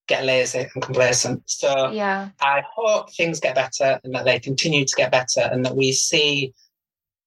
get 0.08 0.24
lazy 0.24 0.60
and 0.74 0.84
complacent. 0.84 1.44
So 1.46 1.92
yeah. 1.92 2.30
I 2.42 2.64
hope 2.74 3.14
things 3.14 3.40
get 3.40 3.56
better 3.56 4.00
and 4.04 4.16
that 4.16 4.26
they 4.26 4.40
continue 4.40 4.86
to 4.86 4.96
get 4.96 5.12
better 5.12 5.42
and 5.42 5.66
that 5.66 5.76
we 5.76 5.92
see, 5.92 6.54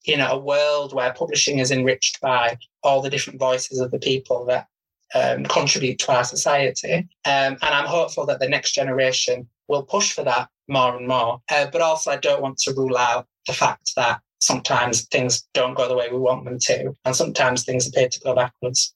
you 0.04 0.16
know, 0.16 0.32
a 0.32 0.38
world 0.38 0.94
where 0.94 1.12
publishing 1.12 1.58
is 1.58 1.70
enriched 1.70 2.20
by 2.20 2.56
all 2.82 3.02
the 3.02 3.10
different 3.10 3.38
voices 3.38 3.80
of 3.80 3.90
the 3.90 3.98
people 3.98 4.46
that 4.46 4.66
um, 5.14 5.44
contribute 5.44 5.98
to 6.00 6.12
our 6.12 6.24
society. 6.24 6.94
Um, 6.94 7.04
and 7.24 7.58
I'm 7.62 7.86
hopeful 7.86 8.26
that 8.26 8.40
the 8.40 8.48
next 8.48 8.72
generation 8.72 9.48
will 9.70 9.84
push 9.84 10.12
for 10.12 10.24
that 10.24 10.48
more 10.68 10.96
and 10.96 11.08
more. 11.08 11.40
Uh, 11.50 11.66
but 11.72 11.80
also, 11.80 12.10
I 12.10 12.16
don't 12.16 12.42
want 12.42 12.58
to 12.58 12.74
rule 12.74 12.96
out 12.96 13.26
the 13.46 13.54
fact 13.54 13.92
that 13.96 14.20
sometimes 14.40 15.02
things 15.06 15.46
don't 15.54 15.74
go 15.74 15.88
the 15.88 15.96
way 15.96 16.08
we 16.10 16.18
want 16.18 16.44
them 16.44 16.58
to, 16.58 16.94
and 17.04 17.16
sometimes 17.16 17.64
things 17.64 17.88
appear 17.88 18.08
to 18.08 18.20
go 18.20 18.34
backwards. 18.34 18.94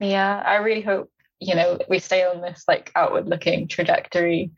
Yeah, 0.00 0.42
I 0.44 0.56
really 0.56 0.82
hope 0.82 1.10
you 1.40 1.54
know 1.54 1.78
we 1.88 1.98
stay 1.98 2.24
on 2.24 2.42
this 2.42 2.64
like 2.68 2.92
outward 2.94 3.26
looking 3.26 3.68
trajectory, 3.68 4.50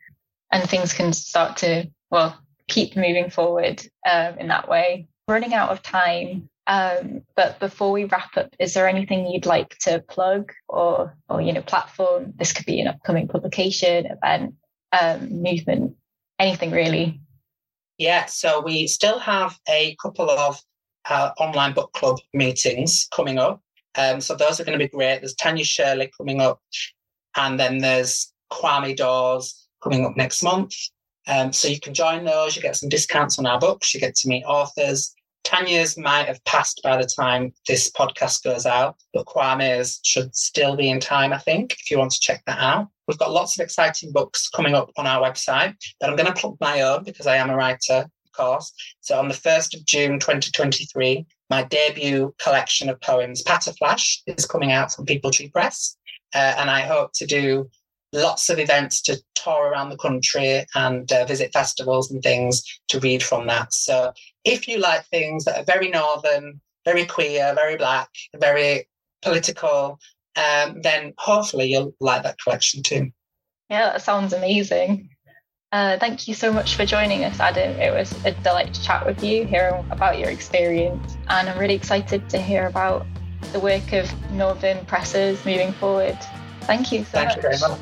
and 0.51 0.69
things 0.69 0.91
can 0.91 1.13
start 1.13 1.57
to 1.57 1.89
well 2.09 2.37
keep 2.67 2.97
moving 2.97 3.29
forward 3.29 3.81
um, 4.09 4.37
in 4.39 4.47
that 4.47 4.67
way. 4.67 5.07
Running 5.29 5.53
out 5.53 5.69
of 5.69 5.81
time, 5.81 6.49
um, 6.67 7.21
but 7.35 7.59
before 7.59 7.91
we 7.91 8.03
wrap 8.03 8.35
up, 8.35 8.53
is 8.59 8.73
there 8.73 8.87
anything 8.87 9.25
you'd 9.27 9.45
like 9.45 9.77
to 9.79 10.03
plug 10.07 10.51
or, 10.67 11.15
or 11.29 11.41
you 11.41 11.53
know, 11.53 11.61
platform? 11.61 12.33
This 12.37 12.51
could 12.51 12.65
be 12.65 12.81
an 12.81 12.89
upcoming 12.89 13.27
publication, 13.27 14.05
event, 14.05 14.53
um, 14.91 15.41
movement 15.41 15.95
anything 16.39 16.71
really? 16.71 17.19
Yeah, 17.97 18.25
so 18.25 18.61
we 18.61 18.87
still 18.87 19.19
have 19.19 19.57
a 19.67 19.95
couple 20.01 20.29
of 20.29 20.59
uh, 21.09 21.31
online 21.39 21.73
book 21.73 21.93
club 21.93 22.19
meetings 22.33 23.07
coming 23.15 23.39
up. 23.39 23.61
Um, 23.95 24.21
so 24.21 24.35
those 24.35 24.59
are 24.59 24.63
going 24.63 24.77
to 24.77 24.85
be 24.85 24.89
great. 24.89 25.19
There's 25.19 25.33
Tanya 25.33 25.63
Shirley 25.63 26.11
coming 26.15 26.41
up, 26.41 26.61
and 27.35 27.59
then 27.59 27.79
there's 27.79 28.31
Kwame 28.51 28.95
Dawes, 28.95 29.67
coming 29.81 30.05
up 30.05 30.15
next 30.15 30.43
month. 30.43 30.75
Um, 31.27 31.51
so 31.51 31.67
you 31.67 31.79
can 31.79 31.93
join 31.93 32.23
those. 32.23 32.55
You 32.55 32.61
get 32.61 32.75
some 32.75 32.89
discounts 32.89 33.39
on 33.39 33.45
our 33.45 33.59
books. 33.59 33.93
You 33.93 33.99
get 33.99 34.15
to 34.15 34.29
meet 34.29 34.43
authors. 34.43 35.13
10 35.43 35.67
years 35.67 35.97
might 35.97 36.27
have 36.27 36.43
passed 36.45 36.81
by 36.83 36.97
the 36.97 37.07
time 37.07 37.53
this 37.67 37.89
podcast 37.91 38.43
goes 38.43 38.65
out, 38.65 38.95
but 39.13 39.25
Kwame's 39.25 39.99
should 40.03 40.35
still 40.35 40.75
be 40.75 40.89
in 40.89 40.99
time, 40.99 41.31
I 41.31 41.37
think, 41.37 41.73
if 41.73 41.89
you 41.89 41.97
want 41.97 42.11
to 42.11 42.19
check 42.19 42.43
that 42.45 42.59
out. 42.59 42.89
We've 43.07 43.17
got 43.17 43.31
lots 43.31 43.57
of 43.57 43.63
exciting 43.63 44.11
books 44.11 44.49
coming 44.49 44.75
up 44.75 44.91
on 44.97 45.07
our 45.07 45.21
website, 45.21 45.75
but 45.99 46.09
I'm 46.09 46.15
going 46.15 46.31
to 46.31 46.39
plug 46.39 46.57
my 46.59 46.81
own 46.81 47.03
because 47.03 47.27
I 47.27 47.37
am 47.37 47.49
a 47.49 47.55
writer, 47.55 48.05
of 48.05 48.31
course. 48.33 48.71
So 49.01 49.17
on 49.17 49.27
the 49.27 49.33
1st 49.33 49.75
of 49.75 49.85
June 49.85 50.19
2023, 50.19 51.25
my 51.49 51.63
debut 51.63 52.33
collection 52.39 52.89
of 52.89 52.99
poems, 53.01 53.43
Patterflash, 53.43 54.19
is 54.27 54.45
coming 54.45 54.71
out 54.71 54.91
from 54.91 55.05
Peepal 55.05 55.31
Tree 55.31 55.49
Press. 55.49 55.95
Uh, 56.35 56.55
and 56.57 56.69
I 56.69 56.81
hope 56.81 57.11
to 57.15 57.25
do 57.25 57.69
lots 58.13 58.49
of 58.49 58.59
events 58.59 59.01
to 59.03 59.17
tour 59.35 59.69
around 59.69 59.89
the 59.89 59.97
country 59.97 60.65
and 60.75 61.11
uh, 61.11 61.25
visit 61.25 61.53
festivals 61.53 62.11
and 62.11 62.21
things 62.21 62.63
to 62.89 62.99
read 62.99 63.23
from 63.23 63.47
that. 63.47 63.73
So 63.73 64.11
if 64.43 64.67
you 64.67 64.79
like 64.79 65.05
things 65.05 65.45
that 65.45 65.59
are 65.59 65.63
very 65.63 65.89
northern, 65.89 66.61
very 66.85 67.05
queer, 67.05 67.53
very 67.53 67.77
black, 67.77 68.09
very 68.35 68.87
political, 69.21 69.99
um, 70.37 70.81
then 70.81 71.13
hopefully 71.17 71.65
you'll 71.71 71.93
like 71.99 72.23
that 72.23 72.37
collection 72.41 72.83
too. 72.83 73.11
Yeah, 73.69 73.91
that 73.91 74.01
sounds 74.01 74.33
amazing. 74.33 75.09
Uh, 75.73 75.97
thank 75.99 76.27
you 76.27 76.33
so 76.33 76.53
much 76.53 76.75
for 76.75 76.85
joining 76.85 77.25
us, 77.25 77.39
Adam. 77.39 77.77
It 77.79 77.93
was 77.93 78.13
a 78.23 78.31
delight 78.31 78.73
to 78.73 78.81
chat 78.81 79.05
with 79.05 79.21
you, 79.21 79.45
hear 79.45 79.83
about 79.91 80.17
your 80.17 80.29
experience, 80.29 81.17
and 81.27 81.49
I'm 81.49 81.57
really 81.57 81.75
excited 81.75 82.29
to 82.29 82.41
hear 82.41 82.67
about 82.67 83.05
the 83.51 83.59
work 83.59 83.91
of 83.91 84.09
Northern 84.31 84.85
Presses 84.85 85.43
moving 85.45 85.73
forward. 85.73 86.17
Thank 86.61 86.91
you 86.91 87.03
so 87.03 87.11
Thank 87.11 87.27
much. 87.29 87.35
you 87.37 87.41
very 87.41 87.59
much. 87.59 87.79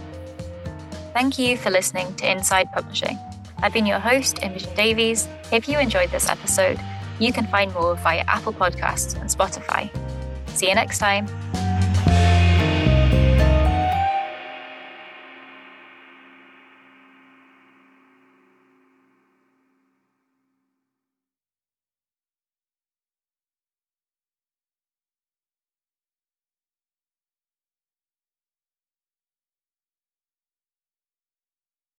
Thank 1.13 1.37
you 1.37 1.57
for 1.57 1.69
listening 1.69 2.13
to 2.15 2.29
Inside 2.29 2.71
Publishing. 2.73 3.19
I've 3.59 3.71
been 3.71 3.85
your 3.85 3.99
host, 3.99 4.39
Imogen 4.41 4.73
Davies. 4.75 5.27
If 5.51 5.69
you 5.69 5.79
enjoyed 5.79 6.11
this 6.11 6.27
episode, 6.27 6.79
you 7.19 7.31
can 7.31 7.47
find 7.47 7.73
more 7.73 7.95
via 7.95 8.23
Apple 8.27 8.53
Podcasts 8.53 9.19
and 9.19 9.29
Spotify. 9.29 9.89
See 10.49 10.67
you 10.67 10.75
next 10.75 10.99
time. 10.99 11.27